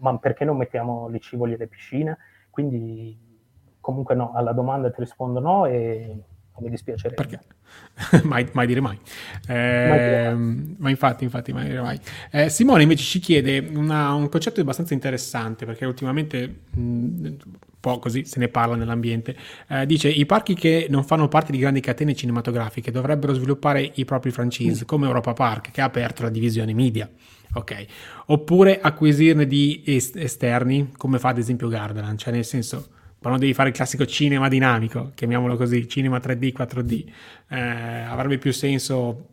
ma 0.00 0.16
perché 0.18 0.44
non 0.44 0.56
mettiamo 0.56 1.08
le 1.08 1.18
civoli 1.18 1.54
e 1.54 1.56
le 1.56 1.66
piscine? 1.66 2.18
Quindi 2.50 3.16
comunque 3.80 4.14
no, 4.14 4.32
alla 4.34 4.52
domanda 4.52 4.90
ti 4.90 5.00
rispondo 5.00 5.40
no 5.40 5.64
e 5.66 6.16
mi 6.58 6.70
dispiacerebbe. 6.70 7.22
Perché? 7.22 7.40
mai, 8.26 8.48
mai, 8.52 8.66
dire 8.66 8.80
mai. 8.80 8.98
Eh, 9.46 9.86
mai 9.88 9.98
dire 9.98 10.34
mai. 10.34 10.76
Ma 10.78 10.90
infatti, 10.90 11.24
infatti, 11.24 11.52
mai 11.52 11.68
dire 11.68 11.80
mai. 11.80 11.98
Eh, 12.30 12.48
Simone 12.48 12.82
invece 12.82 13.04
ci 13.04 13.18
chiede 13.18 13.58
una, 13.58 14.12
un 14.12 14.28
concetto 14.28 14.60
abbastanza 14.60 14.94
interessante 14.94 15.64
perché 15.64 15.86
ultimamente 15.86 16.62
mh, 16.74 17.36
po' 17.80 17.98
così 17.98 18.24
se 18.24 18.38
ne 18.38 18.48
parla 18.48 18.76
nell'ambiente. 18.76 19.36
Eh, 19.68 19.86
dice 19.86 20.08
i 20.08 20.26
parchi 20.26 20.54
che 20.54 20.86
non 20.88 21.04
fanno 21.04 21.28
parte 21.28 21.52
di 21.52 21.58
grandi 21.58 21.80
catene 21.80 22.14
cinematografiche 22.14 22.90
dovrebbero 22.90 23.34
sviluppare 23.34 23.90
i 23.94 24.04
propri 24.04 24.30
franchise 24.30 24.84
come 24.84 25.06
Europa 25.06 25.32
Park 25.32 25.70
che 25.70 25.80
ha 25.80 25.84
aperto 25.84 26.22
la 26.22 26.30
divisione 26.30 26.74
media. 26.74 27.08
Ok, 27.54 27.86
oppure 28.26 28.78
acquisirne 28.78 29.46
di 29.46 29.82
est- 29.86 30.16
esterni, 30.16 30.90
come 30.96 31.18
fa 31.18 31.30
ad 31.30 31.38
esempio 31.38 31.68
Gardaland, 31.68 32.18
cioè 32.18 32.32
nel 32.32 32.44
senso, 32.44 32.88
quando 33.18 33.38
devi 33.38 33.54
fare 33.54 33.70
il 33.70 33.74
classico 33.74 34.04
cinema 34.04 34.48
dinamico, 34.48 35.12
chiamiamolo 35.14 35.56
così, 35.56 35.88
cinema 35.88 36.18
3D, 36.18 36.52
4D, 36.52 37.04
eh, 37.48 37.58
avrebbe 37.58 38.36
più 38.36 38.52
senso 38.52 39.28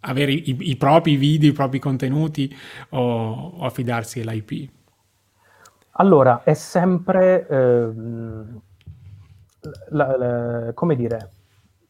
avere 0.00 0.32
i, 0.32 0.56
i, 0.58 0.76
propri 0.76 1.16
video, 1.16 1.50
i 1.50 1.52
propri 1.52 1.78
contenuti 1.78 2.54
o, 2.90 3.52
o 3.58 3.64
affidarsi 3.64 4.20
all'IP? 4.20 4.70
Allora, 5.96 6.42
è 6.42 6.54
sempre, 6.54 7.46
eh, 7.46 7.92
la, 9.90 10.16
la, 10.16 10.72
come 10.72 10.96
dire, 10.96 11.30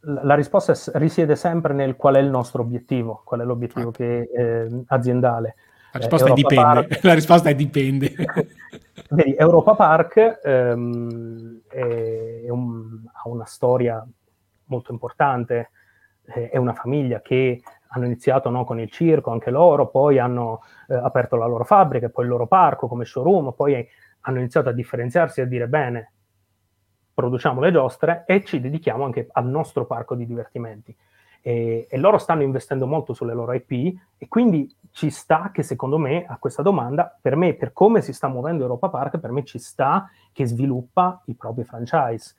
la 0.01 0.35
risposta 0.35 0.75
risiede 0.99 1.37
sempre 1.37 1.73
nel 1.73 1.95
qual 1.95 2.17
è 2.17 2.19
il 2.19 2.29
nostro 2.29 2.63
obiettivo, 2.63 3.23
qual 3.25 3.41
è 3.41 3.45
l'obiettivo 3.45 3.91
ah. 3.91 3.93
che, 3.93 4.31
eh, 4.35 4.83
aziendale. 4.87 5.55
La 5.93 5.99
risposta, 6.01 6.29
eh, 6.29 6.31
è 6.31 6.35
dipende. 6.35 6.89
la 7.03 7.15
risposta 7.15 7.49
è 7.51 7.55
dipende. 7.55 8.15
Vedi, 9.11 9.35
Europa 9.39 9.75
Park 9.75 10.41
ehm, 10.43 11.61
è 11.69 12.49
un, 12.49 13.03
ha 13.13 13.29
una 13.29 13.45
storia 13.45 14.05
molto 14.65 14.91
importante, 14.91 15.71
è 16.25 16.57
una 16.57 16.73
famiglia 16.73 17.21
che 17.21 17.63
hanno 17.95 18.07
iniziato 18.07 18.51
no, 18.51 18.65
con 18.65 18.81
il 18.81 18.91
circo, 18.91 19.31
anche 19.31 19.51
loro, 19.51 19.89
poi 19.89 20.19
hanno 20.19 20.63
eh, 20.89 20.95
aperto 20.95 21.37
la 21.37 21.47
loro 21.47 21.65
fabbrica, 21.65 22.09
poi 22.09 22.25
il 22.25 22.31
loro 22.31 22.47
parco 22.47 22.89
come 22.89 23.05
showroom, 23.05 23.53
poi 23.53 23.87
hanno 24.21 24.39
iniziato 24.39 24.69
a 24.69 24.73
differenziarsi 24.73 25.41
e 25.41 25.43
a 25.45 25.47
dire 25.47 25.69
bene, 25.69 26.13
produciamo 27.13 27.61
le 27.61 27.73
giostre 27.73 28.25
e 28.27 28.45
ci 28.45 28.61
dedichiamo 28.61 29.05
anche 29.05 29.29
al 29.31 29.47
nostro 29.47 29.85
parco 29.85 30.15
di 30.15 30.27
divertimenti. 30.27 30.95
E, 31.45 31.89
e, 31.91 31.99
loro 31.99 32.19
stanno 32.19 32.43
investendo 32.43 32.87
molto 32.87 33.15
sulle 33.15 33.35
loro 33.35 33.53
IP 33.53 33.99
e 34.17 34.29
quindi 34.29 34.73
ci 34.93 35.11
sta 35.11 35.51
che 35.53 35.65
secondo 35.65 35.99
me 35.99 36.25
a 36.25 36.37
questa 36.39 36.63
domanda, 36.63 37.19
per 37.21 37.35
me, 37.35 37.55
per 37.55 37.73
come 37.73 38.01
si 38.01 38.13
sta 38.13 38.29
muovendo 38.29 38.63
Europa 38.63 38.89
Park, 38.89 39.19
per 39.19 39.33
me 39.33 39.43
ci 39.43 39.59
sta 39.59 40.09
che 40.31 40.47
sviluppa 40.47 41.21
i 41.27 41.35
propri 41.35 41.65
franchise. 41.65 42.37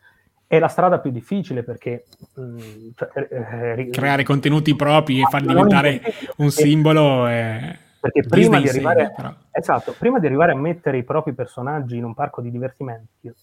È 0.53 0.59
la 0.59 0.67
strada 0.67 0.99
più 0.99 1.09
difficile 1.09 1.63
perché... 1.63 2.05
Mh, 2.35 2.41
mm, 2.43 2.57
cioè, 2.95 3.09
eh, 3.15 3.81
eh 3.81 3.89
Creare 3.89 4.23
contenuti 4.23 4.75
propri 4.75 5.19
e 5.19 5.23
farli 5.27 5.47
diventare 5.47 5.99
un 6.37 6.51
simbolo... 6.51 7.25
È... 7.25 7.75
Perché 7.99 8.21
prima 8.27 8.59
di, 8.59 8.69
arrivare, 8.69 9.15
esatto, 9.49 9.95
prima 9.97 10.19
di 10.19 10.27
arrivare 10.27 10.51
a 10.51 10.55
mettere 10.55 10.97
i 10.97 11.03
propri 11.03 11.33
personaggi 11.33 11.97
in 11.97 12.03
un 12.03 12.13
parco 12.13 12.41
di 12.41 12.51
divertimenti, 12.51 13.33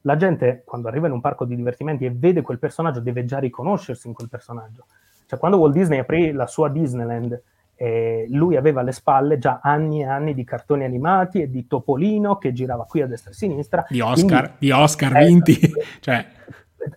la 0.00 0.16
gente 0.16 0.62
quando 0.64 0.88
arriva 0.88 1.06
in 1.06 1.12
un 1.12 1.20
parco 1.20 1.44
di 1.44 1.54
divertimenti 1.54 2.06
e 2.06 2.10
vede 2.12 2.42
quel 2.42 2.58
personaggio 2.58 3.00
deve 3.00 3.24
già 3.24 3.38
riconoscersi 3.38 4.08
in 4.08 4.14
quel 4.14 4.28
personaggio. 4.28 4.86
Cioè 5.26 5.38
quando 5.38 5.58
Walt 5.58 5.74
Disney 5.74 5.98
aprì 5.98 6.32
la 6.32 6.46
sua 6.48 6.70
Disneyland, 6.70 7.40
eh, 7.80 8.26
lui 8.30 8.56
aveva 8.56 8.80
alle 8.80 8.90
spalle 8.90 9.38
già 9.38 9.60
anni 9.62 10.00
e 10.00 10.06
anni 10.06 10.34
di 10.34 10.42
cartoni 10.42 10.82
animati 10.82 11.40
e 11.40 11.48
di 11.48 11.68
Topolino 11.68 12.36
che 12.36 12.52
girava 12.52 12.84
qui 12.84 13.02
a 13.02 13.06
destra 13.06 13.30
e 13.30 13.34
a 13.34 13.36
sinistra. 13.36 13.86
Di 13.88 14.00
Oscar, 14.00 14.40
quindi, 14.42 14.56
di 14.58 14.70
Oscar 14.72 15.16
eh, 15.16 15.26
vinti. 15.26 15.56
cioè. 16.00 16.26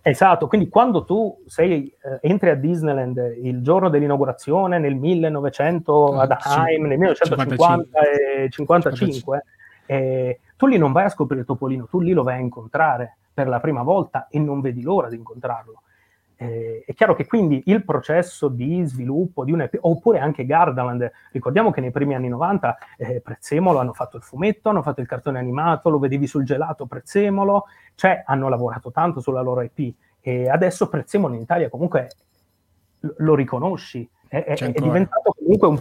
Esatto, 0.02 0.48
quindi 0.48 0.68
quando 0.68 1.04
tu 1.04 1.42
sei, 1.46 1.86
eh, 2.02 2.18
entri 2.28 2.50
a 2.50 2.56
Disneyland 2.56 3.36
il 3.42 3.62
giorno 3.62 3.90
dell'inaugurazione 3.90 4.78
nel 4.78 4.96
1900 4.96 6.18
ad 6.18 6.30
Anaheim, 6.32 6.86
nel 6.86 6.98
1950 6.98 8.00
e 8.00 8.50
55, 8.50 9.44
eh, 9.86 10.40
tu 10.56 10.66
lì 10.66 10.78
non 10.78 10.90
vai 10.90 11.04
a 11.04 11.10
scoprire 11.10 11.44
Topolino, 11.44 11.86
tu 11.86 12.00
lì 12.00 12.12
lo 12.12 12.24
vai 12.24 12.36
a 12.36 12.40
incontrare 12.40 13.18
per 13.32 13.46
la 13.46 13.60
prima 13.60 13.82
volta 13.82 14.26
e 14.28 14.40
non 14.40 14.60
vedi 14.60 14.82
l'ora 14.82 15.08
di 15.08 15.16
incontrarlo. 15.16 15.82
Eh, 16.42 16.82
è 16.86 16.94
chiaro 16.94 17.14
che 17.14 17.26
quindi 17.26 17.62
il 17.66 17.84
processo 17.84 18.48
di 18.48 18.82
sviluppo 18.84 19.44
di 19.44 19.52
un 19.52 19.62
EP, 19.62 19.78
oppure 19.80 20.18
anche 20.18 20.44
Gardaland, 20.44 21.10
ricordiamo 21.30 21.70
che 21.70 21.80
nei 21.80 21.90
primi 21.90 22.14
anni 22.14 22.28
90 22.28 22.78
eh, 22.96 23.20
Prezzemolo 23.20 23.78
hanno 23.78 23.92
fatto 23.92 24.16
il 24.16 24.22
fumetto, 24.22 24.68
hanno 24.68 24.82
fatto 24.82 25.00
il 25.00 25.06
cartone 25.06 25.38
animato, 25.38 25.88
lo 25.88 25.98
vedevi 25.98 26.26
sul 26.26 26.44
gelato 26.44 26.86
Prezzemolo, 26.86 27.66
cioè 27.94 28.22
hanno 28.26 28.48
lavorato 28.48 28.90
tanto 28.90 29.20
sulla 29.20 29.40
loro 29.42 29.60
EP 29.60 29.94
e 30.20 30.48
adesso 30.48 30.88
Prezzemolo 30.88 31.34
in 31.34 31.40
Italia 31.40 31.68
comunque 31.68 32.08
lo 33.18 33.34
riconosci, 33.34 34.08
è, 34.28 34.44
è, 34.44 34.54
è 34.54 34.80
diventato 34.80 35.34
comunque 35.36 35.68
un, 35.68 35.80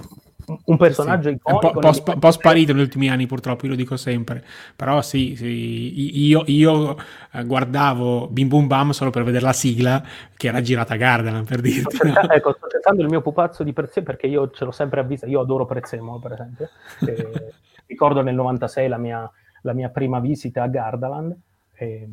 un 0.64 0.78
personaggio 0.78 1.30
sì, 1.30 1.36
iconico. 1.36 1.68
Un 1.68 1.74
po', 1.74 1.80
po, 1.80 1.94
sp- 1.94 2.20
po', 2.20 2.32
sparito 2.32 2.74
negli 2.74 2.82
ultimi 2.82 3.10
anni, 3.10 3.26
purtroppo, 3.26 3.66
io 3.66 3.72
lo 3.72 3.78
dico 3.78 3.98
sempre. 3.98 4.44
Però 4.76 5.02
sì, 5.02 5.36
sì 5.36 6.26
io, 6.28 6.44
io 6.48 6.98
eh, 7.32 7.44
guardavo 7.44 8.28
Bim 8.28 8.48
Bum 8.48 8.68
Bam 8.68 8.90
solo 8.92 9.10
per 9.10 9.24
vedere 9.24 9.44
la 9.44 9.54
sigla 9.54 10.04
che 10.36 10.48
era 10.48 10.62
girata 10.62 10.94
a 10.94 10.98
Gardaland, 10.98 11.48
per 11.48 11.62
dirti. 11.62 11.82
Sto 11.82 12.06
cercando, 12.06 12.28
no? 12.28 12.34
ecco, 12.34 12.54
sto 12.54 12.68
cercando 12.68 13.02
il 13.02 13.10
mio 13.10 13.22
pupazzo 13.22 13.64
di 13.64 13.74
Prezzemolo 13.74 14.12
perché 14.12 14.28
io 14.28 14.50
ce 14.52 14.66
l'ho 14.66 14.72
sempre 14.72 15.00
avvista. 15.00 15.26
Io 15.28 15.40
adoro 15.40 15.66
Prezzemolo, 15.66 16.20
per 16.20 16.32
esempio. 16.34 16.70
E, 17.06 17.54
ricordo 17.88 18.22
nel 18.22 18.36
96 18.36 18.88
la 18.88 18.98
mia, 18.98 19.32
la 19.62 19.74
mia 19.74 19.90
prima 19.90 20.20
visita 20.20 20.64
a 20.64 20.68
Gardaland. 20.68 21.36
E, 21.74 22.08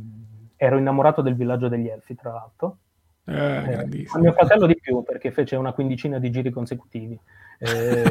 ero 0.56 0.76
innamorato 0.76 1.22
del 1.22 1.36
villaggio 1.36 1.68
degli 1.68 1.88
Elfi, 1.88 2.14
tra 2.16 2.32
l'altro. 2.32 2.78
Eh, 3.28 3.86
eh, 3.90 4.18
mio 4.18 4.32
fratello 4.32 4.66
di 4.66 4.78
più 4.80 5.02
perché 5.02 5.30
fece 5.30 5.56
una 5.56 5.72
quindicina 5.72 6.18
di 6.18 6.30
giri 6.30 6.50
consecutivi. 6.50 7.18
Eh, 7.60 8.04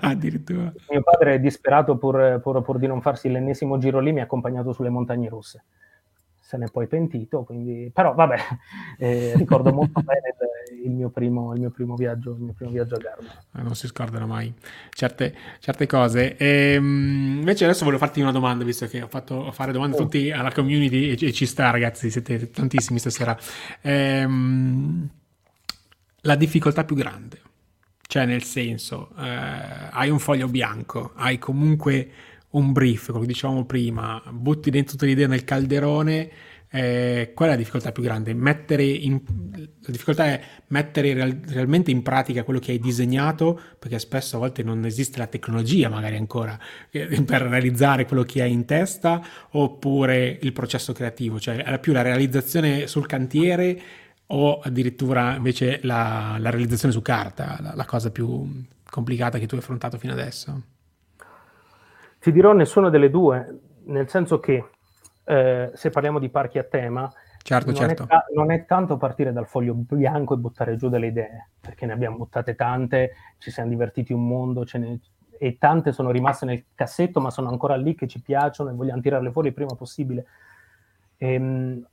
Addirittura. 0.00 0.72
Mio 0.90 1.02
padre 1.04 1.34
è 1.34 1.38
disperato 1.38 1.96
pur, 1.98 2.40
pur, 2.42 2.62
pur, 2.62 2.78
di 2.78 2.88
non 2.88 3.00
farsi 3.00 3.30
l'ennesimo 3.30 3.78
giro 3.78 4.00
lì, 4.00 4.10
mi 4.10 4.18
ha 4.18 4.24
accompagnato 4.24 4.72
sulle 4.72 4.88
montagne 4.88 5.28
russe. 5.28 5.62
Se 6.48 6.56
ne 6.56 6.64
è 6.64 6.70
poi 6.70 6.86
pentito, 6.86 7.42
quindi... 7.42 7.90
però 7.92 8.14
vabbè, 8.14 8.36
eh, 8.96 9.34
ricordo 9.36 9.70
molto 9.70 10.00
bene 10.00 10.34
il, 10.72 10.86
il, 10.86 10.90
mio 10.90 11.10
primo, 11.10 11.52
il, 11.52 11.60
mio 11.60 11.68
primo, 11.68 11.94
viaggio, 11.94 12.30
il 12.30 12.40
mio 12.40 12.54
primo 12.54 12.70
viaggio 12.70 12.94
a 12.94 12.98
Garda. 12.98 13.44
Eh, 13.54 13.60
non 13.60 13.74
si 13.74 13.86
scordano 13.86 14.26
mai 14.26 14.50
certe, 14.88 15.34
certe 15.58 15.86
cose. 15.86 16.38
E, 16.38 16.72
ehm, 16.72 17.36
invece 17.40 17.64
adesso 17.64 17.84
voglio 17.84 17.98
farti 17.98 18.22
una 18.22 18.32
domanda, 18.32 18.64
visto 18.64 18.86
che 18.86 19.02
ho 19.02 19.08
fatto 19.08 19.52
fare 19.52 19.72
domande 19.72 19.98
a 19.98 20.00
oh. 20.00 20.02
tutti 20.04 20.30
alla 20.30 20.50
community 20.50 21.10
e, 21.10 21.26
e, 21.26 21.32
ci 21.34 21.44
sta 21.44 21.68
ragazzi, 21.68 22.08
siete 22.08 22.50
tantissimi 22.50 22.98
stasera. 22.98 23.36
Ehm, 23.82 25.06
la 26.22 26.34
difficoltà 26.34 26.84
più 26.84 26.96
grande 26.96 27.42
cioè, 28.10 28.24
nel 28.24 28.42
senso, 28.42 29.10
eh, 29.18 29.22
hai 29.90 30.08
un 30.08 30.18
foglio 30.18 30.48
bianco, 30.48 31.12
hai 31.16 31.38
comunque 31.38 32.10
un 32.50 32.72
brief, 32.72 33.12
come 33.12 33.26
dicevamo 33.26 33.64
prima, 33.64 34.22
butti 34.30 34.70
dentro 34.70 34.92
tutte 34.92 35.06
le 35.06 35.12
idee 35.12 35.26
nel 35.26 35.44
calderone, 35.44 36.30
eh, 36.70 37.32
qual 37.34 37.48
è 37.48 37.52
la 37.52 37.58
difficoltà 37.58 37.92
più 37.92 38.02
grande? 38.02 38.30
In, 38.30 39.20
la 39.80 39.90
difficoltà 39.90 40.26
è 40.26 40.40
mettere 40.68 41.14
real, 41.14 41.40
realmente 41.46 41.90
in 41.90 42.02
pratica 42.02 42.44
quello 42.44 42.60
che 42.60 42.72
hai 42.72 42.78
disegnato, 42.78 43.58
perché 43.78 43.98
spesso 43.98 44.36
a 44.36 44.40
volte 44.40 44.62
non 44.62 44.84
esiste 44.84 45.18
la 45.18 45.26
tecnologia 45.26 45.88
magari 45.88 46.16
ancora 46.16 46.58
eh, 46.90 47.22
per 47.22 47.42
realizzare 47.42 48.06
quello 48.06 48.22
che 48.22 48.42
hai 48.42 48.52
in 48.52 48.64
testa, 48.64 49.22
oppure 49.50 50.38
il 50.40 50.52
processo 50.52 50.92
creativo, 50.92 51.40
cioè 51.40 51.56
è 51.56 51.78
più 51.78 51.92
la 51.92 52.02
realizzazione 52.02 52.86
sul 52.86 53.06
cantiere 53.06 53.80
o 54.30 54.60
addirittura 54.60 55.36
invece 55.36 55.80
la, 55.82 56.36
la 56.38 56.50
realizzazione 56.50 56.92
su 56.92 57.00
carta, 57.00 57.58
la, 57.60 57.72
la 57.74 57.84
cosa 57.86 58.10
più 58.10 58.64
complicata 58.90 59.38
che 59.38 59.46
tu 59.46 59.54
hai 59.54 59.60
affrontato 59.60 59.96
fino 59.96 60.12
adesso? 60.12 60.76
Ti 62.18 62.32
dirò 62.32 62.52
nessuna 62.52 62.90
delle 62.90 63.10
due, 63.10 63.60
nel 63.84 64.08
senso 64.08 64.40
che 64.40 64.70
eh, 65.24 65.70
se 65.74 65.90
parliamo 65.90 66.18
di 66.18 66.30
parchi 66.30 66.58
a 66.58 66.64
tema, 66.64 67.10
certo, 67.42 67.66
non, 67.66 67.74
certo. 67.74 68.04
È 68.04 68.06
ta- 68.06 68.24
non, 68.34 68.50
È 68.50 68.64
tanto 68.64 68.96
partire 68.96 69.32
dal 69.32 69.46
foglio 69.46 69.74
bianco 69.74 70.34
e 70.34 70.38
buttare 70.38 70.76
giù 70.76 70.88
delle 70.88 71.08
idee, 71.08 71.50
perché 71.60 71.86
ne 71.86 71.92
abbiamo 71.92 72.16
buttate 72.16 72.54
tante, 72.54 73.12
ci 73.38 73.50
siamo 73.50 73.68
divertiti 73.68 74.12
un 74.12 74.26
mondo, 74.26 74.64
ne... 74.74 75.00
e 75.38 75.58
tante 75.58 75.92
sono 75.92 76.10
rimaste 76.10 76.46
nel 76.46 76.64
cassetto, 76.74 77.20
ma 77.20 77.30
sono 77.30 77.50
ancora 77.50 77.76
lì 77.76 77.94
che 77.94 78.08
ci 78.08 78.20
piacciono 78.20 78.70
e 78.70 78.74
vogliamo 78.74 79.00
tirarle 79.00 79.30
fuori 79.30 79.48
il 79.48 79.54
prima 79.54 79.74
possibile. 79.74 80.26
Ehm, 81.18 81.86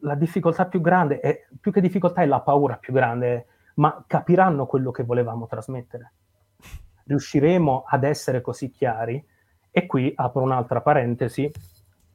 la 0.00 0.14
difficoltà 0.14 0.66
più 0.66 0.80
grande, 0.80 1.20
è, 1.20 1.46
più 1.60 1.72
che 1.72 1.80
difficoltà, 1.80 2.22
è 2.22 2.26
la 2.26 2.40
paura 2.40 2.76
più 2.76 2.92
grande, 2.92 3.46
ma 3.74 4.04
capiranno 4.06 4.66
quello 4.66 4.90
che 4.90 5.02
volevamo 5.02 5.46
trasmettere. 5.46 6.12
Riusciremo 7.04 7.84
ad 7.86 8.04
essere 8.04 8.40
così 8.40 8.70
chiari 8.70 9.24
e 9.76 9.84
qui 9.84 10.10
apro 10.16 10.40
un'altra 10.40 10.80
parentesi. 10.80 11.52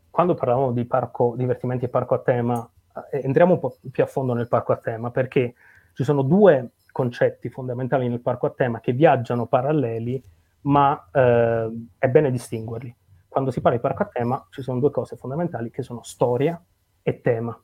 Quando 0.10 0.34
parlavamo 0.34 0.72
di 0.72 0.84
parco 0.84 1.36
divertimenti 1.38 1.86
e 1.86 1.90
parco 1.90 2.16
a 2.16 2.18
tema, 2.18 2.68
eh, 3.12 3.22
entriamo 3.24 3.54
un 3.54 3.60
po' 3.60 3.78
più 3.92 4.02
a 4.02 4.08
fondo 4.08 4.34
nel 4.34 4.48
parco 4.48 4.72
a 4.72 4.78
tema 4.78 5.12
perché 5.12 5.54
ci 5.94 6.04
sono 6.04 6.24
due 6.24 6.72
concetti 6.92 7.50
fondamentali 7.50 8.10
nel 8.10 8.20
parco 8.20 8.48
a 8.48 8.50
tema 8.50 8.80
che 8.80 8.94
viaggiano 8.94 9.46
paralleli, 9.46 10.20
ma 10.62 11.08
eh, 11.12 11.86
è 12.00 12.08
bene 12.08 12.32
distinguerli. 12.32 12.96
Quando 13.28 13.52
si 13.52 13.62
parla 13.62 13.78
di 13.78 13.84
parco 13.84 14.02
a 14.02 14.10
tema 14.12 14.44
ci 14.50 14.64
sono 14.64 14.80
due 14.80 14.90
cose 14.90 15.16
fondamentali 15.16 15.70
che 15.70 15.84
sono 15.84 16.02
storia 16.02 16.60
e 17.04 17.22
tema. 17.22 17.56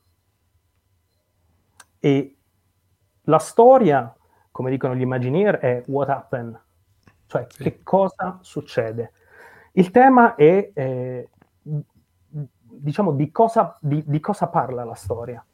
E 1.98 2.36
la 3.22 3.38
storia, 3.38 4.14
come 4.52 4.70
dicono 4.70 4.94
gli 4.94 5.00
Imagineer, 5.00 5.58
è 5.58 5.82
what 5.88 6.08
happened, 6.08 6.56
cioè 7.26 7.46
sì. 7.48 7.64
che 7.64 7.82
cosa 7.82 8.38
succede. 8.42 9.14
Il 9.72 9.90
tema 9.90 10.34
è, 10.34 10.70
eh, 10.72 11.28
diciamo, 12.78 13.12
di 13.12 13.30
cosa, 13.30 13.76
di, 13.80 14.02
di 14.06 14.20
cosa, 14.20 14.48
parla 14.48 14.84
la 14.84 14.94
storia. 14.94 15.44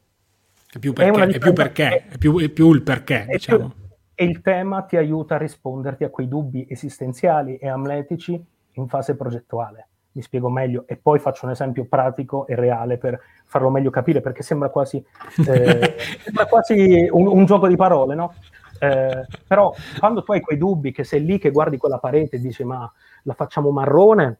È 0.73 0.79
più 0.79 0.93
perché, 0.93 1.23
è, 1.23 1.27
è 1.27 1.39
più, 1.39 1.53
perché 1.53 2.07
è, 2.07 2.19
più, 2.19 2.39
è 2.39 2.49
più 2.49 2.73
il 2.73 2.83
perché, 2.83 3.27
diciamo. 3.29 3.69
Più, 3.69 3.83
e 4.17 4.25
il 4.25 4.41
tema 4.43 4.83
ti 4.83 4.97
aiuta 4.97 5.35
a 5.35 5.39
risponderti 5.39 6.05
a 6.05 6.09
quei 6.09 6.29
dubbi 6.29 6.67
esistenziali 6.69 7.57
e 7.57 7.69
amletici 7.69 8.43
in 8.73 8.89
fase 8.89 9.17
progettuale. 9.17 9.89
Mi 10.12 10.23
spiego 10.23 10.49
meglio 10.49 10.85
e 10.87 10.97
poi 10.97 11.19
faccio 11.19 11.47
un 11.47 11.51
esempio 11.51 11.87
pratico 11.87 12.47
e 12.47 12.55
reale 12.55 12.99
per 12.99 13.21
farlo 13.47 13.71
meglio 13.71 13.91
capire, 13.91 14.21
perché 14.21 14.45
sembra 14.45 14.69
quasi, 14.69 15.05
eh, 15.49 15.97
sembra 16.23 16.47
quasi 16.47 17.09
un, 17.11 17.27
un, 17.27 17.45
gioco 17.45 17.67
di 17.67 17.75
parole, 17.75 18.15
no? 18.15 18.35
Eh, 18.79 19.27
però 19.47 19.75
quando 19.99 20.23
tu 20.23 20.31
hai 20.31 20.41
quei 20.41 20.57
dubbi, 20.57 20.93
che 20.93 21.03
sei 21.03 21.25
lì 21.25 21.39
che 21.39 21.51
guardi 21.51 21.77
quella 21.77 21.99
parete 21.99 22.37
e 22.37 22.39
dici 22.39 22.62
ma 22.62 22.91
la 23.25 23.35
facciamo 23.35 23.70
marrone 23.70 24.39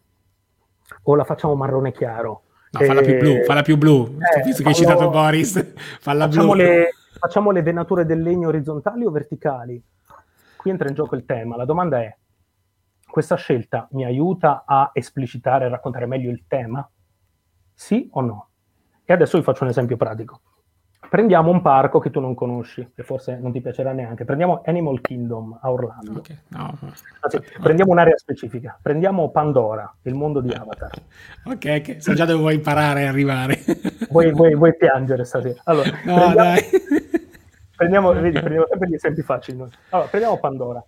o 1.03 1.15
la 1.15 1.25
facciamo 1.25 1.55
marrone 1.55 1.93
chiaro? 1.93 2.43
No, 2.71 2.81
falla 2.81 3.03
più 3.03 3.19
blu, 3.19 3.45
falla 3.45 3.63
più 3.63 3.77
blu. 3.77 4.19
Eh, 4.37 4.43
Visto 4.43 4.63
che 4.63 4.69
hai 4.69 4.75
citato 4.75 5.09
Boris, 5.11 5.75
falla 6.01 6.25
facciamo 6.25 6.53
blu. 6.53 6.63
Le, 6.63 6.89
facciamo 7.19 7.51
le 7.51 7.63
venature 7.63 8.05
del 8.05 8.23
legno 8.23 8.49
orizzontali 8.49 9.05
o 9.05 9.11
verticali? 9.11 9.83
Qui 10.57 10.71
entra 10.71 10.89
in 10.89 10.95
gioco 10.95 11.15
il 11.15 11.25
tema. 11.25 11.57
La 11.57 11.65
domanda 11.65 12.01
è, 12.01 12.17
questa 13.07 13.37
scelta 13.37 13.87
mi 13.93 14.05
aiuta 14.05 14.65
a 14.67 14.91
esplicitare 14.93 15.67
e 15.67 15.69
raccontare 15.69 16.07
meglio 16.07 16.31
il 16.31 16.45
tema? 16.49 16.89
Sì 17.73 18.09
o 18.13 18.21
no? 18.21 18.49
E 19.05 19.13
adesso 19.13 19.39
vi 19.39 19.45
faccio 19.45 19.65
un 19.65 19.71
esempio 19.71 19.97
pratico. 19.97 20.41
Prendiamo 21.09 21.51
un 21.51 21.63
parco 21.63 21.99
che 21.99 22.11
tu 22.11 22.21
non 22.21 22.35
conosci, 22.35 22.93
che 22.95 23.03
forse 23.03 23.39
non 23.39 23.53
ti 23.53 23.61
piacerà 23.61 23.93
neanche. 23.93 24.25
Prendiamo 24.25 24.63
Animal 24.65 25.01
Kingdom 25.01 25.59
a 25.61 25.71
Orlando. 25.71 26.19
Okay. 26.19 26.39
No. 26.49 26.77
Anzi, 27.21 27.41
prendiamo 27.61 27.93
un'area 27.93 28.17
specifica. 28.17 28.79
Prendiamo 28.81 29.31
Pandora, 29.31 29.93
il 30.03 30.15
mondo 30.15 30.41
di 30.41 30.53
Avatar. 30.53 30.91
Ok, 31.47 31.81
ok. 31.81 32.03
So 32.03 32.15
già 32.15 32.25
dove 32.25 32.41
vuoi 32.41 32.55
imparare 32.55 33.03
e 33.03 33.07
arrivare. 33.07 33.63
Vuoi, 34.09 34.33
vuoi, 34.33 34.55
vuoi, 34.55 34.77
piangere 34.77 35.25
stasera. 35.25 35.61
Allora, 35.65 35.91
no, 36.05 36.15
prendiamo, 36.15 36.35
dai. 36.35 36.63
Prendiamo, 37.77 38.13
vedi, 38.13 38.39
prendiamo 38.39 38.67
sempre 38.69 38.89
gli 38.89 38.95
esempi 38.95 39.23
facili. 39.23 39.61
Allora, 39.91 40.09
prendiamo 40.09 40.39
Pandora. 40.39 40.85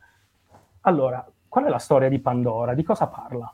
Allora, 0.83 1.29
qual 1.49 1.65
è 1.65 1.69
la 1.69 1.79
storia 1.79 2.09
di 2.09 2.21
Pandora? 2.21 2.75
Di 2.75 2.85
cosa 2.85 3.09
parla? 3.09 3.53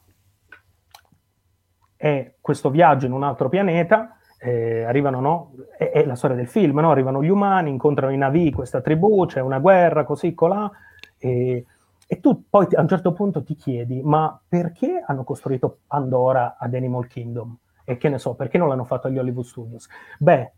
È 1.96 2.34
questo 2.40 2.70
viaggio 2.70 3.06
in 3.06 3.12
un 3.12 3.22
altro 3.22 3.48
pianeta 3.48 4.18
eh, 4.44 4.82
arrivano, 4.82 5.20
no? 5.20 5.52
È, 5.76 5.90
è, 5.90 6.04
la 6.04 6.16
storia 6.16 6.36
del 6.36 6.48
film, 6.48 6.80
no? 6.80 6.90
Arrivano 6.90 7.22
gli 7.22 7.28
umani, 7.28 7.70
incontrano 7.70 8.12
i 8.12 8.16
Navi, 8.16 8.50
questa 8.50 8.80
tribù, 8.80 9.24
c'è 9.26 9.40
una 9.40 9.60
guerra, 9.60 10.04
così, 10.04 10.34
colà, 10.34 10.68
e, 11.16 11.64
e 12.04 12.20
tu 12.20 12.44
poi 12.50 12.66
a 12.74 12.80
un 12.80 12.88
certo 12.88 13.12
punto 13.12 13.44
ti 13.44 13.54
chiedi, 13.54 14.02
ma 14.02 14.38
perché 14.48 15.02
hanno 15.06 15.22
costruito 15.22 15.78
Pandora 15.86 16.56
ad 16.58 16.74
Animal 16.74 17.06
Kingdom? 17.06 17.56
E 17.84 17.96
che 17.96 18.08
ne 18.08 18.18
so, 18.18 18.34
perché 18.34 18.58
non 18.58 18.68
l'hanno 18.68 18.84
fatto 18.84 19.06
agli 19.06 19.18
Hollywood 19.18 19.44
Studios? 19.44 19.88
Beh, 20.18 20.52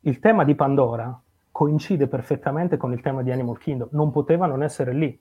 il 0.00 0.18
tema 0.18 0.42
di 0.42 0.56
Pandora 0.56 1.20
coincide 1.52 2.08
perfettamente 2.08 2.76
con 2.76 2.92
il 2.92 3.00
tema 3.00 3.22
di 3.22 3.30
Animal 3.30 3.58
Kingdom, 3.58 3.88
non 3.92 4.10
poteva 4.10 4.46
non 4.46 4.64
essere 4.64 4.92
lì. 4.92 5.18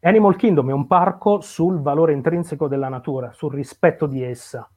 Animal 0.00 0.36
Kingdom 0.36 0.68
è 0.68 0.72
un 0.72 0.86
parco 0.86 1.40
sul 1.40 1.80
valore 1.80 2.12
intrinseco 2.12 2.68
della 2.68 2.88
natura, 2.88 3.32
sul 3.32 3.52
rispetto 3.52 4.06
di 4.06 4.22
essa 4.22 4.68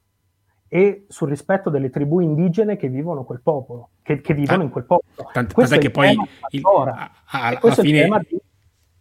e 0.68 1.06
sul 1.08 1.28
rispetto 1.28 1.70
delle 1.70 1.88
tribù 1.88 2.20
indigene 2.20 2.76
che 2.76 2.88
vivono 2.88 3.24
quel 3.24 3.40
popolo, 3.42 3.90
che, 4.02 4.20
che 4.20 4.34
vivono 4.34 4.60
ah, 4.60 4.64
in 4.64 4.70
quel 4.70 4.84
popolo. 4.84 5.30
Tant- 5.32 5.54
tant'è 5.54 5.78
che 5.78 5.90
poi 5.90 6.10
il, 6.50 6.62
a, 6.64 7.10
a, 7.24 7.46
alla 7.46 7.58
fine, 7.72 8.02
di... 8.28 8.40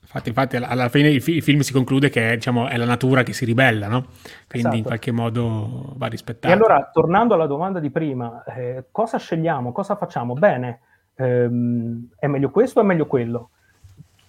infatti, 0.02 0.30
infatti, 0.30 0.56
alla 0.56 0.88
fine 0.88 1.10
il, 1.10 1.22
il, 1.28 1.44
film 1.44 1.60
si 1.60 1.74
conclude 1.74 2.10
che 2.10 2.36
diciamo, 2.36 2.68
è 2.68 2.78
la 2.78 2.86
natura 2.86 3.24
che 3.24 3.34
si 3.34 3.44
ribella, 3.44 3.88
no? 3.88 4.06
quindi 4.48 4.60
esatto. 4.60 4.76
in 4.76 4.84
qualche 4.84 5.12
modo 5.12 5.94
va 5.98 6.08
rispettato. 6.08 6.48
E 6.48 6.56
allora, 6.56 6.90
tornando 6.92 7.34
alla 7.34 7.48
domanda 7.48 7.80
di 7.80 7.90
prima, 7.90 8.44
eh, 8.46 8.86
cosa 8.90 9.18
scegliamo, 9.18 9.74
cosa 9.74 9.98
facciamo? 9.98 10.34
Bene, 10.36 10.80
ehm, 11.16 12.12
è 12.18 12.28
meglio 12.28 12.50
questo 12.50 12.80
o 12.80 12.84
è 12.84 12.86
meglio 12.86 13.08
quello? 13.08 13.50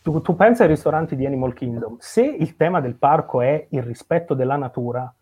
Tu, 0.03 0.21
tu 0.23 0.35
pensi 0.35 0.63
ai 0.63 0.69
ristoranti 0.69 1.15
di 1.15 1.25
Animal 1.25 1.55
Kingdom, 1.55 1.97
se 2.01 2.25
il 2.25 2.57
tema 2.57 2.81
del 2.81 2.97
parco 2.97 3.43
è 3.43 3.67
il 3.71 3.83
rispetto 3.83 4.35
della 4.35 4.57
natura, 4.57 5.13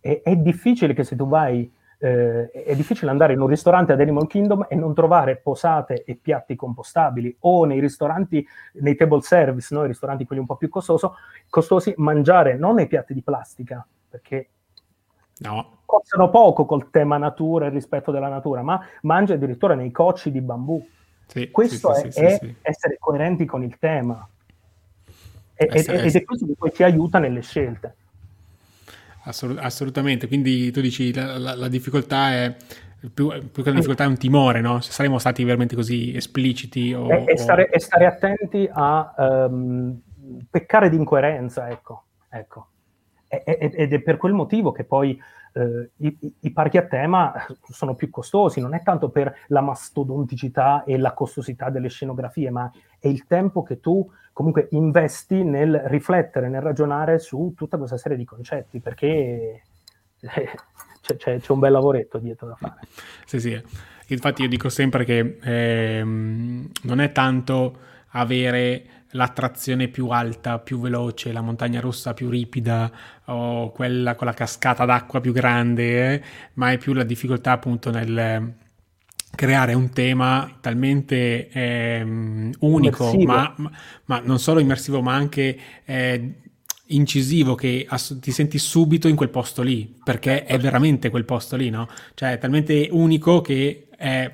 è, 0.00 0.20
è 0.22 0.36
difficile 0.36 0.94
che 0.94 1.04
se 1.04 1.16
tu 1.16 1.26
vai, 1.26 1.70
eh, 1.98 2.50
è 2.50 2.76
difficile 2.76 3.10
andare 3.10 3.32
in 3.32 3.40
un 3.40 3.48
ristorante 3.48 3.92
ad 3.92 4.00
Animal 4.00 4.26
Kingdom 4.26 4.66
e 4.68 4.76
non 4.76 4.94
trovare 4.94 5.36
posate 5.36 6.04
e 6.04 6.14
piatti 6.14 6.54
compostabili 6.54 7.36
o 7.40 7.64
nei 7.64 7.80
ristoranti, 7.80 8.46
nei 8.74 8.94
table 8.94 9.20
service, 9.22 9.74
no? 9.74 9.84
i 9.84 9.88
ristoranti 9.88 10.24
quelli 10.24 10.40
un 10.40 10.46
po' 10.46 10.56
più 10.56 10.68
costoso, 10.68 11.16
costosi, 11.48 11.92
mangiare 11.96 12.56
non 12.56 12.76
nei 12.76 12.86
piatti 12.86 13.14
di 13.14 13.22
plastica, 13.22 13.84
perché 14.08 14.48
no. 15.38 15.80
costano 15.84 16.30
poco 16.30 16.64
col 16.64 16.90
tema 16.90 17.16
natura 17.18 17.66
e 17.66 17.70
rispetto 17.70 18.10
della 18.12 18.28
natura, 18.28 18.62
ma 18.62 18.80
mangi 19.02 19.32
addirittura 19.32 19.74
nei 19.74 19.90
cocci 19.90 20.30
di 20.30 20.40
bambù. 20.40 20.86
Sì, 21.26 21.50
questo 21.50 21.92
sì, 21.92 22.06
è, 22.06 22.10
sì, 22.10 22.56
è 22.62 22.68
essere 22.68 22.96
coerenti 22.98 23.44
con 23.44 23.62
il 23.62 23.76
tema. 23.78 24.26
E, 25.54 25.68
essere, 25.70 26.04
ed 26.04 26.14
è 26.14 26.24
questo 26.24 26.46
che 26.46 26.54
poi 26.56 26.70
ti 26.70 26.84
aiuta 26.84 27.18
nelle 27.18 27.42
scelte. 27.42 27.94
Assolut- 29.28 29.58
assolutamente, 29.62 30.26
quindi 30.26 30.70
tu 30.70 30.80
dici 30.80 31.12
la, 31.12 31.36
la, 31.36 31.54
la 31.54 31.68
difficoltà 31.68 32.32
è 32.32 32.56
più, 33.12 33.28
più, 33.28 33.62
che 33.62 33.68
una 33.68 33.74
difficoltà 33.74 34.04
è 34.04 34.06
un 34.06 34.16
timore, 34.16 34.60
no? 34.60 34.80
Se 34.80 34.90
saremmo 34.90 35.18
stati 35.18 35.44
veramente 35.44 35.76
così 35.76 36.16
espliciti 36.16 36.92
o, 36.94 37.10
e, 37.12 37.24
e, 37.26 37.36
stare, 37.36 37.68
e 37.68 37.78
stare, 37.78 38.06
attenti 38.06 38.68
a 38.72 39.14
um, 39.48 40.00
peccare 40.50 40.88
di 40.88 40.96
incoerenza, 40.96 41.68
ecco, 41.68 42.04
ecco. 42.30 42.67
Ed 43.28 43.92
è 43.92 44.00
per 44.00 44.16
quel 44.16 44.32
motivo 44.32 44.72
che 44.72 44.84
poi 44.84 45.20
eh, 45.52 45.90
i, 45.96 46.16
i, 46.40 46.50
parchi 46.50 46.78
a 46.78 46.86
tema 46.86 47.32
sono 47.68 47.94
più 47.94 48.08
costosi, 48.10 48.60
non 48.60 48.74
è 48.74 48.82
tanto 48.82 49.10
per 49.10 49.34
la 49.48 49.60
mastodonticità 49.60 50.84
e 50.84 50.96
la 50.96 51.12
costosità 51.12 51.68
delle 51.68 51.88
scenografie, 51.88 52.50
ma 52.50 52.70
è 52.98 53.08
il 53.08 53.26
tempo 53.26 53.62
che 53.62 53.80
tu 53.80 54.10
comunque 54.32 54.68
investi 54.70 55.42
nel 55.42 55.82
riflettere, 55.86 56.48
nel 56.48 56.62
ragionare 56.62 57.18
su 57.18 57.54
tutta 57.56 57.76
questa 57.76 57.96
serie 57.96 58.16
di 58.16 58.24
concetti, 58.24 58.80
perché 58.80 59.06
eh, 60.20 60.50
c'è, 61.00 61.16
c'è, 61.16 61.40
c'è 61.40 61.52
un 61.52 61.58
bel 61.58 61.72
lavoretto 61.72 62.18
dietro 62.18 62.48
da 62.48 62.54
fare. 62.54 62.80
Sì, 63.24 63.40
sì. 63.40 63.62
Infatti 64.10 64.42
io 64.42 64.48
dico 64.48 64.68
sempre 64.70 65.04
che 65.04 65.38
ehm, 65.42 66.70
non 66.82 67.00
è 67.00 67.12
tanto 67.12 67.76
avere 68.12 68.97
l'attrazione 69.12 69.88
più 69.88 70.08
alta, 70.08 70.58
più 70.58 70.80
veloce, 70.80 71.32
la 71.32 71.40
montagna 71.40 71.80
rossa 71.80 72.14
più 72.14 72.28
ripida 72.28 72.90
o 73.26 73.70
quella 73.72 74.14
con 74.14 74.26
la 74.26 74.34
cascata 74.34 74.84
d'acqua 74.84 75.20
più 75.20 75.32
grande, 75.32 76.14
eh, 76.14 76.22
ma 76.54 76.72
è 76.72 76.78
più 76.78 76.92
la 76.92 77.04
difficoltà 77.04 77.52
appunto 77.52 77.90
nel 77.90 78.54
creare 79.34 79.74
un 79.74 79.90
tema 79.90 80.56
talmente 80.60 81.48
eh, 81.48 82.02
unico, 82.60 83.14
ma, 83.24 83.54
ma, 83.56 83.70
ma, 84.06 84.20
non 84.24 84.38
solo 84.38 84.60
immersivo, 84.60 85.00
ma 85.00 85.14
anche 85.14 85.58
eh, 85.84 86.34
incisivo 86.86 87.54
che 87.54 87.86
ass- 87.88 88.18
ti 88.20 88.30
senti 88.30 88.58
subito 88.58 89.08
in 89.08 89.16
quel 89.16 89.28
posto 89.28 89.62
lì, 89.62 89.94
perché 90.02 90.44
è 90.44 90.58
veramente 90.58 91.10
quel 91.10 91.24
posto 91.24 91.56
lì, 91.56 91.70
no? 91.70 91.88
Cioè 92.14 92.32
è 92.32 92.38
talmente 92.38 92.88
unico 92.90 93.40
che 93.40 93.88
è 93.96 94.32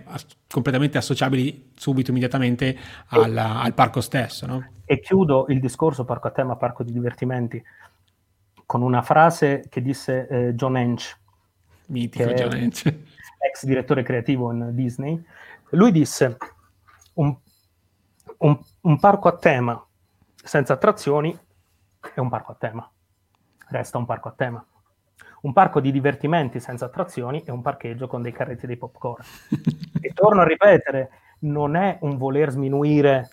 completamente 0.55 0.99
associabile 0.99 1.71
subito, 1.75 2.13
immediatamente 2.13 2.77
al, 3.09 3.37
al 3.37 3.75
parco 3.75 4.01
stesso, 4.01 4.47
no? 4.47 4.69
E 4.85 5.01
chiudo 5.01 5.47
il 5.49 5.59
discorso 5.59 6.05
parco 6.05 6.29
a 6.29 6.31
tema, 6.31 6.55
parco 6.55 6.85
di 6.85 6.93
divertimenti, 6.93 7.61
con 8.65 8.81
una 8.81 9.03
frase 9.03 9.65
che 9.69 9.83
disse 9.83 10.29
eh, 10.29 10.55
John 10.55 10.77
Hench. 10.77 11.19
Mitico 11.87 12.33
John 12.33 12.53
Hench. 12.53 12.87
Ex 13.45 13.65
direttore 13.65 14.05
creativo 14.05 14.53
in 14.53 14.71
Disney. 14.75 15.21
Lui 15.71 15.91
disse, 15.91 16.37
un, 17.15 17.37
un, 18.39 18.59
un 18.83 19.01
parco 19.01 19.27
a 19.27 19.37
tema 19.37 19.85
senza 20.37 20.75
attrazioni 20.75 21.37
è 22.15 22.21
un 22.21 22.29
parco 22.29 22.53
a 22.53 22.55
tema. 22.55 22.89
Resta 23.71 23.99
un 23.99 24.07
parco 24.07 24.29
a 24.29 24.33
tema. 24.37 24.65
Un 25.45 25.53
parco 25.53 25.81
di 25.81 25.93
divertimenti 25.93 26.59
senza 26.59 26.87
attrazioni 26.87 27.43
è 27.45 27.51
un 27.51 27.61
parcheggio 27.61 28.07
con 28.07 28.23
dei 28.23 28.33
carretti 28.33 28.67
di 28.67 28.79
popcorn. 28.79 29.23
e 30.01 30.13
torno 30.15 30.41
a 30.41 30.47
ripetere, 30.47 31.11
non 31.41 31.77
è 31.77 31.99
un 32.01 32.17
voler 32.17 32.51
sminuire 32.51 33.29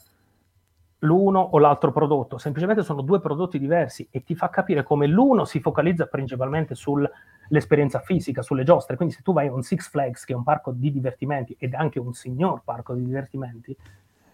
l'uno 0.99 1.39
o 1.39 1.57
l'altro 1.57 1.93
prodotto, 1.93 2.38
semplicemente 2.38 2.84
sono 2.84 3.01
due 3.01 3.22
prodotti 3.22 3.57
diversi 3.57 4.07
e 4.12 4.24
ti 4.24 4.36
fa 4.36 4.49
capire 4.49 4.84
come 4.84 5.07
l'uno 5.07 5.45
si 5.45 5.62
focalizza 5.62 6.05
principalmente 6.05 6.76
sull'esperienza 6.76 7.99
fisica, 7.99 8.41
sulle 8.41 8.64
giostre. 8.64 8.97
Quindi 8.97 9.14
se 9.14 9.22
tu 9.22 9.32
vai 9.32 9.47
a 9.47 9.53
un 9.53 9.64
Six 9.64 9.89
Flags, 9.89 10.26
che 10.26 10.34
è 10.34 10.36
un 10.36 10.43
parco 10.43 10.72
di 10.74 10.91
divertimenti 10.91 11.55
ed 11.57 11.74
anche 11.76 11.97
un 11.97 12.12
signor 12.12 12.62
parco 12.66 12.93
di 12.93 13.05
divertimenti, 13.05 13.74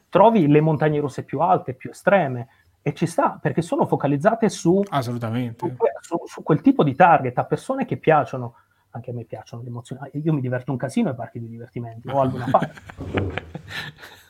trovi 0.09 0.47
le 0.47 0.61
montagne 0.61 0.99
russe 0.99 1.23
più 1.23 1.41
alte, 1.41 1.75
più 1.75 1.91
estreme, 1.91 2.47
e 2.87 2.93
ci 2.93 3.05
sta, 3.05 3.37
perché 3.41 3.61
sono 3.61 3.85
focalizzate 3.85 4.47
su, 4.47 4.81
Assolutamente. 4.87 5.75
Su, 5.99 6.21
su, 6.25 6.41
quel 6.41 6.61
tipo 6.61 6.85
di 6.85 6.95
target, 6.95 7.37
a 7.37 7.43
persone 7.43 7.83
che 7.83 7.97
piacciono, 7.97 8.55
anche 8.91 9.11
a 9.11 9.13
me 9.13 9.25
piacciono 9.25 9.61
le 9.61 9.67
emozioni, 9.67 10.09
io 10.13 10.31
mi 10.31 10.39
diverto 10.39 10.71
un 10.71 10.77
casino 10.77 11.09
ai 11.09 11.15
parchi 11.15 11.37
di 11.41 11.49
divertimento, 11.49 12.09
o 12.09 12.21
al 12.21 12.29
Luna 12.29 12.47
Park. 12.49 12.81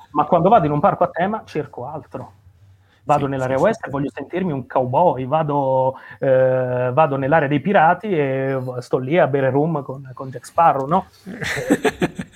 Ma 0.10 0.26
quando 0.26 0.49
vado 0.49 0.66
in 0.66 0.72
un 0.72 0.80
parco 0.80 1.03
a 1.03 1.10
tema 1.12 1.43
cerco 1.45 1.86
altro. 1.86 2.32
Vado 3.03 3.26
sì, 3.26 3.30
nell'area 3.30 3.58
sì, 3.58 3.64
west 3.64 3.80
sì. 3.84 3.88
e 3.88 3.91
voglio 3.91 4.10
sentirmi 4.12 4.51
un 4.51 4.66
cowboy, 4.66 5.26
vado, 5.28 5.95
eh, 6.18 6.89
vado, 6.91 7.16
nell'area 7.16 7.47
dei 7.47 7.62
pirati 7.62 8.08
e 8.08 8.60
sto 8.80 8.97
lì 8.97 9.20
a 9.20 9.28
bere 9.28 9.51
rum 9.51 9.84
con, 9.84 10.10
con 10.16 10.30
Jack 10.30 10.47
Sparrow, 10.47 10.88
no? 10.88 11.05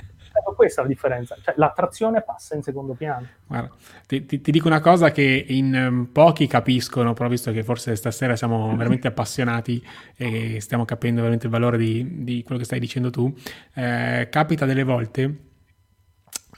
Questa 0.62 0.84
la 0.84 0.88
differenza, 0.88 1.36
cioè, 1.42 1.56
l'attrazione 1.58 2.22
passa 2.22 2.56
in 2.56 2.62
secondo 2.62 2.94
piano. 2.94 3.26
Guarda, 3.48 3.72
ti, 4.06 4.28
ti, 4.28 4.42
ti, 4.42 4.52
dico 4.52 4.68
una 4.68 4.80
cosa 4.80 5.10
che 5.10 5.46
in 5.48 5.74
um, 5.74 6.06
pochi 6.12 6.46
capiscono, 6.46 7.14
però 7.14 7.28
visto 7.28 7.52
che 7.52 7.64
forse 7.64 7.96
stasera 7.96 8.36
siamo 8.36 8.74
veramente 8.78 9.08
appassionati 9.08 9.84
e 10.16 10.62
stiamo 10.62 10.86
capendo 10.86 11.22
veramente 11.22 11.48
il 11.48 11.52
valore 11.52 11.80
di, 11.80 12.24
di 12.24 12.44
quello 12.44 12.60
che 12.60 12.66
stai 12.66 12.80
dicendo 12.80 13.10
tu, 13.10 13.34
eh, 13.74 14.28
capita 14.30 14.68
delle 14.68 14.84
volte 14.84 15.36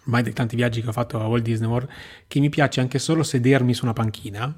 ormai 0.04 0.22
dei 0.22 0.34
tanti 0.34 0.58
viaggi 0.58 0.82
che 0.82 0.90
ho 0.90 0.92
fatto 0.92 1.22
a 1.22 1.28
Walt 1.28 1.44
Disney 1.44 1.70
World, 1.70 1.88
che 2.28 2.42
mi 2.42 2.50
piace 2.50 2.82
anche 2.82 3.00
solo 3.00 3.24
sedermi 3.24 3.74
su 3.74 3.86
una 3.86 3.94
panchina 3.94 4.54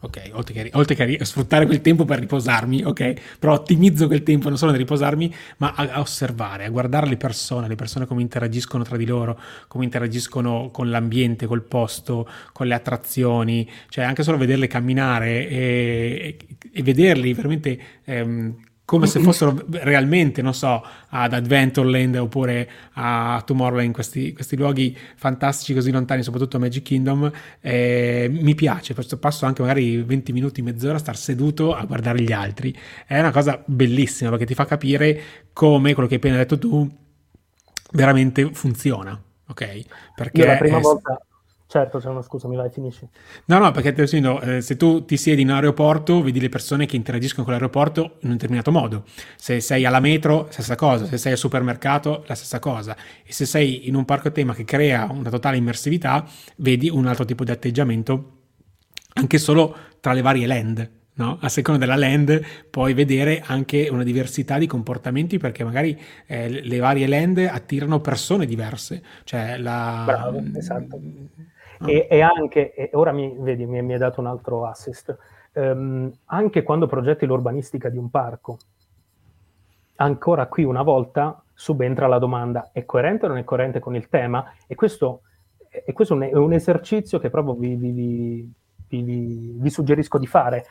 ok, 0.00 0.30
oltre 0.32 0.54
che, 0.54 0.70
oltre 0.74 0.94
che, 0.94 1.24
sfruttare 1.24 1.66
quel 1.66 1.80
tempo 1.80 2.04
per 2.04 2.20
riposarmi, 2.20 2.84
ok, 2.84 3.38
però 3.38 3.54
ottimizzo 3.54 4.06
quel 4.06 4.22
tempo 4.22 4.48
non 4.48 4.56
solo 4.56 4.70
nel 4.70 4.80
riposarmi, 4.80 5.34
ma 5.58 5.72
a, 5.74 5.88
a, 5.90 6.00
osservare, 6.00 6.64
a 6.66 6.70
guardare 6.70 7.08
le 7.08 7.16
persone, 7.16 7.66
le 7.66 7.74
persone 7.74 8.06
come 8.06 8.22
interagiscono 8.22 8.84
tra 8.84 8.96
di 8.96 9.06
loro, 9.06 9.38
come 9.66 9.84
interagiscono 9.84 10.70
con 10.72 10.90
l'ambiente, 10.90 11.46
col 11.46 11.62
posto, 11.62 12.28
con 12.52 12.66
le 12.66 12.74
attrazioni, 12.74 13.68
cioè 13.88 14.04
anche 14.04 14.22
solo 14.22 14.36
vederle 14.38 14.68
camminare 14.68 15.48
e, 15.48 16.36
e, 16.38 16.56
e 16.72 16.82
vederli 16.82 17.32
veramente 17.32 17.78
ehm, 18.04 18.54
come 18.88 19.06
se 19.06 19.20
fossero 19.20 19.66
realmente, 19.68 20.40
non 20.40 20.54
so, 20.54 20.82
ad 21.10 21.34
Adventureland 21.34 22.14
oppure 22.16 22.66
a 22.94 23.42
Tomorrowland, 23.44 23.92
questi, 23.92 24.32
questi 24.32 24.56
luoghi 24.56 24.96
fantastici 25.14 25.74
così 25.74 25.90
lontani, 25.90 26.22
soprattutto 26.22 26.56
a 26.56 26.60
Magic 26.60 26.84
Kingdom, 26.84 27.30
eh, 27.60 28.28
mi 28.30 28.54
piace, 28.54 28.94
passo 29.20 29.44
anche 29.44 29.60
magari 29.60 30.00
20 30.02 30.32
minuti, 30.32 30.62
mezz'ora 30.62 30.94
a 30.94 31.00
star 31.00 31.18
seduto 31.18 31.74
a 31.74 31.84
guardare 31.84 32.22
gli 32.22 32.32
altri. 32.32 32.74
È 33.06 33.18
una 33.18 33.30
cosa 33.30 33.62
bellissima 33.62 34.30
perché 34.30 34.46
ti 34.46 34.54
fa 34.54 34.64
capire 34.64 35.20
come 35.52 35.92
quello 35.92 36.08
che 36.08 36.14
hai 36.14 36.20
appena 36.20 36.38
detto 36.38 36.58
tu 36.58 36.88
veramente 37.92 38.54
funziona. 38.54 39.22
Ok? 39.48 39.82
Perché 40.14 40.40
Io 40.40 40.46
la 40.46 40.56
prima 40.56 40.78
è... 40.78 40.80
volta 40.80 41.20
Certo, 41.70 41.98
c'è 41.98 42.08
una 42.08 42.22
scusa, 42.22 42.48
mi 42.48 42.56
vai, 42.56 42.70
finisci. 42.70 43.06
No, 43.44 43.58
no, 43.58 43.70
perché 43.72 43.92
dicendo, 43.92 44.40
eh, 44.40 44.62
se 44.62 44.78
tu 44.78 45.04
ti 45.04 45.18
siedi 45.18 45.42
in 45.42 45.50
un 45.50 45.56
aeroporto, 45.56 46.22
vedi 46.22 46.40
le 46.40 46.48
persone 46.48 46.86
che 46.86 46.96
interagiscono 46.96 47.44
con 47.44 47.52
l'aeroporto 47.52 48.16
in 48.20 48.30
un 48.30 48.32
determinato 48.32 48.70
modo. 48.70 49.04
Se 49.36 49.60
sei 49.60 49.84
alla 49.84 50.00
metro, 50.00 50.46
stessa 50.48 50.76
cosa. 50.76 51.04
Se 51.04 51.18
sei 51.18 51.32
al 51.32 51.38
supermercato, 51.38 52.24
la 52.26 52.34
stessa 52.34 52.58
cosa. 52.58 52.96
E 53.22 53.34
se 53.34 53.44
sei 53.44 53.86
in 53.86 53.96
un 53.96 54.06
parco 54.06 54.32
tema 54.32 54.54
che 54.54 54.64
crea 54.64 55.08
una 55.10 55.28
totale 55.28 55.58
immersività, 55.58 56.26
vedi 56.56 56.88
un 56.88 57.04
altro 57.04 57.26
tipo 57.26 57.44
di 57.44 57.50
atteggiamento, 57.50 58.38
anche 59.12 59.36
solo 59.36 59.76
tra 60.00 60.14
le 60.14 60.22
varie 60.22 60.46
land. 60.46 60.90
No? 61.16 61.36
A 61.38 61.50
seconda 61.50 61.80
della 61.80 61.96
land 61.96 62.40
puoi 62.70 62.94
vedere 62.94 63.42
anche 63.44 63.88
una 63.90 64.04
diversità 64.04 64.56
di 64.56 64.66
comportamenti 64.66 65.36
perché 65.36 65.64
magari 65.64 66.00
eh, 66.26 66.48
le 66.62 66.78
varie 66.78 67.06
land 67.06 67.38
attirano 67.38 68.00
persone 68.00 68.46
diverse. 68.46 69.02
Cioè 69.24 69.58
la... 69.58 70.04
Bravo, 70.06 70.42
esatto. 70.54 70.98
E, 71.84 72.06
e, 72.10 72.20
anche, 72.20 72.74
e 72.74 72.90
ora 72.94 73.12
mi, 73.12 73.34
vedi, 73.38 73.64
mi, 73.66 73.80
mi 73.82 73.92
hai 73.92 73.98
dato 73.98 74.20
un 74.20 74.26
altro 74.26 74.66
assist, 74.66 75.16
um, 75.54 76.10
anche 76.26 76.62
quando 76.62 76.86
progetti 76.86 77.24
l'urbanistica 77.24 77.88
di 77.88 77.96
un 77.96 78.10
parco, 78.10 78.58
ancora 79.96 80.46
qui 80.46 80.64
una 80.64 80.82
volta 80.82 81.40
subentra 81.54 82.06
la 82.06 82.18
domanda, 82.18 82.70
è 82.72 82.84
coerente 82.84 83.26
o 83.26 83.28
non 83.28 83.38
è 83.38 83.44
coerente 83.44 83.78
con 83.78 83.94
il 83.94 84.08
tema? 84.08 84.52
E 84.66 84.74
questo, 84.74 85.22
e 85.68 85.92
questo 85.92 86.14
è, 86.14 86.16
un, 86.16 86.22
è, 86.22 86.34
un, 86.34 86.52
esercizio 86.52 87.18
che 87.18 87.30
proprio 87.30 87.54
vi, 87.54 87.74
vi, 87.76 88.52
vi, 88.88 89.56
vi, 89.56 89.70
suggerisco 89.70 90.18
di 90.18 90.26
fare. 90.26 90.66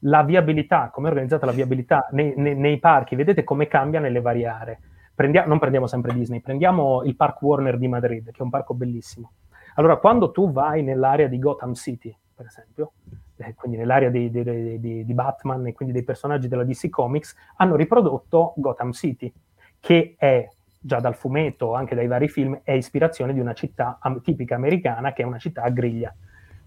La 0.00 0.22
viabilità, 0.22 0.90
come 0.92 1.08
è 1.08 1.10
organizzata 1.10 1.46
la 1.46 1.52
viabilità 1.52 2.08
nei, 2.12 2.34
nei, 2.36 2.54
nei 2.54 2.78
parchi, 2.78 3.16
vedete 3.16 3.44
come 3.44 3.66
cambia 3.66 4.00
nelle 4.00 4.20
varie 4.20 4.46
aree. 4.46 4.80
Prendia, 5.14 5.46
non 5.46 5.58
prendiamo 5.58 5.86
sempre 5.86 6.12
Disney, 6.12 6.40
prendiamo 6.40 7.02
il 7.04 7.16
Park 7.16 7.40
Warner 7.40 7.78
di 7.78 7.88
Madrid, 7.88 8.30
che 8.30 8.38
è 8.38 8.42
un 8.42 8.50
parco 8.50 8.74
bellissimo 8.74 9.32
allora, 9.76 9.96
quando 9.96 10.30
tu 10.30 10.52
vai 10.52 10.82
nell'area 10.82 11.26
di 11.26 11.38
Gotham 11.38 11.74
City, 11.74 12.14
per 12.34 12.46
esempio, 12.46 12.92
eh, 13.36 13.54
quindi 13.54 13.76
nell'area 13.76 14.08
di, 14.08 14.30
di, 14.30 14.80
di, 14.80 15.04
di, 15.04 15.14
Batman 15.14 15.66
e 15.66 15.72
quindi 15.74 15.92
dei 15.92 16.02
personaggi 16.02 16.48
della 16.48 16.64
DC 16.64 16.88
Comics, 16.88 17.34
hanno 17.56 17.76
riprodotto 17.76 18.54
Gotham 18.56 18.92
City, 18.92 19.30
che 19.78 20.14
è 20.16 20.48
già 20.78 21.00
dal 21.00 21.14
fumetto, 21.14 21.74
anche 21.74 21.94
dai 21.94 22.06
vari 22.06 22.28
film, 22.28 22.60
è 22.62 22.72
ispirazione 22.72 23.34
di 23.34 23.40
una 23.40 23.52
città 23.52 23.98
am- 24.00 24.22
tipica 24.22 24.54
americana 24.54 25.12
che 25.12 25.22
è 25.22 25.26
una 25.26 25.38
città 25.38 25.62
a 25.62 25.70
griglia. 25.70 26.14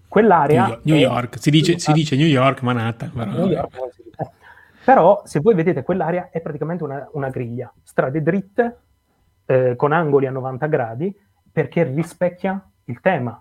Quell'area... 0.06 0.68
New, 0.68 0.80
New 0.82 0.96
York, 0.96 1.38
si 1.40 1.50
dice, 1.50 1.78
si 1.78 1.92
dice, 1.92 2.14
New 2.16 2.26
York, 2.26 2.62
Manhattan. 2.62 3.10
Però, 3.10 3.30
New 3.30 3.46
York, 3.46 3.74
eh. 4.16 4.30
però 4.84 5.22
se 5.24 5.40
voi 5.40 5.54
vedete 5.54 5.82
quell'area 5.82 6.28
è 6.30 6.40
praticamente 6.40 6.84
una, 6.84 7.08
una 7.12 7.28
griglia, 7.28 7.72
strade 7.82 8.22
dritte, 8.22 8.78
eh, 9.46 9.74
con 9.74 9.92
angoli 9.92 10.26
a 10.26 10.30
90 10.30 10.66
gradi, 10.66 11.16
perché 11.52 11.82
rispecchia 11.84 12.64
il 12.84 13.00
tema. 13.00 13.40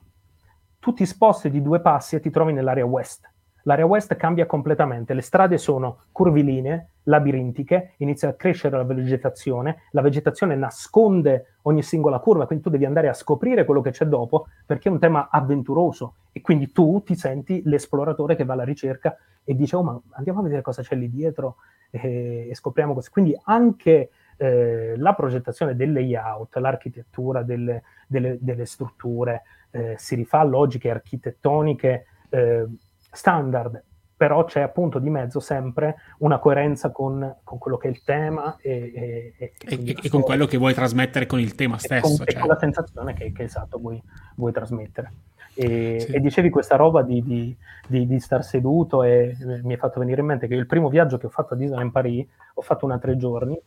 Tu 0.79 0.93
ti 0.93 1.05
sposti 1.05 1.49
di 1.49 1.61
due 1.61 1.81
passi 1.81 2.15
e 2.15 2.19
ti 2.19 2.29
trovi 2.29 2.53
nell'area 2.53 2.85
west. 2.85 3.29
L'area 3.63 3.85
west 3.85 4.15
cambia 4.15 4.45
completamente, 4.45 5.13
le 5.13 5.21
strade 5.21 5.57
sono 5.57 6.03
curvilinee, 6.11 6.91
labirintiche, 7.03 7.93
inizia 7.97 8.29
a 8.29 8.33
crescere 8.33 8.77
la 8.77 8.83
vegetazione, 8.83 9.83
la 9.91 10.01
vegetazione 10.01 10.55
nasconde 10.55 11.55
ogni 11.63 11.83
singola 11.83 12.19
curva, 12.19 12.45
quindi 12.45 12.63
tu 12.63 12.69
devi 12.69 12.85
andare 12.85 13.09
a 13.09 13.13
scoprire 13.13 13.65
quello 13.65 13.81
che 13.81 13.91
c'è 13.91 14.05
dopo 14.05 14.47
perché 14.65 14.89
è 14.89 14.91
un 14.91 14.99
tema 14.99 15.27
avventuroso 15.29 16.15
e 16.31 16.41
quindi 16.41 16.71
tu 16.71 17.03
ti 17.03 17.15
senti 17.15 17.61
l'esploratore 17.65 18.35
che 18.35 18.45
va 18.45 18.53
alla 18.53 18.63
ricerca 18.63 19.17
e 19.43 19.55
dice 19.55 19.75
oh 19.75 19.83
ma 19.83 19.99
andiamo 20.11 20.39
a 20.39 20.43
vedere 20.43 20.61
cosa 20.61 20.81
c'è 20.81 20.95
lì 20.95 21.09
dietro 21.09 21.57
e, 21.89 22.47
e 22.49 22.55
scopriamo 22.55 22.93
cose. 22.93 23.09
Quindi 23.11 23.37
anche 23.43 24.09
eh, 24.39 24.93
la 24.95 25.13
progettazione 25.13 25.75
del 25.75 25.91
layout, 25.91 26.55
l'architettura 26.55 27.43
delle, 27.43 27.83
delle, 28.07 28.37
delle 28.39 28.65
strutture, 28.65 29.43
eh, 29.71 29.95
si 29.97 30.15
rifà 30.15 30.39
a 30.39 30.43
logiche 30.43 30.89
architettoniche 30.89 32.05
eh, 32.29 32.65
standard, 33.11 33.83
però 34.15 34.45
c'è 34.45 34.61
appunto 34.61 34.99
di 34.99 35.09
mezzo 35.09 35.41
sempre 35.41 35.95
una 36.19 36.39
coerenza 36.39 36.89
con, 36.91 37.35
con 37.43 37.57
quello 37.57 37.75
che 37.75 37.89
è 37.89 37.91
il 37.91 38.01
tema 38.03 38.55
e, 38.61 39.33
e, 39.37 39.53
e, 39.57 39.95
e 40.01 40.09
con 40.09 40.21
quello 40.21 40.45
che 40.45 40.57
vuoi 40.57 40.73
trasmettere 40.73 41.25
con 41.25 41.39
il 41.39 41.53
tema 41.55 41.77
stesso. 41.77 42.07
Con, 42.07 42.25
cioè. 42.25 42.39
con 42.39 42.47
la 42.47 42.57
sensazione 42.57 43.13
che, 43.13 43.33
che 43.33 43.43
esatto 43.43 43.77
vuoi, 43.77 44.01
vuoi 44.35 44.53
trasmettere. 44.53 45.11
E, 45.53 45.99
sì. 45.99 46.11
e 46.13 46.19
dicevi 46.21 46.49
questa 46.49 46.77
roba 46.77 47.01
di, 47.01 47.21
di, 47.21 47.55
di, 47.85 48.07
di, 48.07 48.19
star 48.19 48.45
seduto 48.45 49.03
e 49.03 49.35
mi 49.63 49.73
è 49.73 49.77
fatto 49.77 49.99
venire 49.99 50.21
in 50.21 50.27
mente 50.27 50.47
che 50.47 50.55
il 50.55 50.65
primo 50.65 50.87
viaggio 50.87 51.17
che 51.17 51.25
ho 51.25 51.29
fatto 51.29 51.55
a 51.55 51.57
Disneyland 51.57 51.91
Paris, 51.91 52.25
ho 52.53 52.61
fatto 52.61 52.85
una 52.85 52.97
tre 52.97 53.17
giorni 53.17 53.59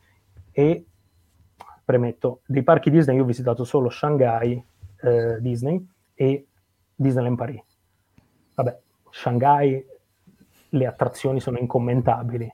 e 0.53 0.85
premetto, 1.83 2.41
dei 2.45 2.63
parchi 2.63 2.89
Disney 2.89 3.17
io 3.17 3.23
ho 3.23 3.25
visitato 3.25 3.65
solo 3.65 3.89
Shanghai 3.89 4.63
eh, 5.01 5.37
Disney 5.41 5.85
e 6.13 6.47
Disneyland 6.95 7.37
Paris. 7.37 7.61
Vabbè, 8.55 8.79
Shanghai 9.09 9.85
le 10.69 10.85
attrazioni 10.85 11.39
sono 11.39 11.57
incommentabili. 11.57 12.51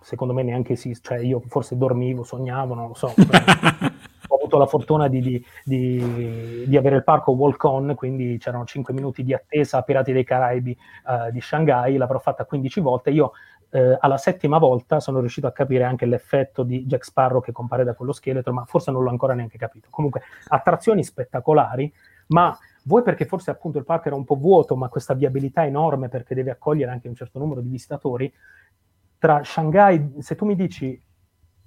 Secondo 0.00 0.34
me 0.34 0.42
neanche 0.42 0.72
esiste, 0.72 1.14
cioè 1.14 1.24
io 1.24 1.40
forse 1.46 1.76
dormivo, 1.76 2.24
sognavo, 2.24 2.74
non 2.74 2.88
lo 2.88 2.94
so. 2.94 3.14
ho 4.32 4.36
avuto 4.36 4.58
la 4.58 4.66
fortuna 4.66 5.08
di, 5.08 5.20
di, 5.20 5.46
di, 5.64 6.64
di, 6.66 6.76
avere 6.76 6.96
il 6.96 7.04
parco 7.04 7.32
walk 7.32 7.62
on, 7.64 7.94
quindi 7.94 8.38
c'erano 8.38 8.64
5 8.64 8.92
minuti 8.92 9.22
di 9.22 9.32
attesa 9.32 9.78
a 9.78 9.82
Pirati 9.82 10.12
dei 10.12 10.24
Caraibi 10.24 10.76
uh, 11.06 11.30
di 11.30 11.40
Shanghai, 11.40 11.96
l'avrò 11.96 12.18
fatta 12.18 12.44
15 12.44 12.80
volte. 12.80 13.10
Io 13.10 13.32
uh, 13.72 13.96
alla 13.98 14.16
settima 14.16 14.58
volta 14.58 15.00
sono 15.00 15.20
riuscito 15.20 15.46
a 15.46 15.52
capire 15.52 15.84
anche 15.84 16.06
l'effetto 16.06 16.62
di 16.62 16.86
Jack 16.86 17.04
Sparrow 17.04 17.42
che 17.42 17.52
compare 17.52 17.84
da 17.84 17.94
quello 17.94 18.12
scheletro, 18.12 18.52
ma 18.52 18.64
forse 18.64 18.90
non 18.90 19.02
l'ho 19.02 19.10
ancora 19.10 19.34
neanche 19.34 19.58
capito. 19.58 19.88
Comunque, 19.90 20.22
attrazioni 20.48 21.02
spettacolari, 21.02 21.92
ma 22.28 22.56
vuoi 22.84 23.02
perché 23.02 23.26
forse 23.26 23.50
appunto 23.50 23.78
il 23.78 23.84
parco 23.84 24.08
era 24.08 24.16
un 24.16 24.24
po' 24.24 24.36
vuoto, 24.36 24.76
ma 24.76 24.88
questa 24.88 25.14
viabilità 25.14 25.64
enorme 25.64 26.08
perché 26.08 26.34
deve 26.34 26.50
accogliere 26.50 26.90
anche 26.90 27.08
un 27.08 27.14
certo 27.14 27.38
numero 27.38 27.60
di 27.60 27.68
visitatori. 27.68 28.32
Tra 29.18 29.42
Shanghai, 29.44 30.14
se 30.18 30.34
tu 30.34 30.44
mi 30.44 30.56
dici, 30.56 31.00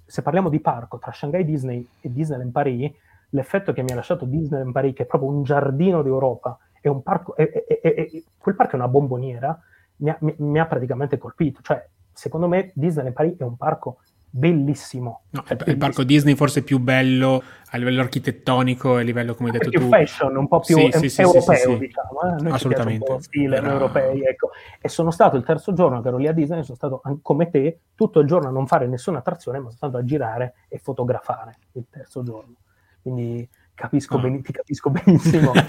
se 0.04 0.22
parliamo 0.22 0.48
di 0.48 0.60
parco, 0.60 0.98
tra 0.98 1.12
Shanghai 1.12 1.44
Disney 1.44 1.86
e 2.00 2.12
Disneyland 2.12 2.52
Paris, 2.52 2.92
l'effetto 3.30 3.72
che 3.72 3.82
mi 3.82 3.92
ha 3.92 3.94
lasciato 3.94 4.24
Disneyland 4.24 4.72
Paris, 4.72 4.94
che 4.94 5.02
è 5.04 5.06
proprio 5.06 5.30
un 5.30 5.42
giardino 5.42 6.02
d'Europa, 6.02 6.58
è 6.80 6.88
un 6.88 7.02
parco, 7.02 7.34
è, 7.34 7.50
è, 7.50 7.80
è, 7.80 8.22
quel 8.38 8.54
parco 8.54 8.72
è 8.72 8.76
una 8.76 8.88
bomboniera, 8.88 9.58
mi 9.96 10.10
ha, 10.10 10.16
mi, 10.20 10.34
mi 10.38 10.58
ha 10.58 10.66
praticamente 10.66 11.18
colpito. 11.18 11.60
Cioè, 11.62 11.88
secondo 12.16 12.48
me 12.48 12.72
Disneyland 12.74 13.14
Paris 13.14 13.36
è 13.36 13.42
un 13.42 13.56
parco 13.56 13.98
bellissimo. 14.28 15.22
No, 15.30 15.44
cioè, 15.46 15.56
il 15.66 15.76
parco 15.76 16.02
Disney 16.02 16.34
forse 16.34 16.62
più 16.62 16.78
bello 16.78 17.42
a 17.70 17.76
livello 17.76 18.00
architettonico 18.00 18.96
e 18.96 19.00
a 19.00 19.04
livello, 19.04 19.34
come 19.34 19.50
hai 19.50 19.58
detto 19.58 19.70
più 19.70 19.80
tu... 19.80 19.88
fashion, 19.88 20.36
un 20.36 20.48
po' 20.48 20.60
più 20.60 20.76
sì, 20.76 20.90
sì, 20.92 21.08
sì, 21.08 21.20
europeo, 21.22 21.76
diciamo. 21.76 22.22
Eh? 22.22 22.42
Noi 22.42 22.52
Assolutamente. 22.52 23.10
Un 23.10 23.16
po 23.16 23.22
stile 23.22 23.56
Era... 23.56 23.72
europei, 23.72 24.22
ecco. 24.22 24.50
E 24.80 24.88
sono 24.88 25.10
stato 25.10 25.36
il 25.36 25.44
terzo 25.44 25.72
giorno 25.72 26.00
che 26.00 26.08
ero 26.08 26.16
lì 26.16 26.26
a 26.26 26.32
Disney, 26.32 26.64
sono 26.64 26.76
stato 26.76 27.02
come 27.22 27.50
te 27.50 27.80
tutto 27.94 28.20
il 28.20 28.26
giorno 28.26 28.48
a 28.48 28.52
non 28.52 28.66
fare 28.66 28.86
nessuna 28.86 29.18
attrazione, 29.18 29.58
ma 29.58 29.64
sono 29.64 29.76
stato 29.76 29.96
a 29.98 30.04
girare 30.04 30.54
e 30.68 30.78
fotografare 30.78 31.56
il 31.72 31.86
terzo 31.90 32.22
giorno. 32.22 32.56
Quindi 33.02 33.48
Capisco, 33.76 34.16
no. 34.16 34.22
ben, 34.22 34.42
ti 34.42 34.52
capisco 34.52 34.88
benissimo. 34.88 35.52
no, 35.52 35.62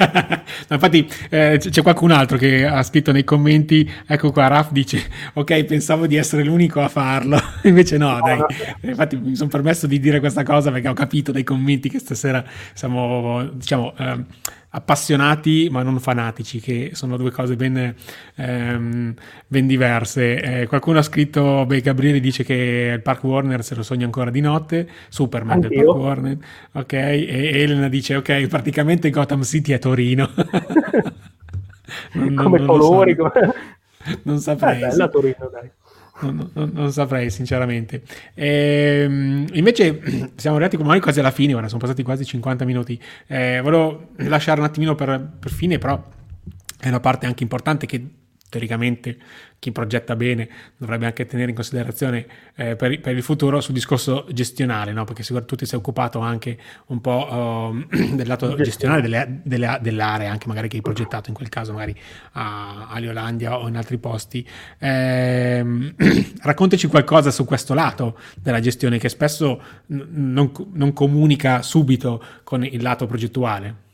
infatti 0.69 1.05
eh, 1.29 1.57
c'è 1.59 1.81
qualcun 1.81 2.11
altro 2.11 2.37
che 2.37 2.65
ha 2.65 2.81
scritto 2.81 3.11
nei 3.11 3.25
commenti, 3.25 3.89
ecco 4.07 4.31
qua, 4.31 4.47
Raf 4.47 4.71
dice, 4.71 5.03
ok, 5.33 5.65
pensavo 5.65 6.07
di 6.07 6.15
essere 6.15 6.45
l'unico 6.45 6.79
a 6.79 6.87
farlo, 6.87 7.37
invece 7.63 7.97
no, 7.97 8.13
no 8.13 8.21
dai. 8.21 8.37
No. 8.37 8.47
Infatti 8.79 9.17
mi 9.17 9.35
sono 9.35 9.49
permesso 9.49 9.87
di 9.87 9.99
dire 9.99 10.21
questa 10.21 10.43
cosa 10.43 10.71
perché 10.71 10.87
ho 10.87 10.93
capito 10.93 11.33
dai 11.33 11.43
commenti 11.43 11.89
che 11.89 11.99
stasera 11.99 12.43
siamo, 12.73 13.43
diciamo... 13.51 13.93
Eh, 13.97 14.55
appassionati 14.77 15.69
ma 15.71 15.81
non 15.81 15.99
fanatici, 15.99 16.59
che 16.59 16.91
sono 16.93 17.17
due 17.17 17.31
cose 17.31 17.55
ben, 17.55 17.95
ehm, 18.35 19.13
ben 19.47 19.67
diverse. 19.67 20.61
Eh, 20.61 20.67
qualcuno 20.67 20.99
ha 20.99 21.01
scritto, 21.01 21.65
beh, 21.65 21.81
Gabriele 21.81 22.19
dice 22.19 22.43
che 22.43 22.91
il 22.93 23.01
Park 23.01 23.23
Warner 23.23 23.63
se 23.63 23.73
lo 23.75 23.81
sogna 23.81 24.05
ancora 24.05 24.29
di 24.29 24.39
notte, 24.39 24.87
Superman 25.09 25.59
del 25.59 25.73
Park 25.73 25.95
Warner, 25.95 26.37
ok, 26.73 26.93
e 26.93 27.51
Elena 27.61 27.89
dice, 27.89 28.15
ok, 28.15 28.47
praticamente 28.47 29.09
Gotham 29.09 29.41
City 29.43 29.73
è 29.73 29.79
Torino. 29.79 30.29
non, 32.13 32.35
come 32.35 32.59
non 32.59 32.67
colori, 32.67 33.15
so. 33.15 33.29
come... 33.29 33.53
non 34.23 34.39
saprei. 34.39 34.81
È 34.81 34.87
bella 34.87 35.07
Torino, 35.07 35.49
dai. 35.51 35.69
Non, 36.19 36.49
non, 36.53 36.71
non, 36.73 36.91
saprei 36.91 37.29
sinceramente. 37.29 38.01
Ehm, 38.33 39.45
invece 39.53 40.01
siamo 40.35 40.57
arrivati 40.57 40.75
ormai 40.75 40.99
quasi 40.99 41.19
alla 41.19 41.31
fine, 41.31 41.53
ora 41.53 41.67
sono 41.67 41.79
passati 41.79 42.03
quasi 42.03 42.25
50 42.25 42.65
minuti. 42.65 42.99
Eh, 43.27 43.59
volevo 43.61 44.09
lasciare 44.17 44.59
un 44.59 44.65
attimino 44.65 44.95
per, 44.95 45.29
per 45.39 45.51
fine, 45.51 45.77
però 45.77 46.01
è 46.79 46.87
una 46.87 46.99
parte 46.99 47.25
anche 47.25 47.43
importante 47.43 47.85
che 47.85 48.07
teoricamente 48.49 49.17
chi 49.59 49.71
progetta 49.71 50.15
bene 50.15 50.47
dovrebbe 50.77 51.07
anche 51.07 51.25
tenere 51.25 51.49
in 51.49 51.55
considerazione 51.55 52.25
eh, 52.55 52.75
per, 52.75 52.99
per, 52.99 53.15
il 53.15 53.23
futuro 53.23 53.59
sul 53.59 53.73
discorso 53.73 54.27
gestionale, 54.31 54.93
no? 54.93 55.03
perché 55.03 55.21
sicuramente 55.23 55.55
tu 55.55 55.63
ti 55.63 55.67
sei 55.67 55.79
occupato 55.79 56.19
anche 56.19 56.57
un 56.87 57.01
po' 57.01 57.27
uh, 57.27 57.97
del 58.15 58.27
lato 58.27 58.55
gestionale 58.55 59.01
delle, 59.01 59.41
delle, 59.43 59.79
dell'area, 59.81 60.31
anche 60.31 60.47
magari 60.47 60.67
che 60.67 60.75
hai 60.75 60.81
progettato 60.81 61.29
in 61.29 61.35
quel 61.35 61.49
caso 61.49 61.73
magari 61.73 61.95
a, 62.33 62.87
a 62.87 62.99
Leolandia 62.99 63.57
o 63.57 63.67
in 63.67 63.77
altri 63.77 63.97
posti. 63.97 64.47
Eh, 64.77 65.93
raccontaci 66.41 66.87
qualcosa 66.87 67.31
su 67.31 67.43
questo 67.45 67.73
lato 67.73 68.17
della 68.35 68.59
gestione 68.59 68.99
che 68.99 69.09
spesso 69.09 69.61
n- 69.87 70.05
non, 70.11 70.51
non 70.73 70.93
comunica 70.93 71.63
subito 71.63 72.23
con 72.43 72.63
il 72.63 72.81
lato 72.81 73.07
progettuale. 73.07 73.85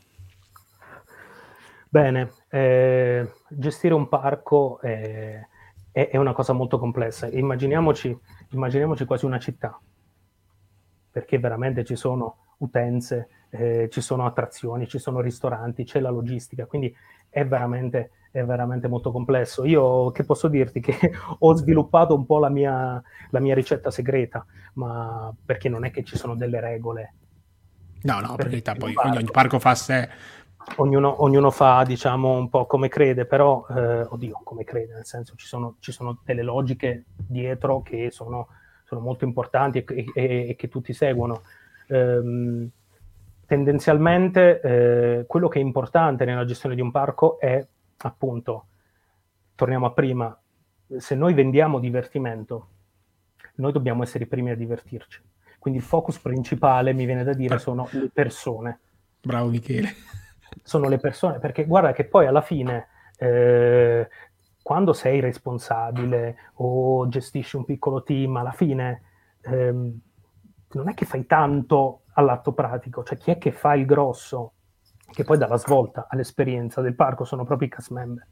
Bene, 1.94 2.32
eh, 2.48 3.30
gestire 3.50 3.94
un 3.94 4.08
parco 4.08 4.80
è, 4.80 5.40
è, 5.92 6.08
è, 6.08 6.16
una 6.16 6.32
cosa 6.32 6.52
molto 6.52 6.76
complessa. 6.76 7.28
Immaginiamoci, 7.28 8.18
immaginiamoci 8.50 9.04
quasi 9.04 9.26
una 9.26 9.38
città, 9.38 9.80
perché 11.12 11.38
veramente 11.38 11.84
ci 11.84 11.94
sono 11.94 12.38
utenze, 12.56 13.28
eh, 13.50 13.88
ci 13.92 14.00
sono 14.00 14.26
attrazioni, 14.26 14.88
ci 14.88 14.98
sono 14.98 15.20
ristoranti, 15.20 15.84
c'è 15.84 16.00
la 16.00 16.10
logistica, 16.10 16.66
quindi 16.66 16.92
è 17.28 17.46
veramente, 17.46 18.10
è 18.32 18.42
veramente 18.42 18.88
molto 18.88 19.12
complesso. 19.12 19.64
Io 19.64 20.10
che 20.10 20.24
posso 20.24 20.48
dirti 20.48 20.80
che 20.82 20.98
ho 21.38 21.54
sviluppato 21.54 22.12
un 22.16 22.26
po' 22.26 22.40
la 22.40 22.48
mia, 22.48 23.00
la 23.30 23.38
mia 23.38 23.54
ricetta 23.54 23.92
segreta, 23.92 24.44
ma 24.72 25.32
perché 25.46 25.68
non 25.68 25.84
è 25.84 25.92
che 25.92 26.02
ci 26.02 26.16
sono 26.16 26.34
delle 26.34 26.58
regole. 26.58 27.14
No, 28.02 28.18
no, 28.18 28.34
per 28.34 28.48
carità, 28.48 28.74
poi 28.74 28.94
ogni, 28.96 29.16
ogni 29.16 29.30
parco 29.30 29.58
fa 29.58 29.76
sé, 29.76 30.10
ognuno, 30.76 31.22
ognuno, 31.22 31.50
fa 31.50 31.84
diciamo 31.84 32.32
un 32.36 32.48
po' 32.48 32.66
come 32.66 32.88
crede, 32.88 33.26
però, 33.26 33.66
eh, 33.68 34.02
oddio, 34.02 34.40
come 34.42 34.64
crede, 34.64 34.94
nel 34.94 35.06
senso 35.06 35.34
ci 35.36 35.46
sono, 35.46 35.76
ci 35.80 35.92
sono 35.92 36.20
delle 36.24 36.42
logiche 36.42 37.04
dietro 37.14 37.82
che 37.82 38.10
sono, 38.10 38.48
sono 38.84 39.00
molto 39.00 39.24
importanti 39.24 39.84
e, 39.84 40.04
e, 40.14 40.48
e, 40.50 40.56
che 40.56 40.68
tutti 40.68 40.92
seguono. 40.92 41.42
Ehm, 41.88 42.68
tendenzialmente 43.46 44.60
eh, 44.60 45.24
quello 45.26 45.48
che 45.48 45.58
è 45.58 45.62
importante 45.62 46.24
nella 46.24 46.44
gestione 46.44 46.74
di 46.74 46.80
un 46.80 46.90
parco 46.90 47.38
è 47.38 47.64
appunto, 47.98 48.66
torniamo 49.54 49.86
a 49.86 49.92
prima, 49.92 50.36
se 50.96 51.14
noi 51.14 51.34
vendiamo 51.34 51.78
divertimento, 51.78 52.68
noi 53.56 53.72
dobbiamo 53.72 54.02
essere 54.02 54.24
i 54.24 54.28
primi 54.28 54.50
a 54.50 54.56
divertirci. 54.56 55.22
Quindi 55.58 55.80
il 55.80 55.86
focus 55.86 56.18
principale, 56.18 56.92
mi 56.92 57.06
viene 57.06 57.24
da 57.24 57.32
dire, 57.32 57.58
sono 57.58 57.88
le 57.92 58.10
persone. 58.12 58.80
Bravo 59.20 59.48
Michele 59.48 60.22
sono 60.64 60.88
le 60.88 60.98
persone, 60.98 61.38
perché 61.38 61.66
guarda 61.66 61.92
che 61.92 62.06
poi 62.06 62.26
alla 62.26 62.40
fine, 62.40 62.88
eh, 63.18 64.08
quando 64.62 64.94
sei 64.94 65.20
responsabile 65.20 66.36
o 66.54 67.06
gestisci 67.06 67.56
un 67.56 67.66
piccolo 67.66 68.02
team, 68.02 68.34
alla 68.36 68.50
fine 68.50 69.02
ehm, 69.42 70.00
non 70.72 70.88
è 70.88 70.94
che 70.94 71.04
fai 71.04 71.26
tanto 71.26 72.00
all'atto 72.14 72.52
pratico, 72.52 73.04
cioè 73.04 73.18
chi 73.18 73.30
è 73.30 73.36
che 73.38 73.52
fa 73.52 73.74
il 73.74 73.84
grosso, 73.84 74.52
che 75.10 75.22
poi 75.22 75.36
dà 75.36 75.46
la 75.46 75.58
svolta 75.58 76.06
all'esperienza 76.08 76.80
del 76.80 76.94
parco, 76.94 77.24
sono 77.24 77.44
proprio 77.44 77.68
i 77.68 77.70
cast 77.70 77.90
member. 77.90 78.26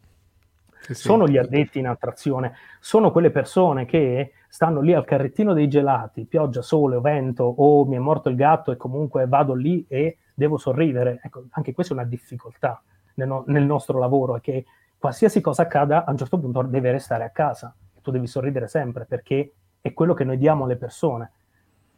Sì, 0.80 0.95
sì. 0.95 1.03
Sono 1.03 1.28
gli 1.28 1.37
addetti 1.37 1.78
in 1.78 1.87
attrazione, 1.87 2.55
sono 2.80 3.12
quelle 3.12 3.30
persone 3.30 3.85
che 3.85 4.33
stanno 4.49 4.80
lì 4.80 4.95
al 4.95 5.05
carrettino 5.05 5.53
dei 5.53 5.68
gelati, 5.68 6.24
pioggia, 6.24 6.62
sole 6.62 6.97
o 6.97 7.01
vento, 7.03 7.45
o 7.45 7.85
mi 7.85 7.97
è 7.97 8.01
morto 8.01 8.30
il 8.30 8.37
gatto 8.37 8.72
e 8.72 8.76
comunque 8.76 9.26
vado 9.28 9.53
lì 9.53 9.85
e 9.87 10.16
devo 10.35 10.59
sorridere. 10.59 11.20
Ecco, 11.22 11.45
anche 11.51 11.72
questa 11.72 11.95
è 11.95 11.97
una 11.97 12.07
difficoltà 12.07 12.83
nel, 13.14 13.28
no- 13.28 13.45
nel, 13.47 13.64
nostro 13.64 13.99
lavoro, 13.99 14.37
è 14.37 14.41
che 14.41 14.64
qualsiasi 14.99 15.41
cosa 15.41 15.62
accada, 15.62 16.05
a 16.05 16.11
un 16.11 16.16
certo 16.16 16.39
punto 16.39 16.62
deve 16.62 16.91
restare 16.91 17.24
a 17.24 17.30
casa 17.30 17.74
tu 18.03 18.11
devi 18.11 18.26
sorridere 18.26 18.68
sempre 18.68 19.07
perché 19.07 19.53
è 19.80 19.95
quello 19.95 20.12
che 20.12 20.24
noi 20.24 20.37
diamo 20.37 20.64
alle 20.64 20.76
persone. 20.76 21.30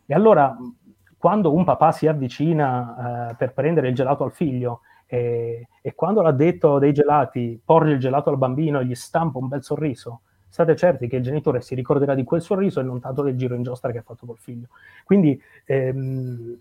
E 0.07 0.15
allora, 0.15 0.57
quando 1.19 1.53
un 1.53 1.65
papà 1.65 1.91
si 1.91 2.07
avvicina 2.07 3.31
eh, 3.31 3.35
per 3.35 3.53
prendere 3.53 3.89
il 3.89 3.95
gelato 3.95 4.23
al 4.23 4.33
figlio 4.33 4.83
e, 5.07 5.69
e 5.81 5.95
quando 5.95 6.23
l'ha 6.23 6.33
detto 6.33 6.79
dei 6.79 6.93
gelati 6.93 7.61
porge 7.63 7.93
il 7.93 7.99
gelato 7.99 8.31
al 8.31 8.39
bambino 8.39 8.79
e 8.79 8.87
gli 8.87 8.95
stampa 8.95 9.39
un 9.39 9.49
bel 9.49 9.63
sorriso, 9.63 10.21
state 10.49 10.77
certi 10.77 11.09
che 11.09 11.17
il 11.17 11.23
genitore 11.23 11.61
si 11.63 11.75
ricorderà 11.75 12.15
di 12.15 12.25
quel 12.25 12.43
sorriso 12.43 12.81
e 12.81 12.85
non 12.85 13.01
tanto 13.01 13.23
del 13.23 13.37
giro 13.37 13.55
in 13.55 13.63
giostra 13.63 13.91
che 13.91 13.99
ha 13.99 14.03
fatto 14.03 14.27
col 14.27 14.39
figlio. 14.39 14.69
Quindi 15.05 15.41
ehm, 15.65 16.59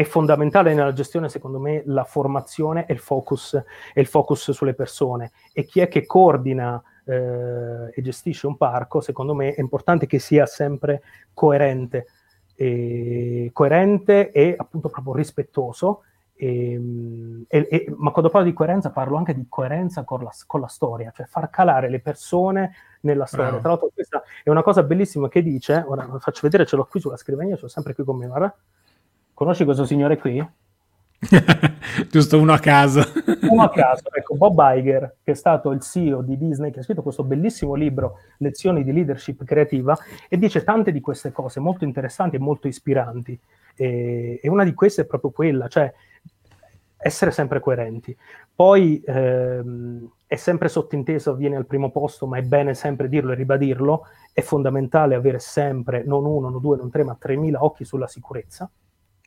è 0.00 0.04
fondamentale 0.04 0.72
nella 0.72 0.94
gestione, 0.94 1.28
secondo 1.28 1.58
me, 1.58 1.82
la 1.84 2.04
formazione 2.04 2.86
e 2.86 2.94
il 2.94 2.98
focus, 2.98 3.52
e 3.52 4.00
il 4.00 4.06
focus 4.06 4.50
sulle 4.52 4.72
persone. 4.72 5.32
E 5.52 5.66
chi 5.66 5.80
è 5.80 5.88
che 5.88 6.06
coordina 6.06 6.82
eh, 7.04 7.92
e 7.92 8.00
gestisce 8.00 8.46
un 8.46 8.56
parco, 8.56 9.02
secondo 9.02 9.34
me, 9.34 9.52
è 9.52 9.60
importante 9.60 10.06
che 10.06 10.18
sia 10.18 10.46
sempre 10.46 11.02
coerente, 11.34 12.06
e, 12.54 13.50
coerente 13.52 14.30
e 14.30 14.54
appunto 14.56 14.88
proprio 14.88 15.12
rispettoso 15.12 16.04
E, 16.42 16.72
ehm, 16.72 17.44
e, 17.46 17.68
e, 17.70 17.94
ma 17.98 18.10
quando 18.12 18.30
parlo 18.30 18.46
di 18.46 18.54
coerenza 18.54 18.90
parlo 18.90 19.18
anche 19.18 19.34
di 19.34 19.44
coerenza 19.50 20.04
con 20.04 20.22
la, 20.22 20.30
con 20.46 20.60
la 20.60 20.68
storia, 20.68 21.12
cioè 21.14 21.26
far 21.26 21.50
calare 21.50 21.90
le 21.90 22.00
persone 22.00 22.72
nella 23.02 23.26
storia. 23.26 23.48
Bravo. 23.48 23.60
Tra 23.60 23.70
l'altro 23.70 23.90
questa 23.92 24.22
è 24.42 24.48
una 24.48 24.62
cosa 24.62 24.82
bellissima 24.82 25.28
che 25.28 25.42
dice, 25.42 25.84
ora 25.86 26.08
faccio 26.18 26.40
vedere, 26.42 26.64
ce 26.64 26.76
l'ho 26.76 26.86
qui 26.86 27.00
sulla 27.00 27.18
scrivania, 27.18 27.56
ce 27.56 27.62
l'ho 27.62 27.68
sempre 27.68 27.94
qui 27.94 28.04
con 28.04 28.16
me, 28.16 28.26
guarda. 28.26 28.56
Conosci 29.40 29.64
questo 29.64 29.86
signore 29.86 30.18
qui? 30.18 30.46
Giusto 32.10 32.38
uno 32.38 32.52
a 32.52 32.58
caso. 32.58 33.00
uno 33.48 33.62
a 33.62 33.70
caso, 33.70 34.12
ecco, 34.12 34.36
Bob 34.36 34.60
Iger, 34.60 35.16
che 35.22 35.30
è 35.30 35.34
stato 35.34 35.70
il 35.70 35.80
CEO 35.80 36.20
di 36.20 36.36
Disney, 36.36 36.70
che 36.70 36.80
ha 36.80 36.82
scritto 36.82 37.00
questo 37.00 37.24
bellissimo 37.24 37.72
libro, 37.74 38.18
Lezioni 38.36 38.84
di 38.84 38.92
leadership 38.92 39.42
creativa, 39.44 39.96
e 40.28 40.36
dice 40.36 40.62
tante 40.62 40.92
di 40.92 41.00
queste 41.00 41.32
cose 41.32 41.58
molto 41.58 41.84
interessanti 41.84 42.36
e 42.36 42.38
molto 42.38 42.68
ispiranti. 42.68 43.40
E, 43.76 44.40
e 44.42 44.48
una 44.50 44.62
di 44.62 44.74
queste 44.74 45.02
è 45.02 45.06
proprio 45.06 45.30
quella, 45.30 45.68
cioè 45.68 45.90
essere 46.98 47.30
sempre 47.30 47.60
coerenti. 47.60 48.14
Poi 48.54 49.02
ehm, 49.06 50.06
è 50.26 50.36
sempre 50.36 50.68
sottinteso, 50.68 51.34
viene 51.34 51.56
al 51.56 51.64
primo 51.64 51.90
posto, 51.90 52.26
ma 52.26 52.36
è 52.36 52.42
bene 52.42 52.74
sempre 52.74 53.08
dirlo 53.08 53.32
e 53.32 53.36
ribadirlo, 53.36 54.06
è 54.34 54.42
fondamentale 54.42 55.14
avere 55.14 55.38
sempre 55.38 56.04
non 56.04 56.26
uno, 56.26 56.50
non 56.50 56.60
due, 56.60 56.76
non 56.76 56.90
tre, 56.90 57.04
ma 57.04 57.16
3.000 57.18 57.54
occhi 57.58 57.86
sulla 57.86 58.06
sicurezza 58.06 58.70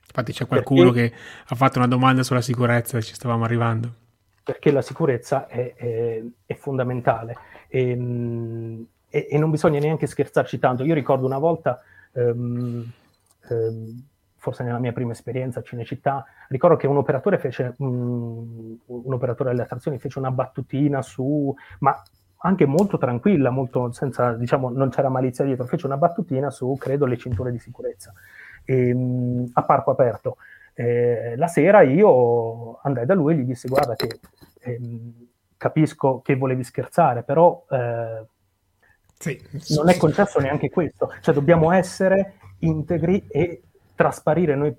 Infatti 0.07 0.31
c'è 0.31 0.45
qualcuno 0.45 0.91
perché, 0.91 1.09
che 1.09 1.15
ha 1.47 1.55
fatto 1.55 1.79
una 1.79 1.87
domanda 1.87 2.23
sulla 2.23 2.41
sicurezza 2.41 2.97
e 2.97 3.01
ci 3.01 3.13
stavamo 3.13 3.43
arrivando. 3.43 3.91
Perché 4.43 4.71
la 4.71 4.81
sicurezza 4.81 5.47
è, 5.47 5.73
è, 5.73 6.21
è 6.45 6.53
fondamentale 6.55 7.35
ehm, 7.69 8.85
e, 9.09 9.27
e, 9.29 9.37
non 9.37 9.49
bisogna 9.49 9.79
neanche 9.79 10.05
scherzarci 10.05 10.59
tanto. 10.59 10.83
Io 10.83 10.93
ricordo 10.93 11.25
una 11.25 11.37
volta, 11.39 11.81
um, 12.11 12.85
um, 13.49 14.03
forse 14.37 14.63
nella 14.63 14.79
mia 14.79 14.91
prima 14.91 15.13
esperienza 15.13 15.59
a 15.59 15.63
Cinecittà, 15.63 16.25
ricordo 16.49 16.75
che 16.75 16.87
un 16.87 16.97
operatore 16.97 17.39
fece, 17.39 17.73
um, 17.77 18.77
un 18.85 19.13
operatore 19.13 19.49
delle 19.51 19.63
attrazioni 19.63 19.97
fece 19.97 20.19
una 20.19 20.31
battutina 20.31 21.01
su, 21.01 21.55
ma 21.79 21.99
anche 22.45 22.65
molto 22.65 22.97
tranquilla, 22.97 23.49
molto 23.49 23.91
senza, 23.91 24.33
diciamo, 24.33 24.69
non 24.69 24.89
c'era 24.89 25.09
malizia 25.09 25.45
dietro, 25.45 25.65
fece 25.65 25.85
una 25.85 25.97
battutina 25.97 26.49
su, 26.49 26.75
credo, 26.77 27.05
le 27.05 27.17
cinture 27.17 27.51
di 27.51 27.59
sicurezza 27.59 28.13
ehm, 28.65 29.51
a 29.53 29.63
parco 29.63 29.91
aperto. 29.91 30.37
Eh, 30.73 31.35
la 31.37 31.47
sera 31.47 31.81
io 31.81 32.79
andai 32.81 33.05
da 33.05 33.13
lui 33.13 33.33
e 33.33 33.37
gli 33.37 33.43
dissi 33.43 33.67
guarda 33.67 33.95
che 33.95 34.19
ehm, 34.61 35.27
capisco 35.57 36.21
che 36.21 36.35
volevi 36.35 36.63
scherzare, 36.63 37.23
però 37.23 37.65
eh, 37.69 38.25
sì. 39.17 39.39
non 39.75 39.89
è 39.89 39.97
concesso 39.97 40.39
neanche 40.39 40.69
questo, 40.69 41.11
cioè 41.21 41.33
dobbiamo 41.33 41.71
essere 41.71 42.35
integri 42.59 43.27
e 43.29 43.61
trasparire 43.95 44.55
noi, 44.55 44.75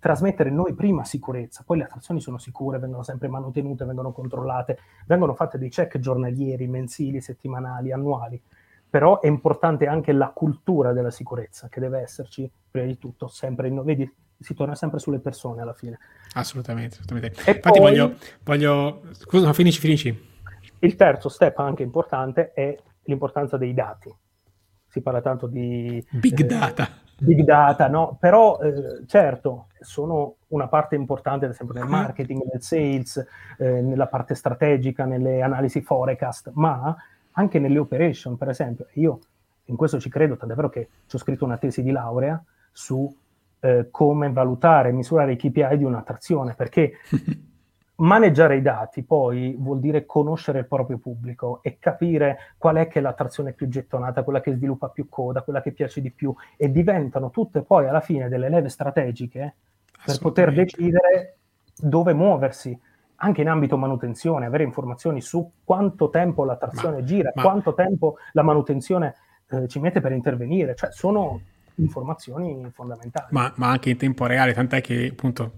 trasmettere 0.00 0.50
noi 0.50 0.74
prima 0.74 1.04
sicurezza, 1.04 1.62
poi 1.66 1.78
le 1.78 1.84
attrazioni 1.84 2.20
sono 2.20 2.38
sicure, 2.38 2.78
vengono 2.78 3.02
sempre 3.02 3.28
manutenute, 3.28 3.84
vengono 3.84 4.12
controllate, 4.12 4.78
vengono 5.06 5.34
fatte 5.34 5.58
dei 5.58 5.68
check 5.68 5.98
giornalieri, 5.98 6.66
mensili, 6.66 7.20
settimanali, 7.20 7.92
annuali 7.92 8.40
però 8.94 9.18
è 9.18 9.26
importante 9.26 9.88
anche 9.88 10.12
la 10.12 10.28
cultura 10.28 10.92
della 10.92 11.10
sicurezza 11.10 11.68
che 11.68 11.80
deve 11.80 11.98
esserci 11.98 12.48
prima 12.70 12.86
di 12.86 12.96
tutto 12.96 13.26
sempre 13.26 13.66
in, 13.66 13.82
vedi 13.82 14.08
si 14.38 14.54
torna 14.54 14.76
sempre 14.76 15.00
sulle 15.00 15.18
persone 15.18 15.62
alla 15.62 15.72
fine. 15.72 15.98
Assolutamente, 16.34 16.98
assolutamente. 17.00 17.40
infatti 17.40 17.80
poi, 17.80 17.80
voglio, 17.80 18.14
voglio 18.44 19.02
scusa 19.10 19.52
finisci 19.52 19.80
finisci. 19.80 20.28
Il 20.78 20.94
terzo 20.94 21.28
step 21.28 21.58
anche 21.58 21.82
importante 21.82 22.52
è 22.52 22.78
l'importanza 23.02 23.56
dei 23.56 23.74
dati. 23.74 24.14
Si 24.86 25.00
parla 25.00 25.20
tanto 25.20 25.48
di 25.48 26.00
big 26.10 26.38
eh, 26.38 26.44
data. 26.44 26.88
big 27.18 27.40
data 27.42 27.88
no? 27.88 28.16
Però 28.20 28.60
eh, 28.60 29.04
certo 29.08 29.66
sono 29.80 30.36
una 30.48 30.68
parte 30.68 30.94
importante 30.94 31.46
ad 31.46 31.50
esempio 31.50 31.74
nel 31.74 31.88
marketing 31.88 32.42
nel 32.48 32.62
sales 32.62 33.16
eh, 33.58 33.80
nella 33.82 34.06
parte 34.06 34.36
strategica 34.36 35.04
nelle 35.04 35.42
analisi 35.42 35.82
forecast 35.82 36.52
ma 36.54 36.96
anche 37.34 37.58
nelle 37.58 37.78
operation, 37.78 38.36
per 38.36 38.48
esempio. 38.48 38.86
Io 38.94 39.18
in 39.66 39.76
questo 39.76 39.98
ci 39.98 40.10
credo, 40.10 40.36
tant'è 40.36 40.54
vero 40.54 40.68
che 40.68 40.88
ci 41.06 41.16
ho 41.16 41.18
scritto 41.18 41.44
una 41.44 41.56
tesi 41.56 41.82
di 41.82 41.90
laurea 41.90 42.42
su 42.72 43.12
eh, 43.60 43.88
come 43.90 44.30
valutare 44.30 44.90
e 44.90 44.92
misurare 44.92 45.32
i 45.32 45.36
KPI 45.36 45.78
di 45.78 45.84
un'attrazione, 45.84 46.54
perché 46.54 46.92
maneggiare 47.96 48.56
i 48.56 48.62
dati 48.62 49.04
poi 49.04 49.54
vuol 49.58 49.78
dire 49.78 50.04
conoscere 50.04 50.60
il 50.60 50.66
proprio 50.66 50.98
pubblico 50.98 51.60
e 51.62 51.78
capire 51.78 52.54
qual 52.58 52.76
è 52.76 52.88
che 52.88 52.98
è 52.98 53.02
l'attrazione 53.02 53.52
più 53.52 53.68
gettonata, 53.68 54.22
quella 54.24 54.40
che 54.40 54.52
sviluppa 54.52 54.88
più 54.88 55.08
coda, 55.08 55.42
quella 55.42 55.62
che 55.62 55.72
piace 55.72 56.00
di 56.00 56.10
più 56.10 56.34
e 56.56 56.70
diventano 56.70 57.30
tutte 57.30 57.62
poi 57.62 57.86
alla 57.86 58.00
fine 58.00 58.28
delle 58.28 58.48
leve 58.48 58.68
strategiche 58.68 59.54
per 60.04 60.18
poter 60.18 60.52
decidere 60.52 61.38
dove 61.76 62.12
muoversi 62.12 62.78
anche 63.16 63.40
in 63.40 63.48
ambito 63.48 63.76
manutenzione, 63.76 64.46
avere 64.46 64.64
informazioni 64.64 65.20
su 65.20 65.50
quanto 65.64 66.10
tempo 66.10 66.44
la 66.44 66.56
trazione 66.56 66.98
ma, 66.98 67.04
gira, 67.04 67.32
ma... 67.34 67.42
quanto 67.42 67.74
tempo 67.74 68.16
la 68.32 68.42
manutenzione 68.42 69.14
eh, 69.48 69.68
ci 69.68 69.78
mette 69.78 70.00
per 70.00 70.12
intervenire, 70.12 70.74
cioè 70.74 70.90
sono 70.92 71.40
informazioni 71.76 72.70
fondamentali. 72.72 73.26
Ma, 73.30 73.52
ma, 73.56 73.70
anche 73.70 73.90
in 73.90 73.96
tempo 73.96 74.26
reale, 74.26 74.52
tant'è 74.52 74.80
che 74.80 75.08
appunto 75.10 75.52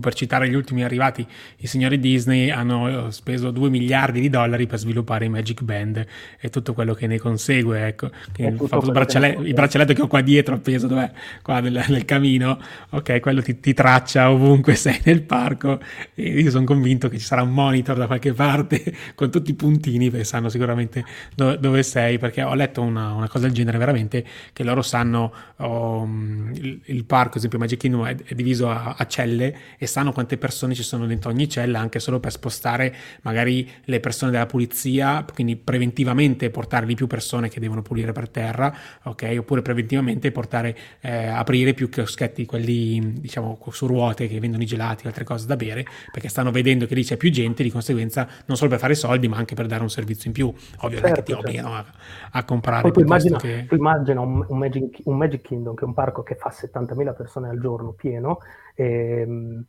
per 0.00 0.14
citare 0.14 0.48
gli 0.48 0.54
ultimi 0.54 0.84
arrivati, 0.84 1.26
i 1.58 1.66
signori 1.66 2.00
Disney 2.00 2.48
hanno 2.48 3.08
eh, 3.08 3.12
speso 3.12 3.50
2 3.50 3.68
miliardi 3.68 4.20
di 4.20 4.30
dollari 4.30 4.66
per 4.66 4.78
sviluppare 4.78 5.26
i 5.26 5.28
Magic 5.28 5.62
Band 5.62 6.04
e 6.40 6.48
tutto 6.48 6.72
quello 6.72 6.94
che 6.94 7.06
ne 7.06 7.18
consegue. 7.18 7.86
Ecco, 7.86 8.10
il, 8.38 8.90
braccialetto, 8.90 9.42
il 9.42 9.52
braccialetto 9.52 9.92
che 9.92 10.00
ho 10.00 10.06
qua 10.06 10.22
dietro 10.22 10.54
appeso, 10.54 10.86
dov'è? 10.86 11.10
Qua 11.42 11.60
nel, 11.60 11.84
nel 11.88 12.06
camino, 12.06 12.58
ok, 12.90 13.20
quello 13.20 13.42
ti, 13.42 13.60
ti, 13.60 13.74
traccia 13.74 14.30
ovunque 14.30 14.74
sei 14.76 14.98
nel 15.04 15.22
parco. 15.22 15.78
E 16.14 16.40
io 16.40 16.50
sono 16.50 16.64
convinto 16.64 17.10
che 17.10 17.18
ci 17.18 17.26
sarà 17.26 17.42
un 17.42 17.52
monitor 17.52 17.98
da 17.98 18.06
qualche 18.06 18.32
parte 18.32 18.82
con 19.14 19.30
tutti 19.30 19.50
i 19.50 19.54
puntini 19.54 20.10
che 20.10 20.24
sanno 20.24 20.48
sicuramente 20.48 21.04
dove, 21.34 21.58
dove 21.58 21.82
sei. 21.82 22.18
Perché 22.18 22.42
ho 22.42 22.54
letto 22.54 22.80
una, 22.80 23.12
una, 23.12 23.28
cosa 23.28 23.44
del 23.44 23.54
genere, 23.54 23.76
veramente, 23.76 24.24
che 24.54 24.64
loro 24.64 24.80
sanno 24.80 25.32
oh, 25.56 26.08
il, 26.54 26.80
il, 26.86 27.04
parco, 27.04 27.32
ad 27.32 27.36
esempio 27.36 27.58
Magic 27.58 27.78
Kingdom, 27.78 28.06
è, 28.06 28.16
è 28.24 28.34
diviso 28.34 28.70
a, 28.70 28.94
a 28.96 29.06
celle 29.06 29.65
e 29.78 29.86
sanno 29.86 30.12
quante 30.12 30.36
persone 30.36 30.74
ci 30.74 30.82
sono 30.82 31.06
dentro 31.06 31.30
ogni 31.30 31.48
cella 31.48 31.78
anche 31.78 31.98
solo 31.98 32.20
per 32.20 32.32
spostare 32.32 32.94
magari 33.22 33.68
le 33.84 34.00
persone 34.00 34.30
della 34.30 34.46
pulizia, 34.46 35.24
quindi 35.32 35.56
preventivamente 35.56 36.50
portare 36.50 36.86
lì 36.86 36.94
più 36.94 37.06
persone 37.06 37.48
che 37.48 37.60
devono 37.60 37.82
pulire 37.82 38.12
per 38.12 38.28
terra, 38.28 38.74
ok? 39.04 39.36
Oppure 39.38 39.62
preventivamente 39.62 40.30
portare, 40.32 40.76
eh, 41.00 41.26
aprire 41.26 41.74
più 41.74 41.88
chioschetti, 41.88 42.46
quelli 42.46 43.20
diciamo 43.20 43.58
su 43.70 43.86
ruote 43.86 44.28
che 44.28 44.38
vendono 44.40 44.62
i 44.62 44.66
gelati 44.66 45.04
o 45.04 45.08
altre 45.08 45.24
cose 45.24 45.46
da 45.46 45.56
bere, 45.56 45.84
perché 46.12 46.28
stanno 46.28 46.50
vedendo 46.50 46.86
che 46.86 46.94
lì 46.94 47.04
c'è 47.04 47.16
più 47.16 47.30
gente, 47.30 47.62
di 47.62 47.70
conseguenza 47.70 48.28
non 48.46 48.56
solo 48.56 48.70
per 48.70 48.78
fare 48.78 48.94
soldi, 48.94 49.28
ma 49.28 49.36
anche 49.36 49.54
per 49.54 49.66
dare 49.66 49.82
un 49.82 49.90
servizio 49.90 50.26
in 50.28 50.32
più. 50.32 50.52
Ovvio 50.80 50.98
certo, 50.98 51.14
che 51.14 51.22
ti 51.22 51.32
certo. 51.32 51.46
obbligano 51.46 51.74
a, 51.74 51.84
a, 52.32 52.44
comprare. 52.44 52.82
Poi 52.82 52.92
tu 52.92 53.00
immagina, 53.00 53.38
che... 53.38 53.66
tu 53.68 53.74
immagina 53.74 54.20
un, 54.20 54.44
un, 54.46 54.58
Magic, 54.58 55.00
un 55.04 55.16
Magic 55.16 55.42
Kingdom 55.42 55.74
che 55.74 55.84
è 55.84 55.86
un 55.86 55.94
parco 55.94 56.22
che 56.22 56.34
fa 56.34 56.52
70.000 56.54 57.14
persone 57.16 57.48
al 57.48 57.60
giorno 57.60 57.92
pieno 57.92 58.40
e, 58.76 59.20
ehm, 59.20 59.64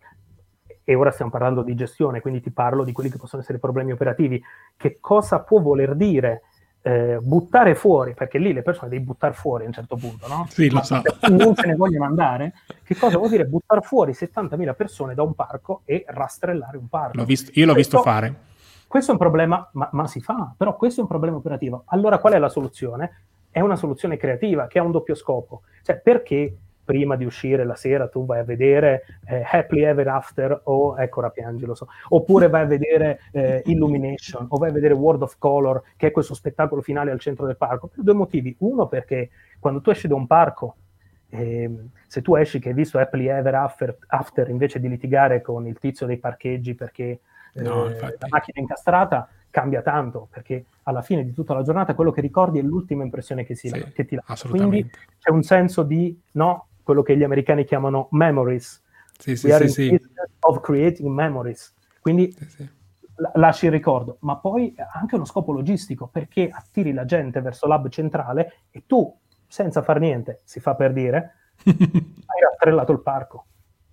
e 0.84 0.96
ora 0.96 1.12
stiamo 1.12 1.32
parlando 1.32 1.64
di 1.64 1.74
gestione, 1.76 2.22
quindi 2.22 2.42
ti 2.42 2.52
parlo 2.52 2.84
di 2.84 2.92
quelli 2.92 3.10
che 3.10 3.18
possono 3.18 3.42
essere 3.42 3.58
problemi 3.58 3.92
operativi. 3.92 4.42
Che 4.78 5.00
cosa 5.02 5.40
può 5.40 5.60
voler 5.60 5.96
dire 5.96 6.44
eh, 6.82 7.18
buttare 7.22 7.76
fuori, 7.76 8.14
perché 8.14 8.38
lì 8.38 8.54
le 8.54 8.62
persone 8.62 8.90
devi 8.90 9.04
buttare 9.04 9.34
fuori 9.34 9.66
a 9.66 9.68
un 9.68 9.74
certo 9.74 9.98
punto, 9.98 10.28
no? 10.28 10.46
Sì, 10.50 10.70
lo 10.70 10.82
so. 10.84 11.02
Non 11.30 11.56
se 11.56 11.68
ne 11.68 11.76
vogliono 11.76 12.06
andare. 12.06 12.54
Che 12.84 12.96
cosa 12.96 13.18
vuol 13.18 13.30
dire 13.30 13.46
buttare 13.46 13.82
fuori 13.82 14.14
70.000 14.14 14.76
persone 14.76 15.14
da 15.14 15.24
un 15.24 15.34
parco 15.34 15.82
e 15.84 16.06
rastrellare 16.08 16.78
un 16.78 16.88
parco? 16.88 17.18
L'ho 17.18 17.26
visto, 17.26 17.52
io 17.56 17.66
l'ho 17.66 17.74
questo, 17.74 17.98
visto 17.98 18.10
fare. 18.10 18.36
Questo 18.88 19.10
è 19.12 19.14
un 19.14 19.20
problema, 19.20 19.70
ma, 19.74 19.90
ma, 19.92 20.08
si 20.08 20.22
fa, 20.22 20.54
però 20.56 20.78
questo 20.78 21.02
è 21.02 21.04
un 21.04 21.10
problema 21.10 21.36
operativo. 21.36 21.84
Allora 21.88 22.20
qual 22.20 22.32
è 22.32 22.40
la 22.40 22.48
soluzione? 22.48 23.24
È 23.50 23.60
una 23.60 23.76
soluzione 23.76 24.16
creativa 24.16 24.68
che 24.68 24.80
ha 24.80 24.84
un 24.84 24.92
doppio 24.92 25.16
scopo. 25.16 25.64
Cioè, 25.84 25.98
perché 26.00 26.56
prima 26.88 27.18
di 27.18 27.26
uscire 27.26 27.66
la 27.66 27.76
sera 27.76 28.08
tu 28.08 28.26
vai 28.26 28.40
a 28.40 28.46
vedere 28.46 29.04
eh, 29.26 29.44
Happily 29.46 29.84
Ever 29.84 30.08
After 30.08 30.62
o 30.64 30.98
ecco 30.98 31.20
ora 31.20 31.30
piangi 31.32 31.66
lo 31.66 31.76
so. 31.76 31.90
Oppure 32.10 32.48
vai 32.48 32.62
a 32.62 32.66
vedere 32.66 33.20
eh, 33.34 33.62
Illumination 33.66 34.46
o 34.48 34.58
vai 34.58 34.70
a 34.70 34.72
vedere 34.72 34.94
World 34.94 35.24
of 35.24 35.36
Color 35.38 35.84
che 35.98 36.08
è 36.08 36.12
questo 36.12 36.34
spettacolo 36.34 36.82
finale 36.82 37.12
al 37.12 37.20
centro 37.20 37.46
del 37.46 37.58
parco 37.58 37.88
per 37.88 38.02
due 38.06 38.14
motivi. 38.14 38.56
Uno 38.60 38.88
perché 38.88 39.32
quando 39.60 39.82
tu 39.82 39.90
esci 39.90 40.08
da 40.08 40.16
un 40.16 40.28
parco 40.28 40.76
eh, 41.30 41.70
se 42.08 42.22
tu 42.22 42.36
esci 42.36 42.60
che 42.60 42.70
hai 42.70 42.74
visto 42.74 43.00
Happily 43.00 43.28
Ever 43.28 43.56
After, 43.56 43.98
after, 44.08 44.48
invece 44.50 44.80
di 44.80 44.88
litigare 44.88 45.42
con 45.42 45.68
il 45.68 45.78
tizio 45.80 46.06
dei 46.06 46.20
parcheggi 46.20 46.74
perché 46.74 47.20
no, 47.56 47.88
eh, 47.90 48.00
la 48.00 48.28
macchina 48.30 48.60
è 48.60 48.62
incastrata 48.62 49.28
cambia 49.50 49.82
tanto 49.82 50.28
perché 50.30 50.66
alla 50.84 51.02
fine 51.02 51.24
di 51.24 51.34
tutta 51.34 51.56
la 51.56 51.64
giornata 51.64 51.96
quello 51.96 52.12
che 52.12 52.22
ricordi 52.22 52.60
è 52.60 52.62
l'ultima 52.62 53.04
impressione 53.04 53.44
che, 53.44 53.56
si, 53.56 53.70
sì, 53.70 53.92
che 53.92 54.06
ti 54.06 54.16
lascia. 54.16 54.48
Quindi 54.48 54.88
c'è 55.20 55.32
un 55.32 55.42
senso 55.42 55.84
di 55.84 56.18
no, 56.34 56.67
quello 56.88 57.02
che 57.02 57.18
gli 57.18 57.24
americani 57.24 57.66
chiamano 57.66 58.08
memories. 58.12 58.82
Sì, 59.18 59.36
sì, 59.36 59.48
We 59.48 59.68
sì, 59.68 59.90
sì. 59.90 60.02
of 60.40 60.62
creating 60.62 61.10
memories. 61.10 61.74
Quindi 62.00 62.32
sì, 62.32 62.48
sì. 62.50 62.70
lasci 63.34 63.66
il 63.66 63.72
ricordo, 63.72 64.20
ma 64.22 64.38
poi 64.38 64.74
anche 64.94 65.16
uno 65.16 65.26
scopo 65.26 65.52
logistico, 65.52 66.08
perché 66.08 66.48
attiri 66.50 66.94
la 66.94 67.04
gente 67.04 67.42
verso 67.42 67.68
l'hub 67.68 67.90
centrale 67.90 68.60
e 68.72 68.84
tu, 68.88 69.14
senza 69.46 69.82
far 69.82 70.00
niente, 70.00 70.40
si 70.46 70.62
fa 70.62 70.76
per 70.76 70.94
dire, 70.94 71.34
hai 71.66 72.42
rastrellato 72.42 72.94
il 72.94 73.02
parco. 73.02 73.46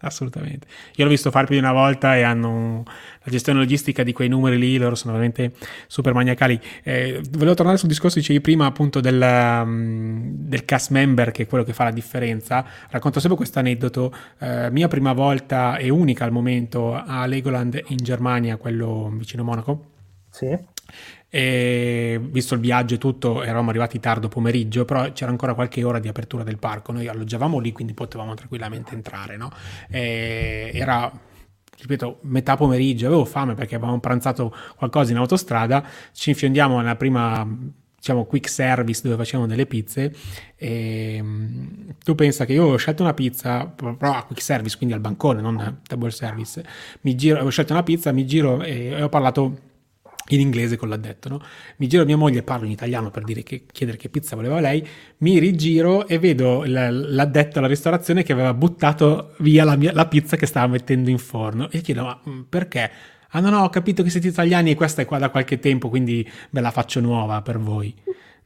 Assolutamente. 0.07 0.67
Io 0.97 1.05
l'ho 1.05 1.11
visto 1.11 1.31
fare 1.31 1.47
più 1.47 1.55
di 1.55 1.61
una 1.61 1.73
volta 1.73 2.17
e 2.17 2.23
hanno 2.23 2.83
la 2.85 3.31
gestione 3.31 3.59
logistica 3.59 4.03
di 4.03 4.13
quei 4.13 4.29
numeri 4.29 4.59
lì, 4.59 4.77
loro 4.77 4.95
sono 4.95 5.13
veramente 5.13 5.53
super 5.87 6.13
maniacali. 6.13 6.61
Eh, 6.83 7.23
volevo 7.31 7.55
tornare 7.55 7.79
sul 7.79 7.89
discorso, 7.89 8.19
dicevi 8.19 8.41
prima 8.41 8.67
appunto 8.67 9.01
del, 9.01 9.21
um, 9.21 10.23
del, 10.27 10.65
cast 10.65 10.91
member, 10.91 11.31
che 11.31 11.45
è 11.45 11.47
quello 11.47 11.65
che 11.65 11.73
fa 11.73 11.85
la 11.85 11.91
differenza. 11.91 12.65
Racconto 12.91 13.21
sempre 13.21 13.39
questo 13.39 13.59
aneddoto. 13.59 14.15
Eh, 14.39 14.71
mia 14.71 14.89
prima 14.89 15.13
volta 15.13 15.77
e 15.77 15.89
unica 15.89 16.25
al 16.25 16.33
momento 16.33 16.95
a 16.95 17.27
Legoland 17.27 17.81
in 17.89 17.99
Germania, 17.99 18.57
quello 18.57 19.11
vicino 19.15 19.43
Monaco. 19.43 19.93
Sì. 20.31 20.74
E 21.37 22.21
visto 22.23 22.55
il 22.55 22.61
viaggio 22.61 22.95
e 22.95 22.99
tutto, 22.99 23.43
eravamo 23.43 23.71
arrivati 23.71 23.99
tardo 23.99 24.29
pomeriggio, 24.29 24.85
però 24.85 25.11
c'era 25.11 25.33
ancora 25.33 25.55
qualche 25.55 25.83
ora 25.83 25.99
di 25.99 26.07
apertura 26.07 26.45
del 26.45 26.59
parco. 26.59 26.93
Noi 26.93 27.09
alloggiavamo 27.09 27.59
lì, 27.59 27.73
quindi 27.73 27.93
potevamo 27.93 28.35
tranquillamente 28.35 28.95
entrare. 28.95 29.37
No? 29.37 29.51
era 29.89 31.11
ripeto, 31.77 32.19
metà 32.23 32.57
pomeriggio, 32.57 33.07
avevo 33.07 33.25
fame 33.25 33.55
perché 33.55 33.75
avevamo 33.75 33.99
pranzato 33.99 34.55
qualcosa 34.77 35.11
in 35.11 35.19
autostrada, 35.19 35.85
ci 36.13 36.31
infiondiamo 36.31 36.79
nella 36.79 36.95
prima 36.95 37.45
diciamo 37.97 38.27
quick 38.27 38.49
service 38.49 39.01
dove 39.03 39.17
facevamo 39.17 39.49
delle 39.49 39.67
pizze 39.67 40.15
e 40.57 41.17
ehm, 41.17 41.95
tu 42.05 42.15
pensa 42.15 42.45
che 42.45 42.53
io 42.53 42.67
ho 42.67 42.77
scelto 42.77 43.03
una 43.03 43.15
pizza 43.15 43.65
però 43.65 44.13
a 44.13 44.25
quick 44.25 44.43
service 44.43 44.77
quindi 44.77 44.95
al 44.95 45.01
bancone 45.01 45.41
non 45.41 45.59
a 45.59 45.75
table 45.83 46.11
service 46.11 46.63
mi 47.01 47.15
giro, 47.15 47.43
ho 47.43 47.49
scelto 47.49 47.73
una 47.73 47.83
pizza 47.83 48.13
mi 48.13 48.27
giro 48.27 48.63
e 48.63 49.03
ho 49.03 49.09
parlato 49.09 49.73
in 50.29 50.41
inglese 50.41 50.77
con 50.77 50.89
l'addetto, 50.89 51.29
no? 51.29 51.41
Mi 51.77 51.87
giro 51.87 52.03
a 52.03 52.07
mia 52.07 52.17
moglie, 52.17 52.43
parlo 52.43 52.65
in 52.65 52.71
italiano 52.71 53.11
per 53.11 53.25
che, 53.25 53.67
chiedere 53.71 53.99
che 53.99 54.09
pizza 54.09 54.37
voleva 54.37 54.61
lei, 54.61 54.87
mi 55.19 55.39
rigiro 55.39 56.07
e 56.07 56.19
vedo 56.19 56.65
l'addetto 56.65 57.59
alla 57.59 57.69
ristorazione 57.69 58.23
che 58.23 58.33
aveva 58.33 58.55
buttato 58.55 59.35
via 59.39 59.65
la, 59.65 59.77
mia, 59.77 59.93
la 59.93 60.07
pizza 60.07 60.37
che 60.37 60.47
stava 60.47 60.67
mettendo 60.67 61.11
in 61.11 61.19
forno 61.19 61.71
e 61.71 61.81
chiedo 61.81 62.05
ma 62.05 62.21
mm, 62.29 62.41
perché? 62.49 62.91
Ah 63.31 63.41
no 63.41 63.51
no, 63.51 63.65
ho 63.65 63.69
capito 63.69 64.03
che 64.03 64.11
siete 64.11 64.29
italiani 64.29 64.71
e 64.71 64.75
questa 64.77 65.03
è 65.03 65.05
qua 65.05 65.19
da 65.19 65.29
qualche 65.29 65.59
tempo, 65.59 65.89
quindi 65.89 66.29
ve 66.51 66.61
la 66.61 66.71
faccio 66.71 67.01
nuova 67.01 67.43
per 67.43 67.59
voi, 67.59 67.93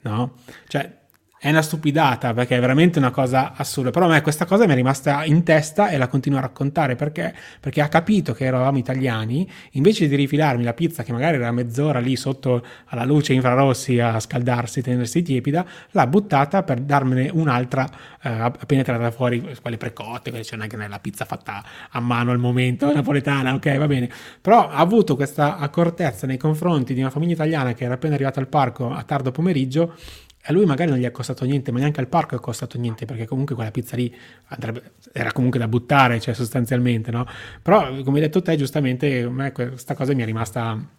no? 0.03 0.37
Cioè 0.66 0.97
è 1.39 1.51
una 1.51 1.62
stupidata 1.62 2.34
perché 2.34 2.57
è 2.57 2.61
veramente 2.61 2.99
una 2.99 3.11
cosa 3.11 3.53
assurda. 3.55 3.91
Però 3.91 4.07
a 4.07 4.09
me 4.09 4.22
questa 4.22 4.45
cosa 4.45 4.66
mi 4.66 4.72
è 4.72 4.74
rimasta 4.74 5.24
in 5.24 5.45
testa 5.45 5.89
e 5.89 5.97
la 5.97 6.09
continuo 6.09 6.39
a 6.39 6.43
raccontare 6.43 6.97
perché? 6.97 7.32
Perché 7.61 7.80
ha 7.80 7.89
capito 7.89 8.32
che 8.32 8.45
eravamo 8.45 8.78
italiani, 8.78 9.49
invece 9.72 10.09
di 10.09 10.16
rifilarmi 10.16 10.64
la 10.64 10.74
pizza 10.74 11.05
che 11.05 11.12
magari 11.12 11.36
era 11.36 11.53
mezz'ora 11.53 12.01
lì 12.01 12.16
sotto 12.16 12.64
alla 12.86 13.05
luce 13.05 13.32
infrarossi 13.34 14.01
a 14.01 14.18
scaldarsi, 14.18 14.82
tenersi 14.82 15.22
tiepida, 15.22 15.64
l'ha 15.93 16.07
buttata 16.09 16.64
per 16.64 16.80
darmene 16.80 17.30
un'altra 17.32 17.89
eh, 18.20 18.28
appena 18.28 18.82
tirata 18.82 19.11
fuori, 19.12 19.57
quelle 19.62 19.76
precotte, 19.76 20.32
c'è 20.32 20.43
cioè 20.43 20.59
non 20.59 20.82
è 20.82 20.89
la 20.89 20.99
pizza 20.99 21.24
fatta 21.24 21.64
a 21.91 22.01
mano 22.01 22.32
al 22.32 22.39
momento, 22.39 22.93
napoletana, 22.93 23.55
ok, 23.55 23.76
va 23.76 23.86
bene. 23.86 24.11
Però 24.41 24.68
ha 24.68 24.78
avuto 24.78 25.14
questa 25.14 25.57
accortezza 25.59 26.26
nei 26.26 26.36
confronti 26.36 26.95
di 26.95 27.01
una 27.01 27.11
famiglia 27.11 27.34
italiana 27.34 27.74
che 27.74 27.84
era 27.84 27.95
appena 27.95 28.14
arrivata 28.14 28.41
al 28.41 28.49
parco 28.49 28.93
a 28.93 29.03
tardo 29.05 29.30
pomeriggio 29.30 29.95
a 30.43 30.53
lui 30.53 30.64
magari 30.64 30.91
non 30.91 30.99
gli 30.99 31.05
è 31.05 31.11
costato 31.11 31.45
niente, 31.45 31.72
ma 31.72 31.78
neanche 31.78 32.01
al 32.01 32.09
parco 32.09 32.36
è 32.36 32.41
costato 32.41 32.78
niente, 32.78 33.05
perché 33.05 33.26
comunque 33.26 33.55
quella 33.55 33.70
pizza 33.70 33.97
lì 33.97 34.14
andrebbe, 34.47 34.93
era 35.12 35.32
comunque 35.32 35.59
da 35.59 35.68
buttare, 35.68 36.20
cioè 36.20 36.34
sostanzialmente, 36.34 37.11
no? 37.11 37.26
Però, 37.62 38.03
come 38.03 38.18
hai 38.18 38.24
detto 38.24 38.41
te, 38.41 38.57
giustamente, 38.57 39.22
a 39.22 39.30
me 39.30 39.53
questa 39.53 39.95
cosa 39.95 40.14
mi 40.14 40.22
è 40.22 40.24
rimasta 40.24 40.97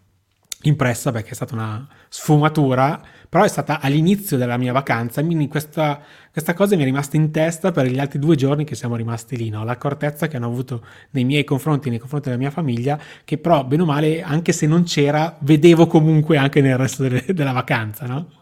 impressa 0.64 1.12
perché 1.12 1.30
è 1.30 1.34
stata 1.34 1.54
una 1.54 1.88
sfumatura, 2.10 3.02
però 3.30 3.44
è 3.44 3.48
stata 3.48 3.80
all'inizio 3.80 4.36
della 4.36 4.58
mia 4.58 4.74
vacanza, 4.74 5.24
quindi 5.24 5.48
questa, 5.48 6.02
questa 6.32 6.54
cosa 6.54 6.76
mi 6.76 6.82
è 6.82 6.86
rimasta 6.86 7.16
in 7.16 7.32
testa 7.32 7.72
per 7.72 7.86
gli 7.86 8.00
altri 8.00 8.20
due 8.20 8.36
giorni 8.36 8.66
che 8.66 8.76
siamo 8.76 8.96
rimasti 8.96 9.38
lì, 9.38 9.50
no? 9.50 9.64
l'accortezza 9.64 10.28
che 10.28 10.36
hanno 10.36 10.48
avuto 10.48 10.86
nei 11.12 11.24
miei 11.24 11.44
confronti, 11.46 11.90
nei 11.90 12.00
confronti 12.00 12.28
della 12.28 12.42
mia 12.42 12.52
famiglia, 12.52 13.00
che 13.24 13.38
però, 13.38 13.64
bene 13.64 13.84
o 13.84 13.86
male, 13.86 14.22
anche 14.22 14.52
se 14.52 14.68
non 14.68 14.84
c'era, 14.84 15.38
vedevo 15.42 15.88
comunque 15.88 16.38
anche 16.38 16.60
nel 16.62 16.78
resto 16.78 17.04
delle, 17.04 17.24
della 17.30 17.54
vacanza, 17.54 18.06
no? 18.06 18.39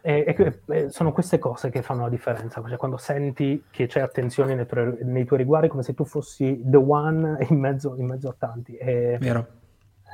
E, 0.00 0.60
e, 0.66 0.90
sono 0.90 1.12
queste 1.12 1.38
cose 1.38 1.70
che 1.70 1.82
fanno 1.82 2.02
la 2.02 2.08
differenza, 2.08 2.62
cioè 2.66 2.76
quando 2.76 2.96
senti 2.96 3.64
che 3.70 3.86
c'è 3.86 4.00
attenzione 4.00 4.54
nei 4.54 4.66
tuoi, 4.66 4.98
nei 5.02 5.24
tuoi 5.24 5.38
riguardi, 5.38 5.68
come 5.68 5.82
se 5.82 5.94
tu 5.94 6.04
fossi 6.04 6.62
the 6.64 6.76
one 6.76 7.36
in 7.48 7.58
mezzo, 7.58 7.96
in 7.96 8.06
mezzo 8.06 8.28
a 8.28 8.34
tanti. 8.38 8.76
E, 8.76 9.18
Vero. 9.20 9.46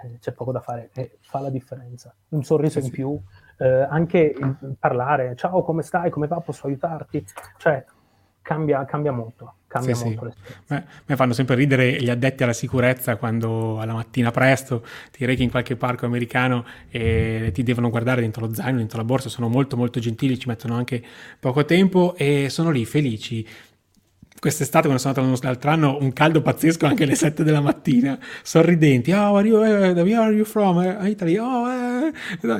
Eh, 0.03 0.19
c'è 0.19 0.33
poco 0.33 0.53
da 0.53 0.61
fare, 0.61 0.91
e 0.95 1.19
fa 1.21 1.41
la 1.41 1.51
differenza. 1.51 2.15
Un 2.31 2.43
sorriso 2.43 2.81
sì, 2.81 2.87
in 2.87 2.93
più, 2.93 3.21
eh, 3.59 3.69
anche 3.83 4.35
il 4.37 4.77
parlare, 4.79 5.37
ciao, 5.37 5.63
come 5.63 5.83
stai, 5.83 6.11
come 6.11 6.27
va, 6.27 6.41
posso 6.41 6.67
aiutarti? 6.67 7.25
Cioè, 7.57 7.85
cambia, 8.43 8.85
cambia 8.85 9.13
molto. 9.13 9.55
Cambia 9.75 9.95
sì, 9.97 10.05
molto 10.05 10.31
sì. 10.31 10.53
Beh, 10.69 10.83
mi 11.07 11.17
fanno 11.17 11.33
sempre 11.33 11.57
ridere 11.57 12.01
gli 12.01 12.09
addetti 12.09 12.45
alla 12.45 12.53
sicurezza 12.53 13.17
quando 13.17 13.81
alla 13.81 13.93
mattina 13.93 14.31
presto 14.31 14.87
ti 15.11 15.25
rechi 15.25 15.43
in 15.43 15.51
qualche 15.51 15.75
parco 15.75 16.07
americano 16.07 16.65
e 16.91 17.51
ti 17.53 17.65
devono 17.65 17.91
guardare 17.91 18.21
dentro 18.21 18.47
lo 18.47 18.55
zaino, 18.55 18.79
dentro 18.79 18.99
la 18.99 19.05
borsa, 19.05 19.29
sono 19.29 19.49
molto 19.49 19.77
molto 19.77 19.99
gentili, 19.99 20.39
ci 20.39 20.47
mettono 20.47 20.77
anche 20.77 21.03
poco 21.41 21.65
tempo 21.65 22.15
e 22.17 22.47
sono 22.51 22.71
lì 22.71 22.85
felici 22.85 23.45
quest'estate 24.45 24.89
quando 24.89 25.01
sono 25.01 25.15
andato 25.17 25.47
l'altro 25.47 25.71
anno 25.71 25.97
un 26.03 26.13
caldo 26.13 26.43
pazzesco 26.43 26.85
anche 26.85 27.05
alle 27.05 27.15
7 27.15 27.45
della 27.45 27.63
mattina 27.63 28.19
sorridenti. 28.43 29.11
Oh 29.13 29.37
are 29.37 29.49
you, 29.49 29.57
uh, 29.57 29.99
where 30.03 30.17
are 30.17 30.35
you 30.35 30.45
from? 30.45 30.77
Uh, 30.77 31.07
Italy? 31.07 31.39
Oh 31.39 31.67
eh. 31.67 32.13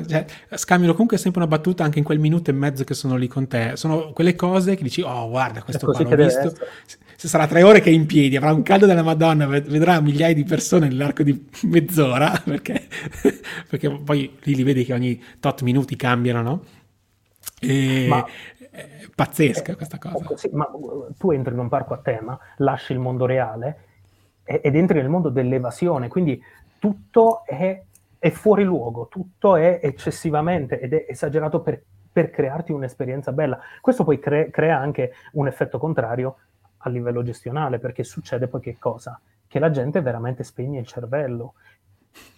cioè, 0.07 0.25
scambiano 0.55 0.93
comunque 0.93 1.19
sempre 1.19 1.41
una 1.41 1.49
battuta 1.49 1.83
anche 1.83 1.99
in 1.99 2.03
quel 2.03 2.17
minuto 2.17 2.49
e 2.49 2.53
mezzo 2.53 2.83
che 2.83 2.95
sono 2.95 3.15
lì 3.17 3.27
con 3.27 3.47
te. 3.47 3.73
Sono 3.75 4.13
quelle 4.13 4.33
cose 4.33 4.73
che 4.73 4.81
dici 4.81 5.01
oh 5.01 5.29
guarda 5.29 5.61
questo 5.61 5.85
qua 5.85 6.01
l'ho 6.01 6.15
visto. 6.15 6.55
se 7.15 7.27
sarà 7.27 7.45
tre 7.45 7.61
ore 7.61 7.81
che 7.81 7.91
è 7.91 7.93
in 7.93 8.07
piedi 8.07 8.35
avrà 8.35 8.51
un 8.51 8.63
caldo 8.63 8.87
della 8.87 9.03
madonna 9.03 9.45
vedrà 9.45 10.01
migliaia 10.01 10.33
di 10.33 10.43
persone 10.43 10.87
nell'arco 10.87 11.21
di 11.21 11.39
mezz'ora 11.65 12.31
perché, 12.43 12.87
perché 13.69 13.91
poi 13.91 14.35
lì 14.41 14.55
li 14.55 14.63
vedi 14.63 14.83
che 14.85 14.93
ogni 14.93 15.21
tot 15.39 15.61
minuti 15.61 15.95
cambiano 15.95 16.41
no? 16.41 16.63
E, 17.61 18.07
Ma 18.07 18.25
pazzesca 19.15 19.71
eh, 19.71 19.75
questa 19.75 19.97
cosa. 19.97 20.35
Sì, 20.35 20.49
ma 20.51 20.69
uh, 20.71 21.07
tu 21.17 21.31
entri 21.31 21.53
in 21.53 21.59
un 21.59 21.69
parco 21.69 21.93
a 21.93 21.97
tema, 21.97 22.37
lasci 22.57 22.91
il 22.91 22.99
mondo 22.99 23.25
reale 23.25 23.79
ed 24.43 24.75
entri 24.75 24.99
nel 24.99 25.09
mondo 25.09 25.29
dell'evasione, 25.29 26.07
quindi 26.07 26.39
tutto 26.77 27.43
è, 27.45 27.81
è 28.19 28.29
fuori 28.29 28.63
luogo, 28.63 29.07
tutto 29.07 29.55
è 29.55 29.79
eccessivamente 29.81 30.79
ed 30.79 30.93
è 30.93 31.05
esagerato 31.09 31.61
per, 31.61 31.81
per 32.11 32.29
crearti 32.29 32.71
un'esperienza 32.71 33.31
bella. 33.31 33.59
Questo 33.81 34.03
poi 34.03 34.19
cre- 34.19 34.51
crea 34.51 34.77
anche 34.77 35.13
un 35.33 35.47
effetto 35.47 35.79
contrario 35.79 36.35
a 36.77 36.89
livello 36.89 37.23
gestionale, 37.23 37.79
perché 37.79 38.03
succede 38.03 38.47
poi 38.47 38.61
che 38.61 38.77
cosa? 38.77 39.19
Che 39.47 39.57
la 39.57 39.71
gente 39.71 40.01
veramente 40.01 40.43
spegne 40.43 40.79
il 40.79 40.85
cervello 40.85 41.55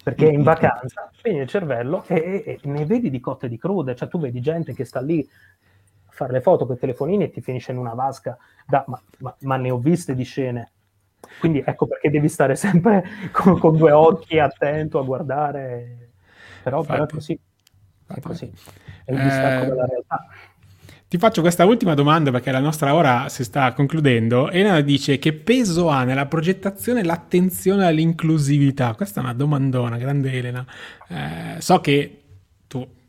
perché 0.04 0.26
in 0.28 0.44
vacanza, 0.44 1.10
spegne 1.14 1.42
il 1.42 1.48
cervello 1.48 2.04
e, 2.08 2.16
e, 2.16 2.44
e, 2.46 2.60
ne 2.64 2.86
vedi 2.86 3.10
di 3.10 3.20
cotte 3.20 3.48
e 3.48 3.50
di 3.50 3.58
crude, 3.58 3.96
cioè 3.96 4.08
tu 4.08 4.20
vedi 4.20 4.40
gente 4.40 4.74
che 4.74 4.86
sta 4.86 5.02
lì 5.02 5.28
fare 6.18 6.34
le 6.34 6.42
foto 6.42 6.66
con 6.66 6.76
i 6.76 6.80
telefonini 6.80 7.26
e 7.26 7.30
ti 7.30 7.42
finisce 7.42 7.72
in 7.72 7.78
una 7.78 7.94
vasca, 7.94 8.36
da, 8.66 8.84
ma, 8.88 9.00
ma, 9.20 9.36
ma, 9.42 9.56
ne 9.58 9.70
ho 9.70 9.78
viste 9.78 10.16
di 10.16 10.24
scene. 10.24 10.72
Quindi 11.40 11.64
ecco 11.64 11.86
perché 11.86 12.10
devi 12.10 12.28
stare 12.28 12.56
sempre 12.56 13.04
con, 13.32 13.60
con 13.60 13.78
due 13.78 13.92
occhi 13.92 14.40
attento 14.40 14.98
a 14.98 15.04
guardare, 15.04 16.10
però, 16.64 16.82
però 16.82 17.06
è 17.06 17.08
così. 17.08 17.40
È 18.08 18.20
così. 18.20 18.52
È 19.06 19.12
il 19.12 19.22
distacco 19.22 19.66
eh... 19.66 19.68
dalla 19.68 19.86
realtà. 19.86 20.26
Ti 21.10 21.18
faccio 21.18 21.40
questa 21.40 21.64
ultima 21.64 21.94
domanda 21.94 22.32
perché 22.32 22.52
la 22.52 22.60
nostra 22.60 22.94
ora 22.94 23.30
si 23.30 23.44
sta 23.44 23.72
concludendo. 23.74 24.50
Elena 24.50 24.82
dice 24.82 25.20
che 25.20 25.34
peso 25.34 25.88
ha 25.88 26.04
nella 26.04 26.26
progettazione 26.26 27.04
l'attenzione 27.04 27.86
all'inclusività? 27.86 28.94
Questa 28.96 29.22
è 29.22 29.24
una 29.24 29.34
domandona, 29.34 29.98
grande 29.98 30.32
Elena. 30.34 30.66
Eh, 31.08 31.62
so 31.62 31.80
che 31.80 32.24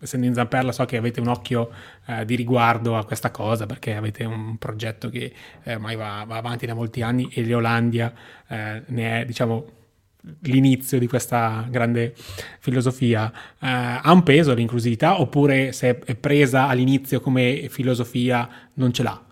essendo 0.00 0.26
in 0.26 0.34
Zamperla, 0.34 0.72
so 0.72 0.84
che 0.84 0.96
avete 0.96 1.20
un 1.20 1.28
occhio 1.28 1.70
eh, 2.06 2.24
di 2.24 2.34
riguardo 2.34 2.96
a 2.96 3.04
questa 3.04 3.30
cosa 3.30 3.66
perché 3.66 3.94
avete 3.94 4.24
un 4.24 4.56
progetto 4.58 5.08
che 5.08 5.32
eh, 5.62 5.74
ormai 5.74 5.96
va, 5.96 6.24
va, 6.26 6.36
avanti 6.36 6.66
da 6.66 6.74
molti 6.74 7.02
anni 7.02 7.28
e 7.32 7.42
l'Eolandia 7.42 8.12
eh, 8.46 8.82
ne 8.86 9.20
è, 9.20 9.24
diciamo, 9.24 9.76
l'inizio 10.42 10.98
di 10.98 11.06
questa 11.06 11.66
grande 11.68 12.14
filosofia. 12.58 13.30
Eh, 13.60 13.66
ha 14.02 14.12
un 14.12 14.22
peso 14.22 14.54
l'inclusività 14.54 15.20
oppure 15.20 15.72
se 15.72 15.98
è 15.98 16.14
presa 16.14 16.68
all'inizio 16.68 17.20
come 17.20 17.66
filosofia 17.68 18.48
non 18.74 18.92
ce 18.92 19.02
l'ha? 19.02 19.22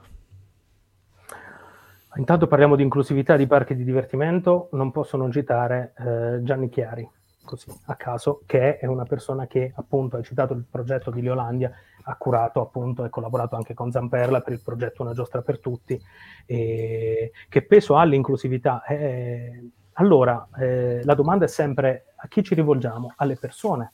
Intanto 2.16 2.46
parliamo 2.46 2.76
di 2.76 2.82
inclusività 2.82 3.36
di 3.36 3.46
parchi 3.46 3.74
di 3.74 3.84
divertimento, 3.84 4.70
non 4.72 4.90
posso 4.90 5.18
non 5.18 5.30
citare 5.30 5.92
eh, 5.98 6.42
Gianni 6.42 6.70
Chiari, 6.70 7.06
così 7.46 7.70
a 7.86 7.96
caso, 7.96 8.42
che 8.44 8.76
è 8.76 8.84
una 8.84 9.04
persona 9.04 9.46
che 9.46 9.72
appunto 9.74 10.18
ha 10.18 10.22
citato 10.22 10.52
il 10.52 10.66
progetto 10.70 11.10
di 11.10 11.22
Leolandia, 11.22 11.72
ha 12.02 12.16
curato 12.16 12.60
appunto 12.60 13.06
e 13.06 13.08
collaborato 13.08 13.56
anche 13.56 13.72
con 13.72 13.90
Zamperla 13.90 14.42
per 14.42 14.52
il 14.52 14.60
progetto 14.62 15.02
Una 15.02 15.14
giostra 15.14 15.40
per 15.40 15.58
tutti. 15.58 15.98
E 16.44 17.32
che 17.48 17.62
peso 17.62 17.96
ha 17.96 18.04
l'inclusività? 18.04 18.84
Eh, 18.84 19.70
allora, 19.94 20.46
eh, 20.58 21.02
la 21.04 21.14
domanda 21.14 21.46
è 21.46 21.48
sempre 21.48 22.12
a 22.16 22.28
chi 22.28 22.42
ci 22.42 22.54
rivolgiamo? 22.54 23.14
Alle 23.16 23.36
persone. 23.36 23.92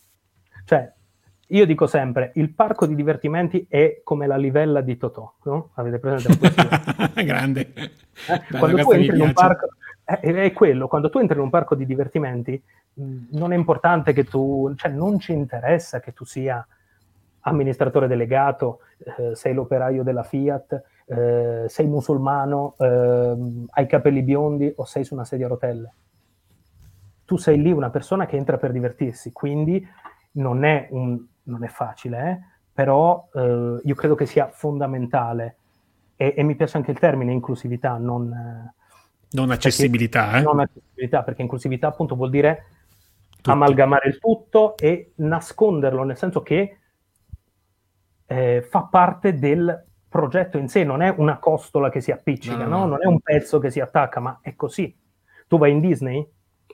Cioè, 0.65 0.93
io 1.49 1.67
dico 1.67 1.87
sempre, 1.87 2.33
il 2.37 2.53
parco 2.55 2.87
di 2.87 2.95
divertimenti 2.95 3.67
è 3.69 4.01
come 4.03 4.27
la 4.27 4.37
livella 4.37 4.81
di 4.81 4.97
Totò, 4.97 5.35
no? 5.45 5.71
Avete 5.75 5.99
presente? 5.99 6.51
Grande. 7.23 7.73
Eh? 7.75 8.59
Quando 8.59 8.83
tu 8.83 8.91
entri 8.93 9.17
in 9.17 9.23
un 9.23 9.33
parco 9.33 9.69
è, 10.21 10.33
è 10.33 10.53
quello, 10.53 10.89
quando 10.89 11.09
tu 11.11 11.19
entri 11.19 11.37
in 11.37 11.43
un 11.43 11.51
parco 11.51 11.75
di 11.75 11.87
divertimenti, 11.87 12.63
non 12.95 13.53
è 13.53 13.57
importante 13.57 14.13
che 14.13 14.25
tu, 14.25 14.73
cioè 14.77 14.91
non 14.91 15.19
ci 15.19 15.33
interessa 15.33 16.01
che 16.01 16.13
tu 16.13 16.25
sia 16.25 16.67
amministratore 17.41 18.07
delegato, 18.07 18.81
eh, 18.99 19.35
sei 19.35 19.55
l'operaio 19.55 20.03
della 20.03 20.23
Fiat, 20.23 20.83
eh, 21.07 21.65
sei 21.67 21.87
musulmano, 21.87 22.75
eh, 22.79 23.37
hai 23.71 23.87
capelli 23.87 24.23
biondi 24.23 24.73
o 24.77 24.85
sei 24.85 25.05
su 25.05 25.15
una 25.15 25.25
sedia 25.25 25.47
a 25.47 25.49
rotelle. 25.49 25.95
Tu 27.25 27.37
sei 27.37 27.61
lì 27.61 27.73
una 27.73 27.91
persona 27.91 28.27
che 28.27 28.37
entra 28.37 28.59
per 28.59 28.73
divertirsi, 28.73 29.33
quindi 29.33 29.85
non 30.33 30.65
è, 30.65 30.89
un, 30.91 31.21
non 31.45 31.65
è 31.65 31.69
facile, 31.69 32.31
eh? 32.31 32.39
però 32.73 33.29
eh, 33.33 33.81
io 33.83 33.95
credo 33.95 34.15
che 34.15 34.27
sia 34.27 34.49
fondamentale 34.49 35.57
e, 36.17 36.35
e, 36.37 36.43
mi 36.43 36.55
piace 36.55 36.77
anche 36.77 36.91
il 36.91 36.99
termine 36.99 37.33
inclusività, 37.33 37.97
non, 37.97 38.33
non 39.33 39.51
accessibilità. 39.51 40.25
Perché, 40.25 40.39
eh? 40.39 40.43
Non 40.43 40.61
accessibilità, 40.61 41.23
perché 41.23 41.43
inclusività 41.43 41.89
appunto 41.89 42.15
vuol 42.15 42.31
dire 42.31 42.67
tutto. 43.37 43.51
amalgamare 43.51 44.09
il 44.09 44.19
tutto 44.19 44.77
e 44.77 45.13
nasconderlo, 45.17 46.05
nel 46.05 46.17
senso 46.17 46.43
che 46.43 46.79
eh, 48.27 48.63
fa 48.63 48.83
parte 48.83 49.35
del 49.35 49.87
progetto 50.09 50.59
in 50.59 50.69
sé, 50.69 50.85
non 50.85 51.03
è 51.03 51.13
una 51.17 51.39
costola 51.39 51.89
che 51.91 52.01
si 52.01 52.11
appiccica, 52.11 52.65
no, 52.65 52.65
no, 52.65 52.79
no. 52.79 52.87
non 52.87 52.99
è 53.03 53.07
un 53.07 53.21
pezzo 53.21 53.59
che 53.59 53.71
si 53.71 53.81
attacca, 53.81 54.21
ma 54.21 54.39
è 54.43 54.55
così. 54.55 54.95
Tu 55.49 55.59
vai 55.59 55.73
in 55.73 55.81
Disney, 55.81 56.27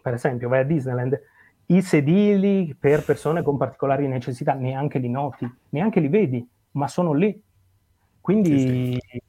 per 0.02 0.14
esempio, 0.14 0.48
vai 0.48 0.60
a 0.60 0.64
Disneyland, 0.64 1.20
i 1.66 1.82
sedili 1.82 2.74
per 2.78 3.04
persone 3.04 3.42
con 3.42 3.56
particolari 3.56 4.08
necessità 4.08 4.54
neanche 4.54 4.98
li 4.98 5.08
noti, 5.08 5.48
neanche 5.70 6.00
li 6.00 6.08
vedi, 6.08 6.48
ma 6.72 6.88
sono 6.88 7.12
lì. 7.12 7.40
Quindi 8.20 8.58
sì, 8.58 8.98
sì. 9.08 9.22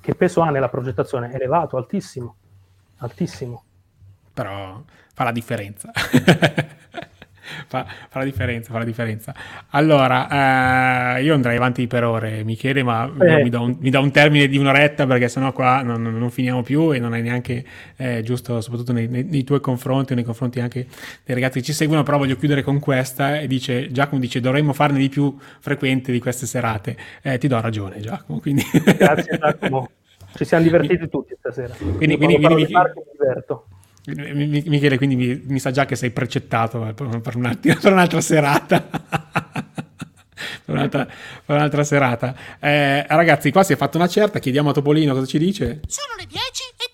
Che 0.00 0.14
peso 0.14 0.40
ha 0.40 0.50
nella 0.50 0.68
progettazione? 0.68 1.32
Elevato, 1.32 1.76
altissimo, 1.76 2.36
altissimo. 2.98 3.64
Però 4.32 4.82
fa 5.14 5.24
la 5.24 5.32
differenza. 5.32 5.90
fa, 7.68 7.86
fa, 8.08 8.18
la 8.18 8.24
differenza, 8.24 8.72
fa 8.72 8.78
la 8.78 8.84
differenza. 8.84 9.34
Allora, 9.70 11.16
eh, 11.16 11.22
io 11.22 11.34
andrei 11.34 11.56
avanti 11.56 11.86
per 11.86 12.04
ore, 12.04 12.42
Michele, 12.42 12.82
ma 12.82 13.04
eh. 13.20 13.42
mi, 13.42 13.50
do 13.50 13.62
un, 13.62 13.76
mi, 13.78 13.90
do 13.90 14.00
un, 14.00 14.10
termine 14.10 14.48
di 14.48 14.56
un'oretta 14.56 15.06
perché 15.06 15.28
sennò 15.28 15.52
qua 15.52 15.82
non, 15.82 16.02
non 16.02 16.30
finiamo 16.30 16.62
più 16.62 16.92
e 16.92 16.98
non 16.98 17.14
è 17.14 17.20
neanche 17.20 17.64
eh, 17.96 18.22
giusto, 18.22 18.60
soprattutto 18.60 18.92
nei, 18.92 19.06
nei, 19.06 19.24
nei, 19.24 19.44
tuoi 19.44 19.60
confronti 19.60 20.12
o 20.12 20.14
nei 20.14 20.24
confronti 20.24 20.60
anche 20.60 20.86
dei 21.24 21.34
ragazzi 21.34 21.58
che 21.58 21.64
ci 21.66 21.72
seguono, 21.72 22.02
però 22.02 22.18
voglio 22.18 22.36
chiudere 22.36 22.62
con 22.62 22.78
questa 22.80 23.38
e 23.38 23.46
dice, 23.46 23.92
Giacomo 23.92 24.20
dice, 24.20 24.40
dovremmo 24.40 24.72
farne 24.72 24.98
di 24.98 25.08
più 25.08 25.36
frequenti 25.60 26.10
di 26.10 26.20
queste 26.20 26.46
serate. 26.46 26.96
Eh, 27.22 27.38
ti 27.38 27.48
do 27.48 27.60
ragione, 27.60 28.00
Giacomo. 28.00 28.40
Quindi... 28.40 28.62
Grazie, 28.96 29.38
Giacomo. 29.38 29.90
Ci 30.34 30.44
siamo 30.44 30.64
divertiti 30.64 31.08
tutti 31.08 31.34
stasera. 31.38 31.74
Quindi, 31.74 32.16
quindi, 32.16 32.36
quindi 32.36 32.54
mi, 32.54 32.54
mi 32.54 32.66
diverto. 32.66 33.66
Michele, 34.14 34.96
quindi 34.96 35.16
mi, 35.16 35.42
mi, 35.44 35.58
sa 35.58 35.70
già 35.70 35.84
che 35.84 35.96
sei 35.96 36.10
precettato 36.10 36.80
per, 36.80 36.94
per, 36.94 37.20
per 37.20 37.92
un'altra 37.92 38.20
serata. 38.20 38.80
per, 40.64 40.74
un'altra, 40.74 41.04
per 41.04 41.56
un'altra 41.56 41.84
serata. 41.84 42.34
Eh, 42.58 43.06
ragazzi, 43.06 43.50
qua 43.50 43.62
si 43.62 43.74
è 43.74 43.76
fatta 43.76 43.98
una 43.98 44.08
certa. 44.08 44.38
Chiediamo 44.38 44.70
a 44.70 44.72
Topolino 44.72 45.12
cosa 45.12 45.26
ci 45.26 45.38
dice. 45.38 45.80
Sono 45.86 46.14
le 46.16 46.26
10 46.26 46.40
e 46.40 46.90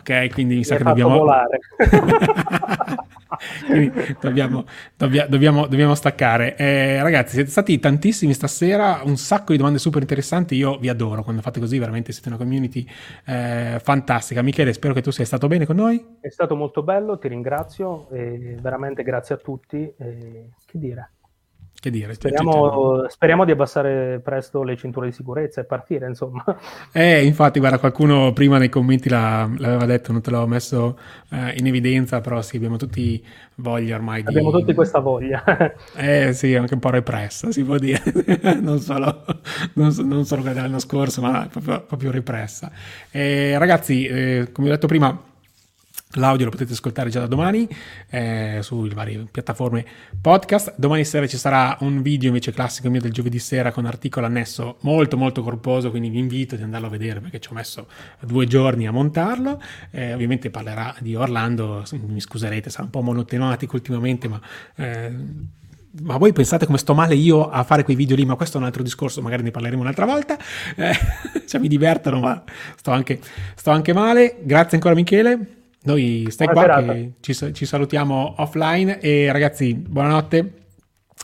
33. 0.00 0.26
Ok, 0.26 0.32
quindi 0.32 0.56
mi 0.56 0.64
sa 0.64 0.76
che 0.76 0.84
dobbiamo... 0.84 1.18
volare. 1.18 1.58
Dobbiamo, 4.20 4.64
dobbia, 4.96 5.26
dobbiamo, 5.26 5.66
dobbiamo 5.66 5.94
staccare. 5.94 6.56
Eh, 6.56 7.02
ragazzi, 7.02 7.34
siete 7.34 7.50
stati 7.50 7.78
tantissimi 7.78 8.32
stasera, 8.34 9.00
un 9.04 9.16
sacco 9.16 9.52
di 9.52 9.58
domande 9.58 9.78
super 9.78 10.00
interessanti. 10.00 10.56
Io 10.56 10.78
vi 10.78 10.88
adoro 10.88 11.22
quando 11.22 11.42
fate 11.42 11.60
così, 11.60 11.78
veramente 11.78 12.12
siete 12.12 12.28
una 12.28 12.38
community 12.38 12.86
eh, 13.26 13.78
fantastica. 13.82 14.42
Michele, 14.42 14.72
spero 14.72 14.94
che 14.94 15.02
tu 15.02 15.10
sia 15.10 15.24
stato 15.24 15.46
bene 15.46 15.66
con 15.66 15.76
noi. 15.76 16.04
È 16.20 16.28
stato 16.28 16.56
molto 16.56 16.82
bello, 16.82 17.18
ti 17.18 17.28
ringrazio 17.28 18.08
veramente 18.10 19.02
grazie 19.02 19.34
a 19.34 19.38
tutti. 19.38 19.92
E, 19.96 20.50
che 20.66 20.78
dire? 20.78 21.10
Che 21.80 21.88
dire? 21.88 22.12
Speriamo, 22.12 23.08
speriamo, 23.08 23.46
di 23.46 23.52
abbassare 23.52 24.20
presto 24.22 24.62
le 24.62 24.76
cinture 24.76 25.06
di 25.06 25.12
sicurezza 25.12 25.62
e 25.62 25.64
partire, 25.64 26.06
insomma. 26.06 26.44
Eh, 26.92 27.24
infatti, 27.24 27.58
guarda, 27.58 27.78
qualcuno 27.78 28.34
prima 28.34 28.58
nei 28.58 28.68
commenti 28.68 29.08
l'ha, 29.08 29.48
l'aveva 29.56 29.86
detto, 29.86 30.12
non 30.12 30.20
te 30.20 30.30
l'avevo 30.30 30.50
messo 30.50 30.98
eh, 31.30 31.54
in 31.56 31.66
evidenza, 31.66 32.20
però 32.20 32.42
sì, 32.42 32.56
abbiamo 32.56 32.76
tutti 32.76 33.24
voglia 33.54 33.94
ormai 33.94 34.22
di... 34.22 34.28
Abbiamo 34.28 34.50
tutti 34.50 34.74
questa 34.74 34.98
voglia. 34.98 35.42
eh 35.96 36.34
sì, 36.34 36.54
anche 36.54 36.74
un 36.74 36.80
po' 36.80 36.90
repressa, 36.90 37.50
si 37.50 37.64
può 37.64 37.78
dire. 37.78 38.02
non, 38.60 38.78
solo, 38.80 39.24
non, 39.74 39.94
non 40.04 40.26
solo 40.26 40.42
quella 40.42 40.56
dell'anno 40.56 40.80
scorso, 40.80 41.22
ma 41.22 41.48
proprio, 41.50 41.82
proprio 41.82 42.10
repressa. 42.10 42.70
Eh, 43.10 43.56
ragazzi, 43.56 44.04
eh, 44.04 44.48
come 44.52 44.68
ho 44.68 44.70
detto 44.72 44.86
prima 44.86 45.18
L'audio 46.14 46.46
lo 46.46 46.50
potete 46.50 46.72
ascoltare 46.72 47.08
già 47.08 47.20
da 47.20 47.28
domani 47.28 47.68
eh, 48.08 48.58
sulle 48.62 48.94
varie 48.94 49.28
piattaforme 49.30 49.86
podcast. 50.20 50.74
Domani 50.76 51.04
sera 51.04 51.24
ci 51.28 51.36
sarà 51.36 51.76
un 51.82 52.02
video 52.02 52.26
invece 52.26 52.50
classico 52.52 52.90
mio 52.90 53.00
del 53.00 53.12
giovedì 53.12 53.38
sera 53.38 53.70
con 53.70 53.86
articolo 53.86 54.26
annesso 54.26 54.78
molto 54.80 55.16
molto 55.16 55.44
corposo, 55.44 55.90
quindi 55.90 56.08
vi 56.08 56.18
invito 56.18 56.56
ad 56.56 56.62
andarlo 56.62 56.88
a 56.88 56.90
vedere 56.90 57.20
perché 57.20 57.38
ci 57.38 57.50
ho 57.52 57.54
messo 57.54 57.86
due 58.18 58.46
giorni 58.48 58.88
a 58.88 58.90
montarlo. 58.90 59.62
Eh, 59.92 60.12
ovviamente 60.12 60.50
parlerà 60.50 60.96
di 60.98 61.14
Orlando, 61.14 61.84
mi 61.92 62.20
scuserete, 62.20 62.70
sarà 62.70 62.84
un 62.84 62.90
po' 62.90 63.02
monotematico 63.02 63.76
ultimamente, 63.76 64.26
ma... 64.26 64.40
Eh, 64.74 65.14
ma 66.02 66.18
voi 66.18 66.32
pensate 66.32 66.66
come 66.66 66.78
sto 66.78 66.94
male 66.94 67.16
io 67.16 67.50
a 67.50 67.64
fare 67.64 67.82
quei 67.82 67.96
video 67.96 68.14
lì? 68.14 68.24
Ma 68.24 68.36
questo 68.36 68.58
è 68.58 68.60
un 68.60 68.66
altro 68.66 68.84
discorso, 68.84 69.22
magari 69.22 69.42
ne 69.42 69.50
parleremo 69.50 69.82
un'altra 69.82 70.06
volta. 70.06 70.38
Eh, 70.76 70.94
cioè, 71.46 71.60
mi 71.60 71.66
divertono, 71.66 72.20
ma 72.20 72.42
sto 72.76 72.92
anche, 72.92 73.18
sto 73.56 73.72
anche 73.72 73.92
male. 73.92 74.38
Grazie 74.42 74.76
ancora, 74.76 74.94
Michele. 74.94 75.59
Noi 75.82 76.26
stai 76.28 76.48
buona 76.48 76.82
qua, 76.82 76.92
che 76.92 77.12
ci, 77.20 77.54
ci, 77.54 77.64
salutiamo 77.64 78.34
offline 78.38 79.00
e 79.00 79.32
ragazzi, 79.32 79.74
buonanotte. 79.74 80.52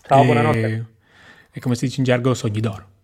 Ciao, 0.02 0.22
e, 0.22 0.24
buonanotte. 0.24 0.86
E 1.52 1.60
come 1.60 1.74
si 1.74 1.86
dice 1.86 1.98
in 1.98 2.04
gergo, 2.04 2.32
sogni 2.32 2.60
d'oro. 2.60 2.94